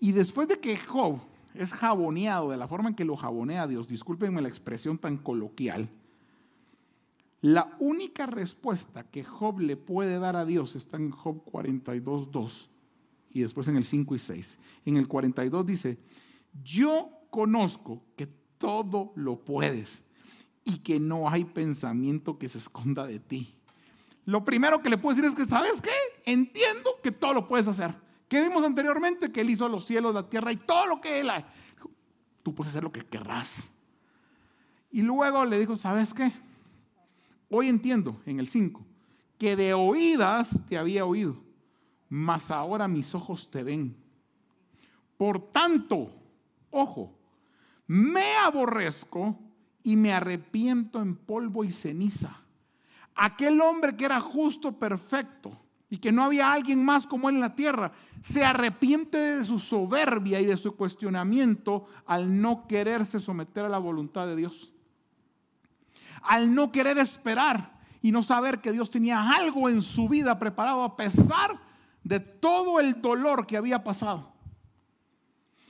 Y 0.01 0.13
después 0.13 0.47
de 0.47 0.61
que 0.61 0.77
Job 0.77 1.19
es 1.55 1.73
jaboneado 1.73 2.51
de 2.51 2.57
la 2.57 2.69
forma 2.69 2.91
en 2.91 2.95
que 2.95 3.05
lo 3.05 3.17
jabonea 3.17 3.67
Dios, 3.67 3.89
discúlpenme 3.89 4.41
la 4.41 4.49
expresión 4.49 4.97
tan 4.97 5.17
coloquial, 5.17 5.89
la 7.41 7.77
única 7.79 8.27
respuesta 8.27 9.05
que 9.05 9.23
Job 9.23 9.61
le 9.61 9.77
puede 9.77 10.19
dar 10.19 10.35
a 10.35 10.45
Dios 10.45 10.75
está 10.75 10.97
en 10.97 11.11
Job 11.11 11.45
42, 11.45 12.33
2 12.33 12.71
y 13.31 13.41
después 13.43 13.69
en 13.69 13.77
el 13.77 13.85
5 13.85 14.15
y 14.15 14.19
6. 14.19 14.59
En 14.87 14.97
el 14.97 15.07
42 15.07 15.65
dice, 15.65 15.99
yo 16.65 17.11
conozco 17.31 18.03
que 18.17 18.27
todo 18.59 19.13
lo 19.15 19.45
puedes 19.45 20.05
y 20.65 20.79
que 20.79 20.99
no 20.99 21.29
hay 21.29 21.45
pensamiento 21.45 22.39
que 22.39 22.49
se 22.49 22.59
esconda 22.59 23.07
de 23.07 23.21
ti. 23.21 23.55
Lo 24.25 24.45
primero 24.45 24.83
que 24.83 24.91
le 24.91 24.99
puedo 24.99 25.17
decir 25.17 25.31
es 25.31 25.37
que, 25.37 25.47
¿sabes 25.47 25.81
qué? 25.81 25.91
Entiendo 26.31 26.91
que 27.03 27.13
todo 27.13 27.33
lo 27.33 27.49
puedes 27.49 27.69
hacer. 27.69 27.95
Que 28.29 28.43
vimos 28.43 28.65
anteriormente 28.65 29.33
que 29.33 29.41
Él 29.41 29.51
hizo 29.51 29.69
los 29.69 29.87
cielos, 29.87 30.15
la 30.15 30.29
tierra 30.29 30.53
y 30.53 30.57
todo 30.57 30.87
lo 30.87 31.01
que 31.01 31.21
Él 31.21 31.31
ha. 31.31 31.47
Tú 32.43 32.55
puedes 32.55 32.71
hacer 32.71 32.83
lo 32.83 32.93
que 32.93 33.07
querrás. 33.07 33.71
Y 34.91 35.03
luego 35.03 35.45
le 35.45 35.59
dijo, 35.59 35.77
¿sabes 35.77 36.13
qué? 36.13 36.31
Hoy 37.51 37.69
entiendo, 37.69 38.21
en 38.27 38.41
el 38.41 38.49
5, 38.49 38.85
que 39.39 39.57
de 39.57 39.73
oídas 39.73 40.63
te 40.69 40.77
había 40.77 41.07
oído, 41.07 41.37
mas 42.11 42.51
ahora 42.51 42.89
mis 42.89 43.15
ojos 43.15 43.51
te 43.51 43.63
ven. 43.63 43.97
Por 45.17 45.51
tanto, 45.51 46.11
ojo, 46.71 47.19
me 47.87 48.37
aborrezco 48.37 49.39
y 49.83 49.97
me 49.97 50.13
arrepiento 50.13 51.01
en 51.01 51.17
polvo 51.17 51.65
y 51.65 51.73
ceniza. 51.73 52.43
Aquel 53.15 53.61
hombre 53.63 53.97
que 53.97 54.05
era 54.05 54.21
justo, 54.21 54.79
perfecto, 54.79 55.57
y 55.89 55.97
que 55.97 56.13
no 56.13 56.25
había 56.25 56.53
alguien 56.53 56.85
más 56.85 57.07
como 57.07 57.31
él 57.31 57.37
en 57.37 57.41
la 57.41 57.55
tierra, 57.55 57.93
se 58.23 58.45
arrepiente 58.45 59.17
de 59.17 59.45
su 59.45 59.59
soberbia 59.59 60.39
y 60.39 60.45
de 60.45 60.59
su 60.59 60.77
cuestionamiento 60.77 61.87
al 62.05 62.41
no 62.43 62.67
quererse 62.69 63.19
someter 63.19 63.65
a 63.65 63.71
la 63.71 63.79
voluntad 63.79 64.27
de 64.27 64.37
Dios 64.37 64.75
al 66.23 66.55
no 66.55 66.73
querer 66.73 66.99
esperar 66.99 67.79
y 68.03 68.13
no 68.13 68.23
saber 68.23 68.61
que 68.61 68.73
Dios 68.73 68.91
tenía 68.91 69.35
algo 69.35 69.69
en 69.69 69.83
su 69.83 70.09
vida 70.09 70.39
preparado 70.39 70.83
a 70.83 70.97
pesar 70.97 71.61
de 72.05 72.21
todo 72.21 72.81
el 72.81 73.01
dolor 73.01 73.47
que 73.47 73.57
había 73.57 73.83
pasado. 73.83 74.33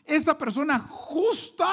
Esa 0.04 0.38
persona 0.38 0.78
justa 0.88 1.68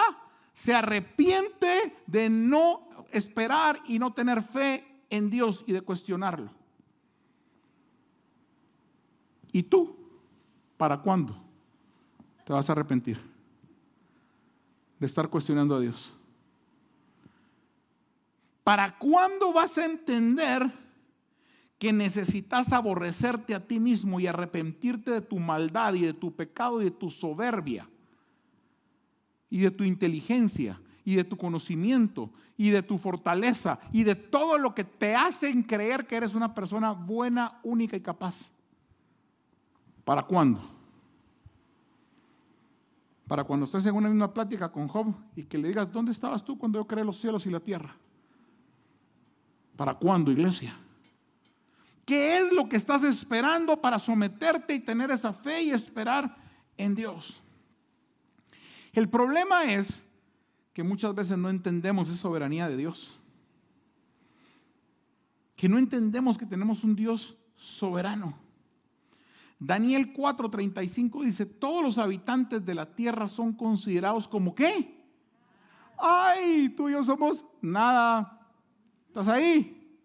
se 0.54 0.74
arrepiente 0.74 2.02
de 2.08 2.30
no 2.30 2.88
esperar 3.12 3.80
y 3.88 4.00
no 4.00 4.14
tener 4.14 4.42
fe 4.42 5.04
en 5.10 5.30
Dios 5.30 5.64
y 5.68 5.74
de 5.74 5.82
cuestionarlo. 5.82 6.52
¿Y 9.52 9.64
tú? 9.64 9.96
¿Para 10.78 11.02
cuándo 11.02 11.42
te 12.46 12.52
vas 12.52 12.70
a 12.70 12.74
arrepentir 12.74 13.22
de 15.00 15.06
estar 15.06 15.30
cuestionando 15.30 15.76
a 15.76 15.80
Dios? 15.80 16.14
¿Para 18.66 18.98
cuándo 18.98 19.54
vas 19.54 19.78
a 19.78 19.86
entender 19.86 20.74
que 21.78 21.94
necesitas 21.94 22.74
aborrecerte 22.74 23.54
a 23.54 23.60
ti 23.60 23.80
mismo 23.80 24.20
y 24.20 24.26
arrepentirte 24.26 25.12
de 25.12 25.22
tu 25.22 25.38
maldad 25.38 25.94
y 25.94 26.02
de 26.02 26.14
tu 26.14 26.36
pecado 26.36 26.82
y 26.82 26.86
de 26.86 26.92
tu 26.92 27.12
soberbia 27.12 27.88
y 29.52 29.60
de 29.60 29.70
tu 29.70 29.84
inteligencia 29.84 30.82
y 31.04 31.14
de 31.14 31.24
tu 31.24 31.38
conocimiento 31.38 32.32
y 32.58 32.72
de 32.72 32.82
tu 32.82 32.98
fortaleza 32.98 33.78
y 33.92 34.04
de 34.04 34.16
todo 34.16 34.58
lo 34.58 34.74
que 34.74 34.84
te 34.84 35.14
hacen 35.14 35.62
creer 35.62 36.08
que 36.08 36.16
eres 36.16 36.34
una 36.34 36.56
persona 36.56 36.92
buena, 36.92 37.60
única 37.62 37.96
y 37.96 38.02
capaz? 38.02 38.52
¿Para 40.04 40.24
cuándo? 40.24 40.60
Para 43.28 43.44
cuando 43.44 43.68
estés 43.68 43.86
en 43.86 43.94
una 43.94 44.10
misma 44.10 44.34
plática 44.34 44.72
con 44.72 44.88
Job 44.88 45.14
y 45.36 45.44
que 45.44 45.60
le 45.60 45.68
digas, 45.68 45.92
¿dónde 45.92 46.12
estabas 46.12 46.44
tú 46.44 46.58
cuando 46.58 46.80
yo 46.80 46.88
creé 46.88 47.06
los 47.06 47.22
cielos 47.22 47.46
y 47.46 47.52
la 47.52 47.60
tierra? 47.60 47.96
¿Para 49.76 49.94
cuándo, 49.96 50.32
iglesia? 50.32 50.78
¿Qué 52.06 52.38
es 52.38 52.54
lo 52.54 52.70
que 52.70 52.78
estás 52.78 53.04
esperando 53.04 53.82
para 53.82 54.00
someterte 54.00 54.76
y 54.76 54.80
tener 54.80 55.12
esa 55.12 55.34
fe 55.34 55.64
y 55.64 55.72
esperar 55.72 56.36
en 56.78 56.94
Dios? 56.94 57.42
El 58.94 59.10
problema 59.10 59.66
es 59.66 60.06
que 60.74 60.84
muchas 60.84 61.16
veces 61.16 61.38
no 61.38 61.50
entendemos 61.50 62.10
esa 62.10 62.18
soberanía 62.18 62.70
de 62.70 62.78
Dios. 62.78 63.20
Que 65.56 65.68
no 65.68 65.78
entendemos 65.78 66.38
que 66.38 66.46
tenemos 66.46 66.84
un 66.84 66.96
Dios 66.96 67.36
soberano. 67.56 68.38
Daniel 69.58 70.14
4:35 70.14 71.24
dice, 71.24 71.46
todos 71.46 71.84
los 71.84 71.98
habitantes 71.98 72.66
de 72.66 72.76
la 72.76 72.94
tierra 72.94 73.28
son 73.28 73.54
considerados 73.54 74.28
como 74.28 74.54
qué? 74.54 75.04
Ay, 75.98 76.70
tú 76.70 76.90
y 76.90 76.92
yo 76.92 77.04
somos 77.04 77.44
nada. 77.62 78.35
¿Estás 79.16 79.30
ahí? 79.30 79.98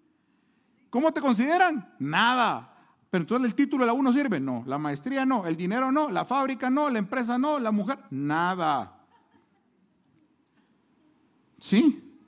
¿Cómo 0.89 1.13
te 1.13 1.21
consideran? 1.21 1.97
Nada. 1.99 2.73
Pero 3.11 3.23
entonces 3.23 3.51
el 3.51 3.57
título 3.57 3.83
de 3.83 3.89
la 3.89 3.93
uno 3.93 4.13
sirve. 4.13 4.39
No. 4.39 4.63
La 4.69 4.79
maestría 4.79 5.27
no. 5.27 5.49
El 5.49 5.57
dinero 5.57 5.91
no. 5.91 6.11
La 6.11 6.25
fábrica 6.25 6.71
no. 6.71 6.89
La 6.89 7.01
empresa 7.01 7.37
no. 7.37 7.59
La 7.59 7.73
mujer. 7.73 7.99
Nada. 8.11 9.01
¿Sí? 11.59 12.21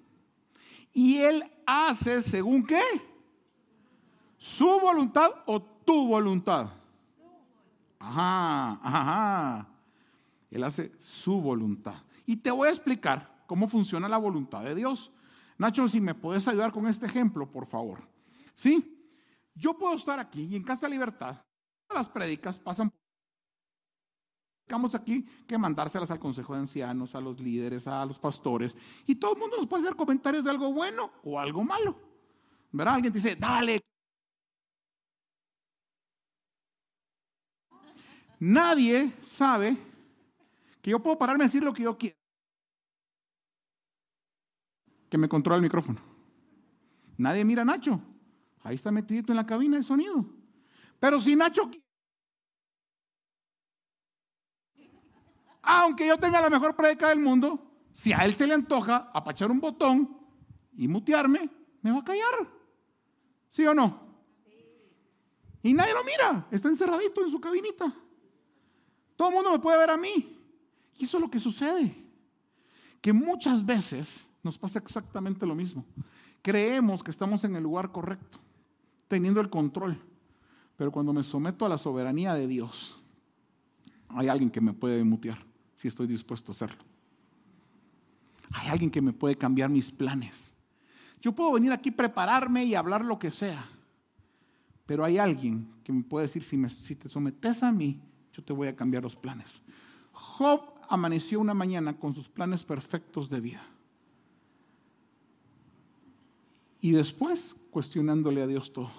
Y 0.93 1.19
él 1.19 1.45
hace 1.65 2.21
según 2.21 2.67
qué? 2.67 2.83
Su 4.37 4.81
voluntad 4.81 5.31
o 5.47 5.63
tu 5.63 6.09
voluntad. 6.09 6.67
Ajá, 8.01 8.81
ajá. 8.83 9.69
Él 10.51 10.65
hace 10.65 10.91
su 10.99 11.41
voluntad. 11.41 11.95
Y 12.27 12.39
te 12.39 12.51
voy 12.51 12.67
a 12.67 12.73
explicar 12.73 13.45
cómo 13.47 13.69
funciona 13.69 14.09
la 14.09 14.19
voluntad 14.19 14.65
de 14.65 14.75
Dios. 14.75 15.13
Nacho, 15.59 15.89
si 15.89 16.01
me 16.01 16.15
puedes 16.15 16.47
ayudar 16.49 16.73
con 16.73 16.87
este 16.87 17.07
ejemplo, 17.07 17.51
por 17.51 17.67
favor. 17.67 18.01
¿Sí? 18.55 18.99
Yo 19.55 19.77
puedo 19.77 19.95
estar 19.95 20.19
aquí 20.19 20.45
y 20.45 20.57
en 20.57 20.65
Casa 20.65 20.89
Libertad, 20.89 21.45
las 21.89 22.09
prédicas 22.09 22.59
pasan 22.59 22.91
Estamos 24.67 24.95
aquí 24.95 25.23
que 25.47 25.59
mandárselas 25.59 26.11
al 26.11 26.19
consejo 26.19 26.55
de 26.55 26.61
ancianos, 26.61 27.15
a 27.15 27.21
los 27.21 27.39
líderes, 27.41 27.87
a 27.87 28.07
los 28.07 28.19
pastores, 28.19 28.75
y 29.07 29.17
todo 29.17 29.35
el 29.35 29.39
mundo 29.39 29.59
nos 29.59 29.67
puede 29.67 29.83
hacer 29.83 29.97
comentarios 29.97 30.45
de 30.45 30.51
algo 30.51 30.73
bueno 30.73 31.13
o 31.25 31.39
algo 31.39 31.63
malo. 31.63 31.95
¿Verdad? 32.71 32.95
Alguien 32.95 33.13
dice, 33.13 33.37
dale. 33.37 33.81
Nadie 38.39 39.13
sabe 39.23 39.77
que 40.81 40.91
yo 40.91 41.03
puedo 41.03 41.19
pararme 41.19 41.45
a 41.45 41.49
decir 41.49 41.63
lo 41.63 41.73
que 41.73 41.83
yo 41.83 41.99
quiero 41.99 42.17
que 45.13 45.19
me 45.19 45.29
controla 45.29 45.57
el 45.57 45.63
micrófono. 45.63 46.01
Nadie 47.19 47.45
mira 47.45 47.61
a 47.61 47.65
Nacho. 47.67 48.01
Ahí 48.63 48.77
está 48.77 48.91
metidito 48.91 49.31
en 49.31 49.37
la 49.37 49.45
cabina 49.45 49.77
de 49.77 49.83
sonido. 49.83 50.25
Pero 50.99 51.21
si 51.21 51.37
Nacho... 51.37 51.71
Aunque 55.61 56.07
yo 56.07 56.17
tenga 56.17 56.41
la 56.41 56.49
mejor 56.49 56.75
predica 56.75 57.11
del 57.11 57.19
mundo, 57.19 57.63
si 57.93 58.15
a 58.15 58.21
él 58.21 58.35
se 58.35 58.47
le 58.47 58.55
antoja 58.55 59.11
apachar 59.13 59.51
un 59.51 59.61
botón 59.61 60.17
y 60.73 60.89
mutearme, 60.89 61.51
me 61.83 61.93
va 61.93 61.99
a 61.99 62.05
callar. 62.05 62.49
¿Sí 63.51 63.67
o 63.67 63.75
no? 63.75 64.17
Y 65.63 65.75
nadie 65.75 65.93
lo 65.93 66.05
mira. 66.05 66.49
Está 66.51 66.69
encerradito 66.69 67.23
en 67.23 67.31
su 67.31 67.39
cabinita. 67.39 67.95
Todo 69.15 69.29
el 69.29 69.35
mundo 69.35 69.51
me 69.53 69.59
puede 69.59 69.77
ver 69.77 69.91
a 69.91 69.99
mí. 69.99 70.39
Y 70.97 71.05
eso 71.05 71.19
es 71.19 71.21
lo 71.21 71.31
que 71.31 71.39
sucede. 71.39 72.03
Que 73.03 73.13
muchas 73.13 73.63
veces 73.63 74.32
nos 74.43 74.59
pasa 74.59 74.79
exactamente 74.79 75.47
lo 75.47 75.55
mismo. 75.55 75.85
Creemos 76.43 77.03
que 77.03 77.11
estamos 77.11 77.45
en 77.45 77.57
el 77.57 77.63
lugar 77.63 77.93
correcto, 77.93 78.39
teniendo 79.09 79.41
el 79.41 79.49
control. 79.51 79.99
Pero 80.77 80.91
cuando 80.91 81.13
me 81.13 81.23
someto 81.23 81.65
a 81.65 81.69
la 81.69 81.79
soberanía 81.79 82.35
de 82.35 82.47
Dios, 82.49 83.03
hay 84.09 84.29
alguien 84.29 84.51
que 84.51 84.61
me 84.61 84.73
puede 84.73 85.05
mutear 85.05 85.39
si 85.77 85.89
estoy 85.89 86.07
dispuesto 86.07 86.53
a 86.53 86.55
hacerlo. 86.55 86.83
Hay 88.55 88.69
alguien 88.69 88.91
que 88.91 89.01
me 89.01 89.13
puede 89.13 89.37
cambiar 89.37 89.71
mis 89.71 89.91
planes. 89.91 90.53
Yo 91.21 91.33
puedo 91.33 91.53
venir 91.53 91.73
aquí, 91.73 91.91
prepararme 91.91 92.65
y 92.65 92.75
hablar 92.75 93.05
lo 93.05 93.19
que 93.19 93.31
sea. 93.31 93.65
Pero 94.87 95.05
hay 95.05 95.19
alguien 95.19 95.73
que 95.85 95.93
me 95.93 96.03
puede 96.03 96.27
decir, 96.27 96.43
si, 96.43 96.57
me, 96.57 96.69
si 96.69 96.97
te 96.97 97.09
sometes 97.09 97.63
a 97.63 97.71
mí, 97.71 98.01
yo 98.33 98.43
te 98.43 98.53
voy 98.53 98.69
a 98.69 98.77
cambiar 98.77 99.05
los 99.05 99.17
planes. 99.17 99.63
Job 100.13 100.63
amaneció 100.89 101.41
una 101.41 101.55
mañana 101.55 101.97
con 101.97 102.15
sus 102.15 102.29
planes 102.29 102.65
perfectos 102.65 103.31
de 103.31 103.41
vida. 103.41 103.63
Y 106.83 106.91
después 106.91 107.57
cuestionándole 107.71 108.43
a 108.43 108.47
Dios 108.49 108.73
todo. 108.73 108.91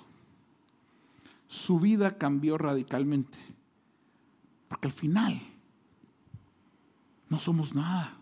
Su 1.47 1.79
vida 1.81 2.17
cambió 2.17 2.57
radicalmente. 2.57 3.37
Porque 4.69 4.87
al 4.87 4.93
final 4.93 5.39
no 7.29 7.39
somos 7.39 7.75
nada. 7.75 8.17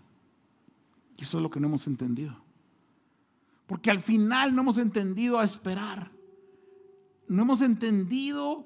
Y 1.16 1.24
eso 1.24 1.38
es 1.38 1.44
lo 1.44 1.52
que 1.52 1.60
no 1.60 1.68
hemos 1.68 1.86
entendido. 1.86 2.36
Porque 3.68 3.92
al 3.92 4.00
final 4.00 4.56
no 4.56 4.64
hemos 4.64 4.80
entendido 4.80 5.38
a 5.38 5.46
esperar. 5.46 6.12
No 7.28 7.44
hemos 7.44 7.62
entendido 7.62 8.66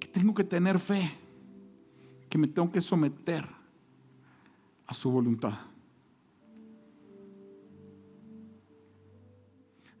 que 0.00 0.08
tengo 0.08 0.34
que 0.34 0.42
tener 0.42 0.78
fe, 0.78 1.12
que 2.30 2.38
me 2.38 2.48
tengo 2.48 2.72
que 2.72 2.80
someter 2.80 3.46
a 4.86 4.94
su 4.94 5.10
voluntad. 5.10 5.69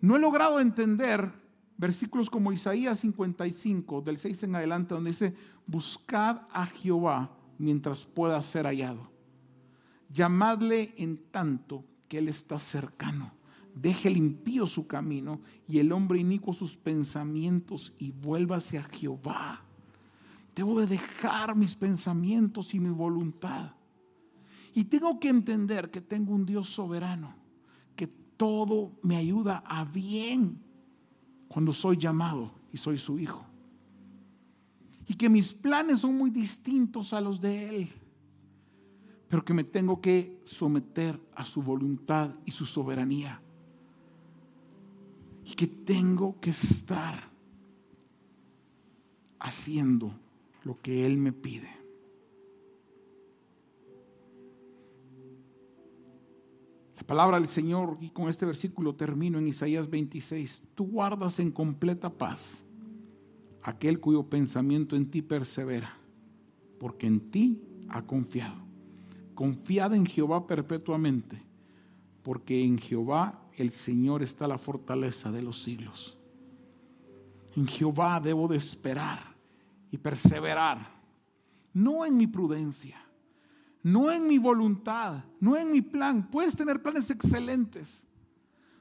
No 0.00 0.16
he 0.16 0.18
logrado 0.18 0.60
entender 0.60 1.32
versículos 1.76 2.28
como 2.28 2.52
Isaías 2.52 3.00
55, 3.00 4.02
del 4.02 4.18
6 4.18 4.42
en 4.44 4.56
adelante, 4.56 4.94
donde 4.94 5.10
dice, 5.10 5.34
buscad 5.66 6.42
a 6.50 6.66
Jehová 6.66 7.30
mientras 7.58 8.04
pueda 8.04 8.42
ser 8.42 8.66
hallado. 8.66 9.10
Llamadle 10.10 10.94
en 10.98 11.16
tanto 11.30 11.84
que 12.06 12.18
Él 12.18 12.28
está 12.28 12.58
cercano. 12.58 13.32
Deje 13.74 14.08
el 14.08 14.16
impío 14.16 14.66
su 14.66 14.86
camino 14.86 15.40
y 15.66 15.78
el 15.78 15.92
hombre 15.92 16.18
inicuo 16.18 16.52
sus 16.52 16.76
pensamientos 16.76 17.94
y 17.98 18.10
vuélvase 18.10 18.76
a 18.76 18.82
Jehová. 18.82 19.62
Debo 20.54 20.80
de 20.80 20.86
dejar 20.86 21.56
mis 21.56 21.76
pensamientos 21.76 22.74
y 22.74 22.80
mi 22.80 22.90
voluntad. 22.90 23.72
Y 24.74 24.84
tengo 24.84 25.18
que 25.18 25.28
entender 25.28 25.90
que 25.90 26.00
tengo 26.00 26.34
un 26.34 26.44
Dios 26.44 26.68
soberano 26.68 27.39
todo 28.40 28.92
me 29.02 29.18
ayuda 29.18 29.62
a 29.66 29.84
bien 29.84 30.58
cuando 31.46 31.74
soy 31.74 31.98
llamado 31.98 32.50
y 32.72 32.78
soy 32.78 32.96
su 32.96 33.18
hijo. 33.18 33.44
Y 35.06 35.12
que 35.12 35.28
mis 35.28 35.52
planes 35.52 36.00
son 36.00 36.16
muy 36.16 36.30
distintos 36.30 37.12
a 37.12 37.20
los 37.20 37.38
de 37.38 37.68
Él, 37.68 37.92
pero 39.28 39.44
que 39.44 39.52
me 39.52 39.62
tengo 39.62 40.00
que 40.00 40.40
someter 40.44 41.20
a 41.34 41.44
su 41.44 41.60
voluntad 41.60 42.30
y 42.46 42.52
su 42.52 42.64
soberanía. 42.64 43.42
Y 45.44 45.52
que 45.52 45.66
tengo 45.66 46.40
que 46.40 46.48
estar 46.48 47.22
haciendo 49.38 50.14
lo 50.64 50.80
que 50.80 51.04
Él 51.04 51.18
me 51.18 51.34
pide. 51.34 51.79
Palabra 57.10 57.40
del 57.40 57.48
Señor, 57.48 57.98
y 58.00 58.10
con 58.10 58.28
este 58.28 58.46
versículo 58.46 58.94
termino 58.94 59.40
en 59.40 59.48
Isaías 59.48 59.90
26, 59.90 60.62
tú 60.76 60.86
guardas 60.86 61.40
en 61.40 61.50
completa 61.50 62.08
paz 62.08 62.64
aquel 63.64 63.98
cuyo 63.98 64.22
pensamiento 64.22 64.94
en 64.94 65.10
ti 65.10 65.20
persevera, 65.20 65.98
porque 66.78 67.08
en 67.08 67.18
ti 67.32 67.64
ha 67.88 68.02
confiado. 68.02 68.62
Confiad 69.34 69.94
en 69.94 70.06
Jehová 70.06 70.46
perpetuamente, 70.46 71.44
porque 72.22 72.62
en 72.62 72.78
Jehová 72.78 73.42
el 73.56 73.72
Señor 73.72 74.22
está 74.22 74.46
la 74.46 74.56
fortaleza 74.56 75.32
de 75.32 75.42
los 75.42 75.60
siglos. 75.60 76.16
En 77.56 77.66
Jehová 77.66 78.20
debo 78.20 78.46
de 78.46 78.56
esperar 78.56 79.34
y 79.90 79.98
perseverar, 79.98 80.86
no 81.72 82.06
en 82.06 82.16
mi 82.16 82.28
prudencia 82.28 83.09
no 83.82 84.10
en 84.10 84.26
mi 84.26 84.38
voluntad, 84.38 85.24
no 85.40 85.56
en 85.56 85.72
mi 85.72 85.80
plan. 85.80 86.28
Puedes 86.30 86.54
tener 86.54 86.82
planes 86.82 87.10
excelentes. 87.10 88.04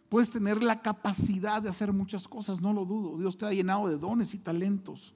Puedes 0.10 0.32
tener 0.32 0.64
la 0.64 0.82
capacidad 0.82 1.62
de 1.62 1.70
hacer 1.70 1.94
muchas 1.94 2.28
cosas, 2.28 2.62
no 2.62 2.74
lo 2.74 2.84
dudo. 2.84 3.18
Dios 3.18 3.38
te 3.38 3.46
ha 3.46 3.54
llenado 3.54 3.88
de 3.88 3.98
dones 3.98 4.34
y 4.34 4.40
talentos. 4.40 5.14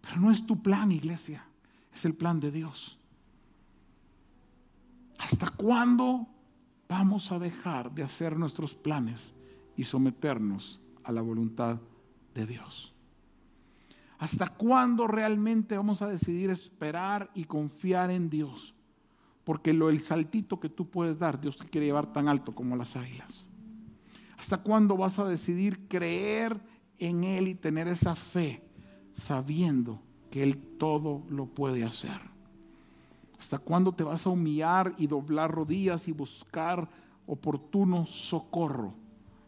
Pero 0.00 0.20
no 0.20 0.30
es 0.30 0.44
tu 0.44 0.60
plan, 0.60 0.90
iglesia. 0.90 1.46
Es 1.94 2.04
el 2.04 2.14
plan 2.14 2.40
de 2.40 2.50
Dios. 2.50 2.98
¿Hasta 5.18 5.48
cuándo 5.50 6.26
vamos 6.88 7.30
a 7.30 7.38
dejar 7.38 7.92
de 7.94 8.02
hacer 8.02 8.36
nuestros 8.36 8.74
planes 8.74 9.32
y 9.76 9.84
someternos 9.84 10.80
a 11.04 11.12
la 11.12 11.22
voluntad 11.22 11.80
de 12.34 12.46
Dios? 12.46 12.91
¿Hasta 14.22 14.46
cuándo 14.46 15.08
realmente 15.08 15.76
vamos 15.76 16.00
a 16.00 16.08
decidir 16.08 16.48
esperar 16.50 17.28
y 17.34 17.42
confiar 17.42 18.08
en 18.12 18.30
Dios? 18.30 18.72
Porque 19.42 19.72
lo, 19.72 19.88
el 19.88 20.00
saltito 20.00 20.60
que 20.60 20.68
tú 20.68 20.88
puedes 20.88 21.18
dar, 21.18 21.40
Dios 21.40 21.56
te 21.56 21.66
quiere 21.66 21.88
llevar 21.88 22.12
tan 22.12 22.28
alto 22.28 22.54
como 22.54 22.76
las 22.76 22.94
águilas. 22.94 23.48
¿Hasta 24.38 24.58
cuándo 24.58 24.96
vas 24.96 25.18
a 25.18 25.24
decidir 25.24 25.88
creer 25.88 26.56
en 26.98 27.24
Él 27.24 27.48
y 27.48 27.56
tener 27.56 27.88
esa 27.88 28.14
fe, 28.14 28.62
sabiendo 29.10 30.00
que 30.30 30.44
Él 30.44 30.56
todo 30.78 31.24
lo 31.28 31.46
puede 31.46 31.82
hacer? 31.82 32.20
¿Hasta 33.40 33.58
cuándo 33.58 33.90
te 33.90 34.04
vas 34.04 34.24
a 34.24 34.30
humillar 34.30 34.94
y 34.98 35.08
doblar 35.08 35.50
rodillas 35.50 36.06
y 36.06 36.12
buscar 36.12 36.88
oportuno 37.26 38.06
socorro 38.06 38.94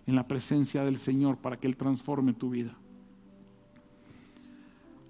en 0.05 0.17
la 0.17 0.27
presencia 0.27 0.85
del 0.85 0.99
Señor 0.99 1.37
para 1.37 1.61
que 1.61 1.69
Él 1.69 1.77
transforme 1.77 2.33
tu 2.33 2.51
vida? 2.51 2.77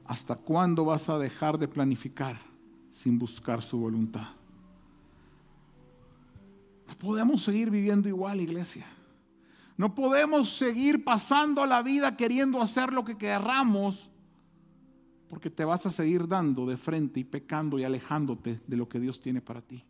¿Hasta 0.07 0.37
cuándo 0.37 0.85
vas 0.85 1.09
a 1.09 1.19
dejar 1.19 1.59
de 1.59 1.69
planificar 1.69 2.39
sin 2.91 3.19
buscar 3.19 3.63
su 3.63 3.79
voluntad? 3.79 4.29
No 6.87 6.95
podemos 6.99 7.43
seguir 7.43 7.71
viviendo 7.71 8.09
igual, 8.09 8.41
iglesia. 8.41 8.87
No 9.77 9.95
podemos 9.95 10.57
seguir 10.57 11.03
pasando 11.05 11.67
la 11.67 11.83
vida 11.83 12.17
queriendo 12.17 12.61
hacer 12.61 12.93
lo 12.93 13.05
que 13.05 13.17
querramos, 13.17 14.11
porque 15.29 15.51
te 15.51 15.65
vas 15.65 15.85
a 15.87 15.91
seguir 15.91 16.29
dando 16.29 16.67
de 16.67 16.77
frente 16.77 17.21
y 17.21 17.25
pecando 17.25 17.79
y 17.79 17.85
alejándote 17.85 18.61
de 18.67 18.77
lo 18.77 18.89
que 18.89 19.01
Dios 19.01 19.21
tiene 19.21 19.41
para 19.41 19.63
ti. 19.63 19.85